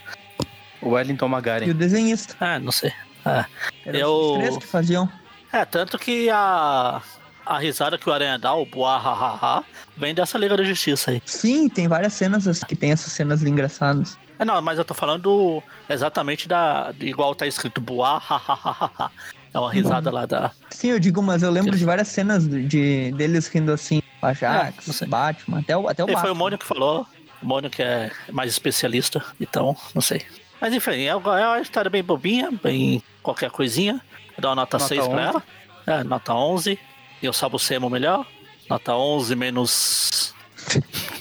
O 0.83 0.91
Wellington 0.91 1.31
E 1.65 1.71
o 1.71 1.75
desenhista. 1.75 2.37
Ah, 2.41 2.59
não 2.59 2.73
sei. 2.73 2.93
É. 3.25 3.45
Eram 3.87 3.99
Eu- 3.99 4.13
os 4.33 4.39
três 4.39 4.57
que 4.59 4.67
faziam. 4.67 5.09
É, 5.53 5.65
tanto 5.65 5.99
que 5.99 6.29
a, 6.29 7.01
a 7.47 7.59
risada 7.59 7.97
que 7.97 8.09
o 8.09 8.13
Aranha 8.13 8.39
dá, 8.39 8.53
o 8.55 8.67
buahahaha, 8.67 9.65
vem 9.97 10.15
dessa 10.15 10.37
Liga 10.37 10.57
da 10.57 10.65
Justiça 10.65 11.11
aí. 11.13 11.23
Sim, 11.25 11.69
tem 11.69 11.87
várias 11.89 12.13
cenas 12.13 12.47
assim, 12.47 12.67
que 12.67 12.75
tem 12.77 12.91
essas 12.93 13.13
cenas 13.13 13.43
engraçadas. 13.43 14.19
É, 14.39 14.45
não, 14.45 14.61
mas 14.61 14.79
eu 14.79 14.85
tô 14.85 14.93
falando 14.95 15.63
exatamente 15.89 16.49
da. 16.49 16.93
igual 17.01 17.35
tá 17.35 17.47
escrito 17.47 17.81
buahahaha. 17.81 19.11
É 19.55 19.59
uma 19.61 19.73
risada 19.73 20.11
lá 20.11 20.27
da. 20.27 20.51
Sim, 20.69 20.89
eu 20.89 20.99
digo, 20.99 21.23
mas 21.23 21.45
eu 21.45 21.51
lembro 21.53 21.79
de 21.79 21.85
várias 21.85 22.09
cenas 22.09 22.47
de, 22.49 22.67
de- 22.67 23.13
deles 23.13 23.47
rindo 23.47 23.73
assim. 23.73 24.03
É, 24.31 24.47
não 24.47 24.51
Ajax, 24.61 24.85
sei. 24.87 25.09
Batman, 25.09 25.59
até 25.61 25.77
o, 25.77 25.89
até 25.89 26.05
o 26.05 26.09
E 26.09 26.13
foi 26.13 26.15
o 26.15 26.23
Batman. 26.23 26.35
Mônio 26.35 26.59
que 26.59 26.67
falou. 26.67 27.07
O 27.43 27.47
Mônio 27.47 27.71
que 27.71 27.83
é 27.83 28.11
mais 28.33 28.51
especialista, 28.51 29.23
então, 29.41 29.77
não 29.95 30.01
sei. 30.03 30.25
Mas 30.61 30.73
enfim, 30.73 31.03
é 31.03 31.15
uma 31.15 31.61
história 31.61 31.91
bem 31.91 32.03
bobinha, 32.03 32.51
bem 32.63 33.03
qualquer 33.23 33.51
coisinha. 33.51 34.01
Eu 34.37 34.41
dou 34.43 34.51
uma 34.51 34.57
nota, 34.57 34.79
Nota 34.79 34.89
6 34.89 35.07
pra 35.09 35.17
11. 35.17 35.23
ela. 35.29 35.43
É, 35.87 36.05
nota 36.05 36.33
11. 36.35 36.79
E 37.23 37.27
eu 37.27 37.33
salvo 37.33 37.57
o 37.57 37.59
Semo 37.59 37.91
melhor. 37.91 38.27
Nota 38.69 38.95
11 38.95 39.37
menos. 39.37 40.35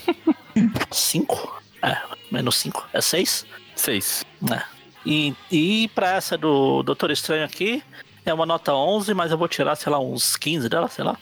5? 0.92 1.62
É, 1.82 1.98
menos 2.32 2.56
5. 2.56 2.88
É 2.94 3.02
6? 3.02 3.46
Seis. 3.76 4.24
né? 4.42 4.64
E, 5.06 5.36
e 5.52 5.88
pra 5.90 6.12
essa 6.14 6.38
do 6.38 6.82
Doutor 6.84 7.12
Estranho 7.12 7.44
aqui, 7.44 7.84
é 8.26 8.34
uma 8.34 8.46
nota 8.46 8.74
11, 8.74 9.14
mas 9.14 9.32
eu 9.32 9.38
vou 9.38 9.48
tirar, 9.48 9.76
sei 9.76 9.92
lá, 9.92 10.00
uns 10.00 10.38
15 10.38 10.70
dela, 10.70 10.88
sei 10.88 11.04
lá. 11.04 11.18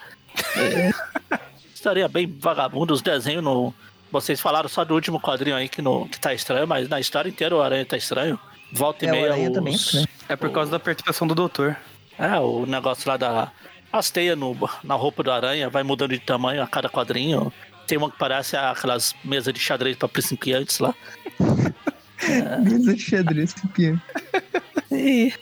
É, 0.55 0.91
estaria 1.81 2.07
bem 2.07 2.31
vagabundo 2.39 2.93
os 2.93 3.01
desenhos 3.01 3.43
no. 3.43 3.73
Vocês 4.11 4.39
falaram 4.39 4.69
só 4.69 4.83
do 4.85 4.93
último 4.93 5.19
quadrinho 5.19 5.55
aí 5.55 5.67
que, 5.69 5.81
no, 5.81 6.07
que 6.07 6.19
tá 6.19 6.33
estranho, 6.33 6.67
mas 6.67 6.87
na 6.87 6.99
história 6.99 7.29
inteira 7.29 7.55
o 7.55 7.61
Aranha 7.61 7.85
tá 7.85 7.97
estranho. 7.97 8.39
Volta 8.71 9.05
e 9.05 9.07
É, 9.07 9.11
o 9.11 9.15
meia. 9.15 9.47
Os- 9.49 9.53
também 9.53 9.73
é 9.73 9.75
estranho. 9.75 10.07
É 10.29 10.35
por 10.35 10.49
causa 10.51 10.69
da 10.71 10.79
participação 10.79 11.27
do 11.27 11.33
doutor. 11.33 11.75
É, 12.19 12.37
o 12.39 12.65
negócio 12.65 13.09
lá 13.09 13.17
da. 13.17 13.51
As 13.91 14.09
teias 14.09 14.37
no, 14.37 14.55
na 14.83 14.95
roupa 14.95 15.23
do 15.23 15.31
aranha 15.31 15.69
vai 15.69 15.83
mudando 15.83 16.11
de 16.11 16.19
tamanho 16.19 16.61
a 16.61 16.67
cada 16.67 16.87
quadrinho. 16.89 17.51
Tem 17.87 17.97
uma 17.97 18.09
que 18.11 18.17
parece 18.17 18.55
aquelas 18.55 19.13
mesas 19.23 19.53
de 19.53 19.59
xadrez 19.59 19.97
pra 19.97 20.07
principiantes 20.07 20.79
lá. 20.79 20.93
Mesa 22.63 22.93
de 22.93 23.01
xadrez, 23.01 23.53
que 23.53 23.67
pia. 23.69 24.01
E... 24.91 25.33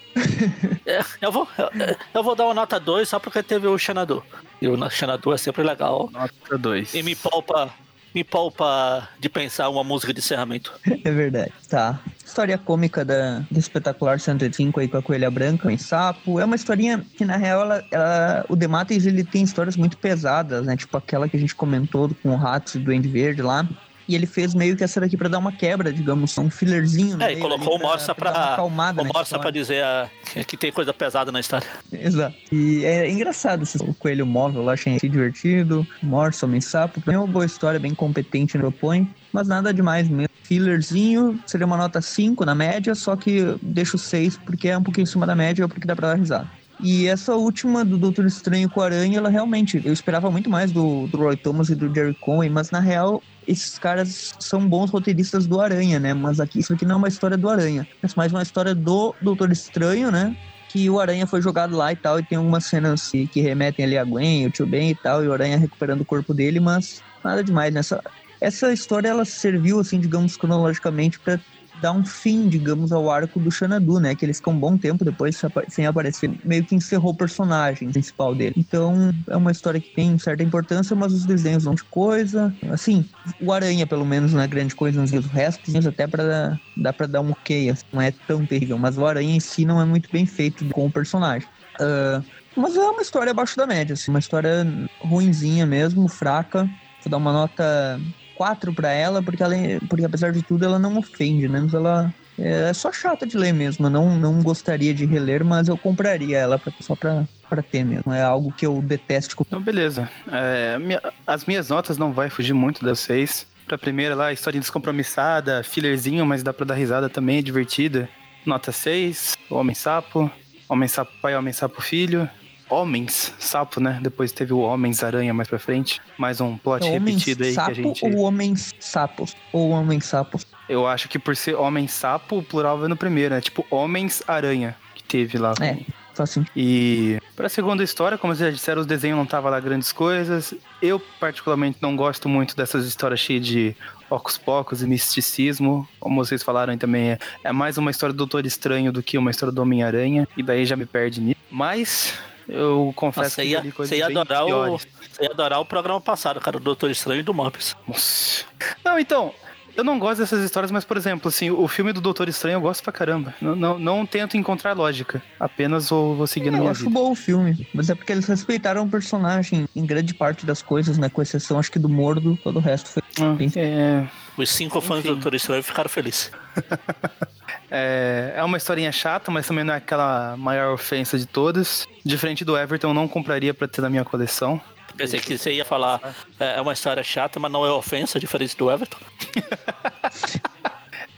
É, 0.86 1.04
eu, 1.22 1.32
vou, 1.32 1.48
eu, 1.58 1.70
eu 2.14 2.24
vou 2.24 2.36
dar 2.36 2.46
uma 2.46 2.54
nota 2.54 2.80
2 2.80 3.08
só 3.10 3.20
porque 3.20 3.44
teve 3.44 3.68
o 3.68 3.78
Xanadu. 3.78 4.24
E 4.62 4.68
o 4.68 4.90
Xanadu 4.90 5.34
é 5.34 5.38
sempre 5.38 5.64
legal. 5.64 6.10
Nota 6.12 6.58
dois. 6.58 6.94
E 6.94 7.02
me 7.02 7.16
poupa, 7.16 7.70
me 8.14 8.24
poupa 8.24 9.08
de 9.20 9.30
pensar 9.30 9.70
uma 9.70 9.84
música 9.84 10.14
de 10.14 10.20
encerramento. 10.20 10.74
É 11.04 11.12
verdade. 11.12 11.54
Tá. 11.70 12.00
História 12.26 12.58
cômica 12.58 13.04
da, 13.06 13.40
do 13.50 13.58
espetacular 13.58 14.20
105 14.20 14.80
aí 14.80 14.88
com 14.88 14.98
a 14.98 15.02
Coelha 15.02 15.32
Branca, 15.32 15.72
em 15.72 15.78
Sapo. 15.78 16.40
É 16.40 16.46
uma 16.46 16.56
historinha 16.56 17.04
que, 17.18 17.26
na 17.26 17.38
real, 17.38 17.62
ela, 17.62 17.84
ela- 17.92 18.46
o 18.50 18.56
Demates 18.56 19.06
ele 19.06 19.24
tem 19.24 19.44
histórias 19.44 19.76
muito 19.78 19.98
pesadas, 19.98 20.66
né? 20.66 20.76
Tipo 20.78 20.98
aquela 20.98 21.28
que 21.28 21.38
a 21.38 21.40
gente 21.40 21.56
comentou 21.56 22.10
com 22.22 22.30
o 22.30 22.36
Ratos 22.36 22.76
e 22.76 22.78
o 22.78 22.82
Duende 22.82 23.08
Verde 23.08 23.42
lá. 23.42 23.68
E 24.10 24.16
ele 24.16 24.26
fez 24.26 24.56
meio 24.56 24.76
que 24.76 24.84
essa 24.84 25.00
daqui 25.00 25.16
pra 25.16 25.30
dar 25.30 25.38
uma 25.38 25.52
quebra, 25.52 25.94
digamos, 25.94 26.36
um 26.40 26.50
fillerzinho. 26.50 27.22
É, 27.22 27.26
e 27.32 27.36
meio 27.36 27.40
colocou 27.42 27.76
o 27.76 27.80
Morsa 27.80 28.08
uma 28.12 28.16
pra. 28.16 28.32
acalmada 28.54 29.02
O 29.02 29.06
na 29.06 29.12
Morsa 29.14 29.38
pra 29.38 29.52
dizer 29.52 29.84
a- 29.84 30.10
que 30.48 30.58
tem 30.58 30.72
coisa 30.72 30.92
pesada 30.92 31.32
na 31.32 31.40
história. 31.40 31.68
Exato. 31.94 32.36
E 32.52 32.84
é 32.84 33.08
engraçado 33.10 33.62
esse 33.62 33.78
coelho 34.00 34.26
móvel 34.26 34.64
lá, 34.64 34.74
achei 34.74 34.98
divertido. 34.98 35.86
Morsa, 36.02 36.48
homem 36.48 36.60
sapo. 36.60 37.00
Pra 37.00 37.14
é 37.14 37.18
uma 37.20 37.28
boa 37.28 37.46
história, 37.46 37.80
bem 37.80 37.94
competente 37.94 38.58
no 38.58 38.64
propõe. 38.64 39.08
Mas 39.32 39.48
nada 39.48 39.72
demais 39.72 40.10
mesmo. 40.10 40.28
Fillerzinho, 40.44 41.40
seria 41.46 41.68
uma 41.68 41.78
nota 41.78 42.02
5 42.02 42.44
na 42.44 42.56
média, 42.56 42.96
só 42.96 43.16
que 43.16 43.38
eu 43.38 43.60
deixo 43.62 43.98
6 44.00 44.38
porque 44.38 44.70
é 44.70 44.78
um 44.78 44.82
pouquinho 44.82 45.04
em 45.04 45.06
cima 45.06 45.28
da 45.28 45.36
média, 45.36 45.68
porque 45.68 45.86
dá 45.86 45.96
pra 45.96 46.08
dar 46.10 46.16
risada. 46.16 46.50
E 46.82 47.08
essa 47.08 47.36
última 47.36 47.84
do 47.84 47.98
Doutor 47.98 48.26
Estranho 48.26 48.70
com 48.70 48.82
a 48.82 48.86
Aranha, 48.86 49.18
ela 49.18 49.30
realmente, 49.30 49.82
eu 49.84 49.92
esperava 49.92 50.32
muito 50.32 50.50
mais 50.50 50.72
do, 50.72 51.08
do 51.08 51.18
Roy 51.18 51.36
Thomas 51.36 51.70
e 51.70 51.76
do 51.76 51.94
Jerry 51.94 52.14
Conway, 52.16 52.50
mas 52.50 52.72
na 52.72 52.80
real, 52.80 53.22
esses 53.50 53.80
caras 53.80 54.36
são 54.40 54.68
bons 54.68 54.92
roteiristas 54.92 55.48
do 55.48 55.60
Aranha, 55.60 56.00
né? 56.00 56.14
Mas 56.14 56.40
aqui, 56.40 56.60
isso 56.60 56.74
aqui 56.74 56.86
não 56.86 56.96
é 56.96 56.98
uma 56.98 57.08
história 57.08 57.38
do 57.38 57.50
Aranha, 57.50 57.88
é 58.04 58.08
mais 58.16 58.32
uma 58.32 58.44
história 58.44 58.76
do 58.76 59.16
Doutor 59.22 59.52
Estranho, 59.52 60.12
né? 60.12 60.36
que 60.70 60.88
o 60.88 61.00
Aranha 61.00 61.26
foi 61.26 61.42
jogado 61.42 61.76
lá 61.76 61.92
e 61.92 61.96
tal, 61.96 62.20
e 62.20 62.24
tem 62.24 62.38
algumas 62.38 62.66
cenas 62.66 63.10
que, 63.10 63.42
remetem 63.42 63.84
ali 63.84 63.98
a 63.98 64.04
Gwen, 64.04 64.46
o 64.46 64.52
Tio 64.52 64.68
Ben 64.68 64.92
e 64.92 64.96
tal, 64.96 65.24
e 65.24 65.28
o 65.28 65.34
Aranha 65.34 65.58
recuperando 65.58 66.02
o 66.02 66.06
corpo 66.06 66.32
dele, 66.32 66.60
mas 66.60 67.02
nada 67.24 67.44
demais 67.44 67.74
nessa. 67.74 68.02
Essa 68.40 68.72
história 68.72 69.10
ela 69.10 69.26
serviu, 69.26 69.80
assim, 69.80 70.00
digamos, 70.00 70.38
cronologicamente 70.38 71.20
para 71.20 71.40
dar 71.80 71.94
um 71.94 72.04
fim, 72.06 72.48
digamos, 72.50 72.92
ao 72.92 73.10
arco 73.10 73.40
do 73.40 73.50
Xanadu, 73.52 74.00
né? 74.00 74.16
Que 74.16 74.26
ele 74.26 74.34
ficou 74.34 74.54
um 74.54 74.60
bom 74.60 74.78
tempo 74.78 75.04
depois 75.06 75.38
sem 75.38 75.48
apa- 75.48 75.64
sem 75.70 75.86
aparecer, 75.86 76.32
meio 76.44 76.66
que 76.66 76.76
encerrou 76.76 77.12
o 77.12 77.16
personagem 77.18 77.92
principal 77.92 78.36
dele. 78.36 78.54
Então, 78.58 79.12
é 79.30 79.38
uma 79.38 79.52
história 79.52 79.82
que 79.82 79.90
tem 79.92 80.18
certa 80.18 80.44
importância, 80.44 80.96
mas 80.96 81.14
os 81.14 81.26
desenhos 81.26 81.64
vão 81.64 81.74
de 81.74 81.84
coisa. 81.86 82.56
Assim, 82.70 83.10
o 83.40 83.52
Aranha, 83.52 83.88
pelo 83.88 84.06
menos, 84.06 84.34
não 84.34 84.42
é 84.42 84.48
grande 84.48 84.76
coisa, 84.76 85.00
mas 85.00 85.12
o 85.14 85.22
resto, 85.30 85.72
até 85.88 86.08
para 86.08 86.60
dá 86.76 86.94
pra 86.94 87.08
dar 87.08 87.22
um 87.22 87.32
ok, 87.32 87.70
assim, 87.70 87.84
não 87.92 88.02
é 88.02 88.12
tão 88.26 88.46
terrível, 88.46 88.78
mas 88.78 88.98
o 88.98 89.06
Aranha 89.06 89.36
em 89.36 89.40
si 89.40 89.66
não 89.66 89.82
é 89.82 89.86
muito 89.86 90.10
bem 90.12 90.26
feito 90.26 90.66
com 90.70 90.86
o 90.86 90.92
personagem. 90.92 91.50
Ah, 91.80 92.24
mas 92.56 92.76
é 92.76 92.82
uma 92.90 93.02
história 93.02 93.32
abaixo 93.32 93.56
da 93.58 93.66
média, 93.68 93.94
assim, 93.94 94.12
uma 94.12 94.20
história 94.20 94.66
ruinzinha 95.02 95.66
mesmo, 95.66 96.08
fraca. 96.10 96.66
Vou 97.04 97.10
dar 97.10 97.18
uma 97.18 97.32
nota 97.32 98.02
4 98.40 98.74
pra 98.74 98.90
ela, 98.90 99.22
porque, 99.22 99.44
ela, 99.44 99.54
porque 99.90 100.06
apesar 100.06 100.32
de 100.32 100.42
tudo 100.42 100.64
ela 100.64 100.80
não 100.80 100.98
ofende, 100.98 101.50
né? 101.50 101.60
Mas 101.60 101.74
ela 101.74 102.14
é 102.38 102.72
só 102.72 102.90
chata 102.90 103.28
de 103.28 103.36
ler 103.38 103.54
mesmo. 103.54 103.86
Eu 103.88 103.90
não, 103.90 104.18
não 104.18 104.42
gostaria 104.42 104.94
de 104.94 105.06
reler, 105.06 105.44
mas 105.44 105.68
eu 105.68 105.78
compraria 105.78 106.38
ela 106.38 106.58
pra, 106.58 106.72
só 106.80 106.96
pra, 106.96 107.26
pra 107.50 107.62
ter 107.62 107.84
mesmo. 107.84 108.14
É 108.14 108.22
algo 108.22 108.50
que 108.54 108.66
eu 108.66 108.82
detesto. 108.82 109.36
Então, 109.42 109.62
beleza. 109.62 110.10
É, 110.32 110.80
minha- 110.80 111.02
as 111.28 111.44
minhas 111.44 111.68
notas 111.68 111.98
não 111.98 112.14
vai 112.14 112.30
fugir 112.30 112.54
muito 112.54 112.84
das 112.86 113.00
seis. 113.00 113.46
Pra 113.68 113.78
primeira 113.78 114.16
lá, 114.16 114.32
historinha 114.32 114.62
descompromissada, 114.62 115.62
fillerzinho, 115.62 116.26
mas 116.26 116.42
dá 116.42 116.54
pra 116.54 116.66
dar 116.66 116.76
risada 116.76 117.10
também, 117.10 117.40
é 117.40 117.42
divertida. 117.42 118.08
Nota 118.46 118.72
6, 118.72 119.38
Homem 119.50 119.76
Sapo, 119.76 120.32
Homem 120.70 120.88
Sapo 120.88 121.12
Pai, 121.22 121.36
Homem 121.36 121.52
Sapo 121.54 121.82
Filho. 121.82 122.28
Homens 122.70 123.34
Sapo, 123.40 123.80
né? 123.80 124.00
Depois 124.02 124.32
teve 124.32 124.54
o 124.54 124.60
Homens 124.60 125.04
Aranha 125.04 125.34
mais 125.34 125.48
pra 125.48 125.58
frente. 125.60 126.00
Mais 126.18 126.40
um 126.40 126.58
plot 126.58 126.86
É 126.86 126.92
repetido 126.92 127.44
aí 127.44 127.50
que 127.50 127.56
sapo 127.56 127.72
a 127.72 127.74
gente. 127.74 128.06
ou 128.06 128.18
homens 128.20 128.74
sapos? 128.80 129.36
Ou 129.52 129.70
homens 129.72 130.06
sapos? 130.06 130.46
Eu 130.68 130.86
acho 130.88 131.10
que 131.10 131.18
por 131.18 131.36
ser 131.36 131.56
Homem 131.56 131.88
Sapo, 131.88 132.38
o 132.38 132.44
plural 132.44 132.78
vai 132.78 132.88
no 132.88 132.96
primeiro, 132.96 133.34
né? 133.34 133.42
Tipo 133.42 133.66
Homens 133.72 134.22
Aranha, 134.28 134.76
que 134.94 135.04
teve 135.04 135.38
lá. 135.40 135.54
É, 135.60 135.78
faz 136.14 136.30
sentido. 136.30 136.52
E 136.56 137.20
pra 137.36 137.50
segunda 137.50 137.84
história, 137.84 138.20
como 138.20 138.36
vocês 138.36 138.50
já 138.52 138.56
disseram, 138.56 138.82
os 138.82 138.86
desenhos 138.86 139.18
não 139.18 139.26
tava 139.26 139.50
lá 139.50 139.60
grandes 139.60 139.92
coisas. 139.92 140.54
Eu, 140.80 141.00
particularmente, 141.20 141.80
não 141.82 141.96
gosto 141.96 142.30
muito 142.30 142.56
dessas 142.56 142.86
histórias 142.86 143.20
cheias 143.20 143.44
de 143.46 143.76
ocos 144.12 144.38
pocos 144.38 144.84
e 144.84 144.88
misticismo. 144.88 145.88
Como 146.00 146.24
vocês 146.24 146.44
falaram 146.44 146.72
aí 146.72 146.78
também, 146.78 147.12
é, 147.12 147.20
é 147.44 147.52
mais 147.52 147.80
uma 147.80 147.90
história 147.90 148.14
do 148.14 148.18
Doutor 148.18 148.46
Estranho 148.46 148.92
do 148.92 149.02
que 149.02 149.18
uma 149.18 149.32
história 149.32 149.52
do 149.52 149.62
Homem-Aranha. 149.64 150.28
E 150.38 150.44
daí 150.44 150.66
já 150.66 150.76
me 150.76 150.86
perde 150.86 151.20
nisso. 151.20 151.40
Mas 151.50 152.14
eu 152.50 152.92
confesso 152.96 153.24
Nossa, 153.30 153.42
que 153.42 153.48
ia, 153.48 153.64
eu 153.66 153.72
você 153.72 153.98
ia 153.98 154.08
adorar 154.08 154.46
o, 154.46 154.78
você 154.78 154.88
ia 155.22 155.32
adorar 155.32 155.60
o 155.62 155.66
programa 155.66 156.02
passado, 156.02 156.40
cara, 156.42 156.58
o 156.58 156.60
Doutor 156.60 156.90
Estranho 156.90 157.20
e 157.20 157.24
do 157.24 157.34
Morbius. 157.34 157.76
Nossa. 157.88 158.44
Não, 158.84 159.00
então, 159.00 159.34
eu 159.76 159.84
não 159.84 159.98
gosto 159.98 160.20
dessas 160.20 160.44
histórias, 160.44 160.72
mas, 160.72 160.84
por 160.84 160.98
exemplo, 160.98 161.30
assim, 161.30 161.50
o 161.52 161.68
filme 161.68 161.94
do 161.94 162.02
Doutor 162.02 162.28
Estranho 162.28 162.56
eu 162.58 162.62
gosto 162.62 162.84
pra 162.84 162.92
caramba. 162.92 163.34
Não, 163.40 163.56
não, 163.56 163.80
não 163.80 164.06
tento 164.06 164.36
encontrar 164.36 164.74
lógica. 164.74 165.22
Apenas 165.40 165.90
vou, 165.90 166.16
vou 166.16 166.28
seguir 166.28 166.52
na 166.52 166.58
eu 166.58 166.62
minha 166.62 166.72
acho 166.72 166.82
vida. 166.82 166.92
bom 166.94 167.12
o 167.12 167.16
filme, 167.16 167.68
mas 167.74 167.90
é 167.90 167.96
porque 167.96 168.12
eles 168.12 168.26
respeitaram 168.26 168.84
o 168.84 168.90
personagem 168.90 169.68
em 169.76 169.86
grande 169.86 170.14
parte 170.14 170.46
das 170.46 170.62
coisas, 170.62 170.98
né? 170.98 171.08
Com 171.08 171.22
exceção, 171.22 171.60
acho 171.60 171.72
que 171.72 171.80
do 171.80 171.88
Mordo, 171.88 172.38
todo 172.44 172.58
o 172.58 172.60
resto 172.60 172.90
foi 172.90 173.04
Ah, 173.22 173.34
bem 173.34 173.52
é, 173.56 174.06
Os 174.36 174.50
cinco 174.50 174.82
fãs 174.82 175.04
do 175.04 175.10
Enfim. 175.12 175.14
Doutor 175.14 175.34
Estranho 175.36 175.64
ficaram 175.64 175.90
felizes. 175.90 176.32
É, 177.72 178.34
é 178.36 178.44
uma 178.44 178.58
historinha 178.58 178.92
chata, 178.92 179.30
mas 179.32 179.46
também 179.48 179.64
não 179.64 179.74
é 179.74 179.78
aquela 179.78 180.36
maior 180.38 180.74
ofensa 180.74 181.18
de 181.18 181.26
todas. 181.26 181.88
Diferente 182.04 182.44
do 182.44 182.58
Everton, 182.58 182.90
eu 182.90 182.94
não 182.94 183.08
compraria 183.08 183.54
pra 183.54 183.68
ter 183.68 183.82
na 183.82 183.90
minha 183.90 184.04
coleção. 184.06 184.60
Pensei 184.98 185.20
que 185.20 185.38
você 185.38 185.54
ia 185.54 185.64
falar, 185.64 186.02
é 186.40 186.58
é 186.58 186.62
uma 186.62 186.74
história 186.74 187.02
chata, 187.04 187.40
mas 187.40 187.52
não 187.52 187.66
é 187.66 187.72
ofensa, 187.72 188.20
diferente 188.20 188.58
do 188.58 188.70
Everton. 188.72 188.98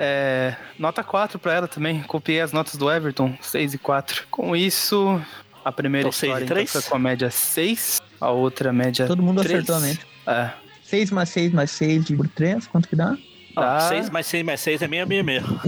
É, 0.03 0.55
nota 0.79 1.03
4 1.03 1.37
pra 1.37 1.53
ela 1.53 1.67
também. 1.67 2.01
Copiei 2.01 2.41
as 2.41 2.51
notas 2.51 2.75
do 2.75 2.89
Everton, 2.91 3.37
6 3.39 3.75
e 3.75 3.77
4. 3.77 4.23
Com 4.31 4.55
isso, 4.55 5.21
a 5.63 5.71
primeira 5.71 6.07
Então, 6.09 6.27
e 6.29 6.31
história 6.45 6.63
então, 6.63 6.81
com 6.89 6.95
a 6.95 6.99
média 6.99 7.29
6, 7.29 8.01
a 8.19 8.31
outra 8.31 8.73
média 8.73 9.05
Todo 9.05 9.21
mundo 9.21 9.43
três. 9.43 9.59
acertou 9.59 9.75
a 9.75 9.79
média. 9.79 10.01
É, 10.25 10.49
6 10.83 11.11
mais 11.11 11.29
6 11.29 11.53
mais 11.53 11.69
6 11.71 12.09
por 12.11 12.27
3, 12.27 12.65
quanto 12.65 12.87
que 12.89 12.95
dá? 12.95 13.15
Ó, 13.55 13.61
Tá. 13.61 13.79
6 13.81 14.09
mais 14.09 14.25
6 14.25 14.43
mais 14.43 14.59
6 14.61 14.81
é 14.81 14.87
meio, 14.87 15.05
meio, 15.05 15.23
meio. 15.23 15.61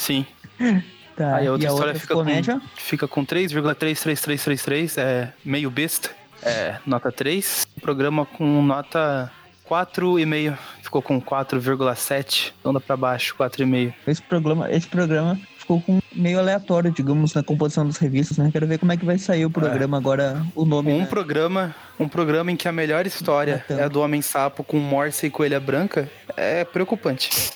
Sim. 0.00 0.26
Tá, 1.16 1.36
Aí 1.36 1.46
a 1.48 1.52
outra 1.52 1.66
e 1.66 1.68
a 1.68 1.72
história 1.72 1.92
outra 1.92 2.00
fica 2.00 2.14
com, 2.14 2.60
fica 2.76 3.08
com 3.08 3.26
3,33333, 3.26 4.96
é 4.96 5.28
meio 5.44 5.70
besta, 5.70 6.08
é 6.42 6.76
nota 6.86 7.12
3. 7.12 7.66
Programa 7.82 8.24
com 8.24 8.62
nota 8.62 9.30
4,5, 9.68 10.56
ficou 10.82 11.02
com 11.02 11.20
4,7, 11.20 12.54
onda 12.64 12.80
pra 12.80 12.96
baixo, 12.96 13.36
4,5. 13.36 13.92
Esse 14.06 14.22
programa, 14.22 14.70
esse 14.70 14.86
programa 14.86 15.38
ficou 15.58 15.80
com 15.82 16.00
meio 16.14 16.38
aleatório, 16.38 16.90
digamos, 16.90 17.34
na 17.34 17.42
composição 17.42 17.86
das 17.86 17.98
revistas, 17.98 18.38
né? 18.38 18.48
Quero 18.50 18.66
ver 18.66 18.78
como 18.78 18.92
é 18.92 18.96
que 18.96 19.04
vai 19.04 19.18
sair 19.18 19.44
o 19.44 19.50
programa 19.50 19.98
agora, 19.98 20.42
o 20.54 20.64
nome. 20.64 20.90
Um 20.90 21.00
né? 21.00 21.06
programa, 21.06 21.74
um 21.98 22.08
programa 22.08 22.50
em 22.50 22.56
que 22.56 22.66
a 22.66 22.72
melhor 22.72 23.06
história 23.06 23.62
Então. 23.66 23.78
é 23.78 23.82
a 23.82 23.88
do 23.88 24.00
Homem 24.00 24.22
Sapo 24.22 24.64
com 24.64 24.78
Morse 24.78 25.26
e 25.26 25.30
Coelha 25.30 25.60
Branca 25.60 26.10
é 26.34 26.64
preocupante. 26.64 27.52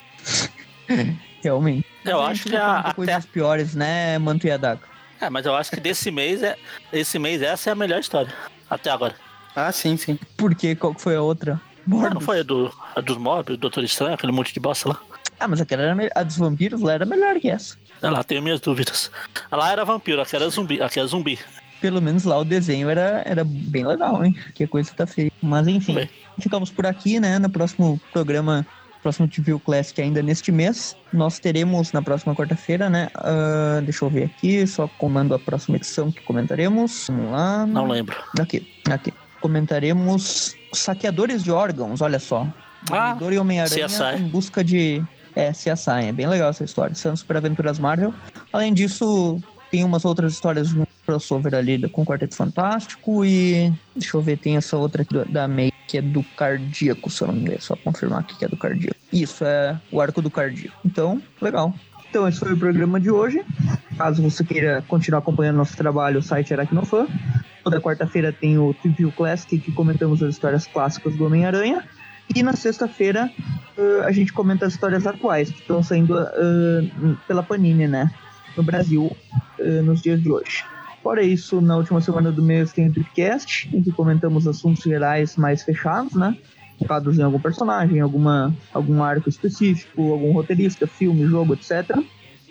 Realmente. 1.43 1.94
Eu 2.05 2.21
acho 2.21 2.45
que 2.45 2.57
a- 2.57 2.79
até- 2.81 2.93
coisas 2.95 3.25
piores, 3.27 3.75
né, 3.75 4.19
Manto 4.19 4.47
e 4.47 4.51
Adaga? 4.51 4.81
É, 5.21 5.31
mas 5.31 5.47
eu 5.47 5.55
acho 5.55 5.71
que 5.71 5.81
desse 5.81 6.11
mês, 6.11 6.43
é, 6.43 6.57
esse 6.93 7.19
mês 7.19 7.41
essa 7.43 7.71
é 7.71 7.73
a 7.73 7.77
melhor 7.77 8.01
história. 8.01 8.33
Até 8.69 8.91
agora. 8.91 9.15
Ah, 9.57 9.71
sim, 9.73 9.97
sim. 9.97 10.19
Por 10.37 10.55
quê? 10.55 10.75
Qual 10.75 10.95
que 10.95 11.01
foi 11.01 11.17
a 11.17 11.23
outra? 11.23 11.61
Ah, 11.63 11.81
não 11.87 11.99
Morbius. 11.99 12.25
foi 12.25 12.41
a, 12.41 12.43
do, 12.43 12.73
a 12.97 13.01
dos 13.01 13.17
mobs, 13.17 13.47
do 13.47 13.57
Doutor 13.57 13.85
Estranho, 13.85 14.15
aquele 14.15 14.33
monte 14.33 14.53
de 14.53 14.61
bosta 14.61 14.89
lá. 14.89 14.99
Ah, 15.39 15.47
mas 15.49 15.61
aquela 15.61 15.83
era 15.83 16.11
a 16.15 16.23
dos 16.23 16.37
vampiros 16.37 16.81
lá 16.81 16.93
era 16.95 17.05
melhor 17.07 17.39
que 17.41 17.49
essa. 17.49 17.77
Sei 18.01 18.11
lá, 18.11 18.23
tenho 18.25 18.43
minhas 18.43 18.61
dúvidas. 18.61 19.11
Lá 19.51 19.71
era 19.71 19.85
vampiro, 19.85 20.21
aqui 20.21 20.35
era 20.37 20.49
zumbi. 20.49 20.83
Aqui 20.83 20.99
é 21.01 21.07
zumbi. 21.07 21.39
Pelo 21.81 22.01
menos 22.03 22.25
lá 22.25 22.39
o 22.39 22.45
desenho 22.45 22.89
era, 22.89 23.23
era 23.27 23.45
bem 23.45 23.87
legal, 23.87 24.25
hein? 24.25 24.35
Que 24.55 24.65
a 24.65 24.69
coisa 24.69 24.93
tá 24.95 25.07
feia. 25.07 25.31
Mas 25.43 25.67
enfim, 25.69 25.95
Bem. 25.95 26.11
ficamos 26.41 26.71
por 26.71 26.87
aqui, 26.87 27.21
né? 27.21 27.39
No 27.39 27.51
próximo 27.51 28.01
programa, 28.13 28.67
próximo 29.05 29.29
TV 29.29 29.59
Classic 29.61 30.01
ainda 30.01 30.23
neste 30.23 30.51
mês. 30.51 30.97
Nós 31.13 31.39
teremos 31.39 31.93
na 31.93 32.01
próxima 32.01 32.35
quarta-feira, 32.35 32.89
né? 32.89 33.11
ah, 33.17 33.81
deixa 33.83 34.05
eu 34.05 34.09
ver 34.09 34.25
aqui, 34.25 34.67
só 34.67 34.89
comando 34.99 35.35
a 35.35 35.39
próxima 35.39 35.77
edição 35.77 36.11
que 36.11 36.23
comentaremos. 36.23 37.07
Vamos 37.09 37.31
lá. 37.31 37.67
Não 37.67 37.87
lembro. 37.87 38.17
Aqui, 38.41 38.67
aqui. 38.91 39.13
Comentaremos 39.43 40.57
Saqueadores 40.73 41.45
de 41.45 41.53
Órgãos, 41.53 42.01
olha 42.01 42.19
só. 42.19 42.49
Ah, 42.91 43.17
e 43.21 43.39
Homem-Aranha 43.39 43.87
em 44.19 44.29
busca 44.29 44.65
de. 44.65 45.03
É, 45.37 45.51
CSI, 45.51 46.07
é 46.07 46.13
bem 46.13 46.29
legal 46.29 46.51
essa 46.51 46.63
história. 46.63 46.95
São 46.95 47.15
super 47.17 47.37
aventuras 47.37 47.79
Marvel. 47.79 48.15
Além 48.53 48.73
disso, 48.73 49.41
tem 49.75 49.83
umas 49.83 50.05
outras 50.05 50.33
histórias 50.33 50.73
um 50.73 50.87
crossover 51.05 51.53
ali 51.53 51.89
com 51.89 52.03
o 52.03 52.07
Quarteto 52.07 52.37
Fantástico 52.37 53.25
e. 53.25 53.73
Deixa 53.97 54.17
eu 54.17 54.23
ver, 54.23 54.39
tem 54.39 54.57
essa 54.57 54.77
outra 54.77 55.03
aqui 55.03 55.19
da 55.29 55.49
May, 55.49 55.73
que 55.89 55.99
é 55.99 56.01
do 56.01 56.23
Cardíaco, 56.23 57.11
se 57.11 57.25
eu 57.25 57.27
não 57.27 57.35
me 57.35 57.41
engano. 57.41 57.61
Só 57.61 57.75
confirmar 57.75 58.21
aqui 58.21 58.39
que 58.39 58.45
é 58.45 58.49
do 58.49 58.57
Cardíaco. 58.57 58.95
Isso, 59.13 59.45
é 59.45 59.77
o 59.91 60.01
arco 60.01 60.23
do 60.23 60.31
Cardíaco. 60.31 60.77
Então, 60.85 61.21
legal. 61.41 61.75
Então, 62.09 62.29
esse 62.29 62.39
foi 62.39 62.53
o 62.53 62.57
programa 62.57 63.01
de 63.01 63.11
hoje. 63.11 63.45
Caso 63.99 64.23
você 64.23 64.45
queira 64.45 64.85
continuar 64.87 65.19
acompanhando 65.19 65.57
nosso 65.57 65.77
trabalho, 65.77 66.21
o 66.21 66.23
site 66.23 66.55
Aracnofan. 66.55 67.09
Toda 67.65 67.81
quarta-feira 67.81 68.33
tem 68.33 68.57
o 68.57 68.73
Trivia 68.75 69.11
Classic, 69.11 69.59
que 69.59 69.73
comentamos 69.73 70.23
as 70.23 70.35
histórias 70.35 70.69
clássicas 70.69 71.17
do 71.17 71.27
Homem-Aranha. 71.27 71.83
E 72.33 72.45
na 72.45 72.53
sexta-feira 72.53 73.29
eh, 73.77 74.03
a 74.05 74.13
gente 74.13 74.33
comenta 74.33 74.67
as 74.67 74.75
histórias 74.75 75.05
atuais 75.05 75.51
que 75.51 75.59
estão 75.59 75.83
saindo 75.83 76.17
eh, 76.17 77.17
pela 77.27 77.43
Panini, 77.43 77.89
né? 77.89 78.09
No 78.57 78.63
Brasil, 78.63 79.11
eh, 79.59 79.83
nos 79.83 80.01
dias 80.03 80.23
de 80.23 80.31
hoje. 80.31 80.65
Fora 81.03 81.23
isso, 81.23 81.61
na 81.61 81.77
última 81.77 82.01
semana 82.01 82.33
do 82.33 82.43
mês 82.43 82.73
tem 82.73 82.89
o 82.89 82.93
Tripcast, 82.93 83.69
em 83.75 83.83
que 83.83 83.93
comentamos 83.93 84.47
assuntos 84.47 84.83
gerais 84.83 85.37
mais 85.37 85.63
fechados, 85.63 86.15
né? 86.15 86.37
Focados 86.79 87.19
em 87.19 87.23
algum 87.23 87.39
personagem, 87.39 88.01
alguma, 88.01 88.57
algum 88.73 89.03
arco 89.03 89.29
específico, 89.29 90.13
algum 90.13 90.33
roteirista, 90.33 90.87
filme, 90.87 91.27
jogo, 91.27 91.55
etc. 91.55 91.95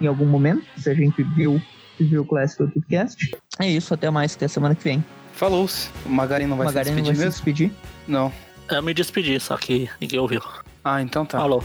em 0.00 0.06
algum 0.06 0.26
momento, 0.26 0.64
se 0.76 0.88
a 0.90 0.94
gente 0.94 1.22
viu, 1.22 1.60
viu 1.98 2.22
o 2.22 2.24
Classic 2.24 2.62
ou 2.62 2.68
Podcast. 2.68 3.30
É 3.58 3.68
isso, 3.68 3.94
até 3.94 4.10
mais, 4.10 4.34
até 4.34 4.46
semana 4.48 4.74
que 4.74 4.84
vem. 4.84 5.04
Falou. 5.32 5.68
O 6.04 6.08
Magarin 6.08 6.46
não 6.46 6.56
vai 6.56 6.66
Magari 6.66 6.88
se 6.88 6.94
não 6.94 7.02
despedir 7.02 7.06
vai 7.06 7.14
se 7.14 7.20
mesmo? 7.20 7.30
despedir. 7.30 7.72
Não. 8.06 8.32
Eu 8.70 8.82
me 8.82 8.92
despedi, 8.92 9.38
só 9.40 9.56
que 9.56 9.88
ninguém 10.00 10.18
ouviu. 10.18 10.42
Ah, 10.84 11.00
então 11.00 11.24
tá. 11.24 11.38
Falou. 11.38 11.62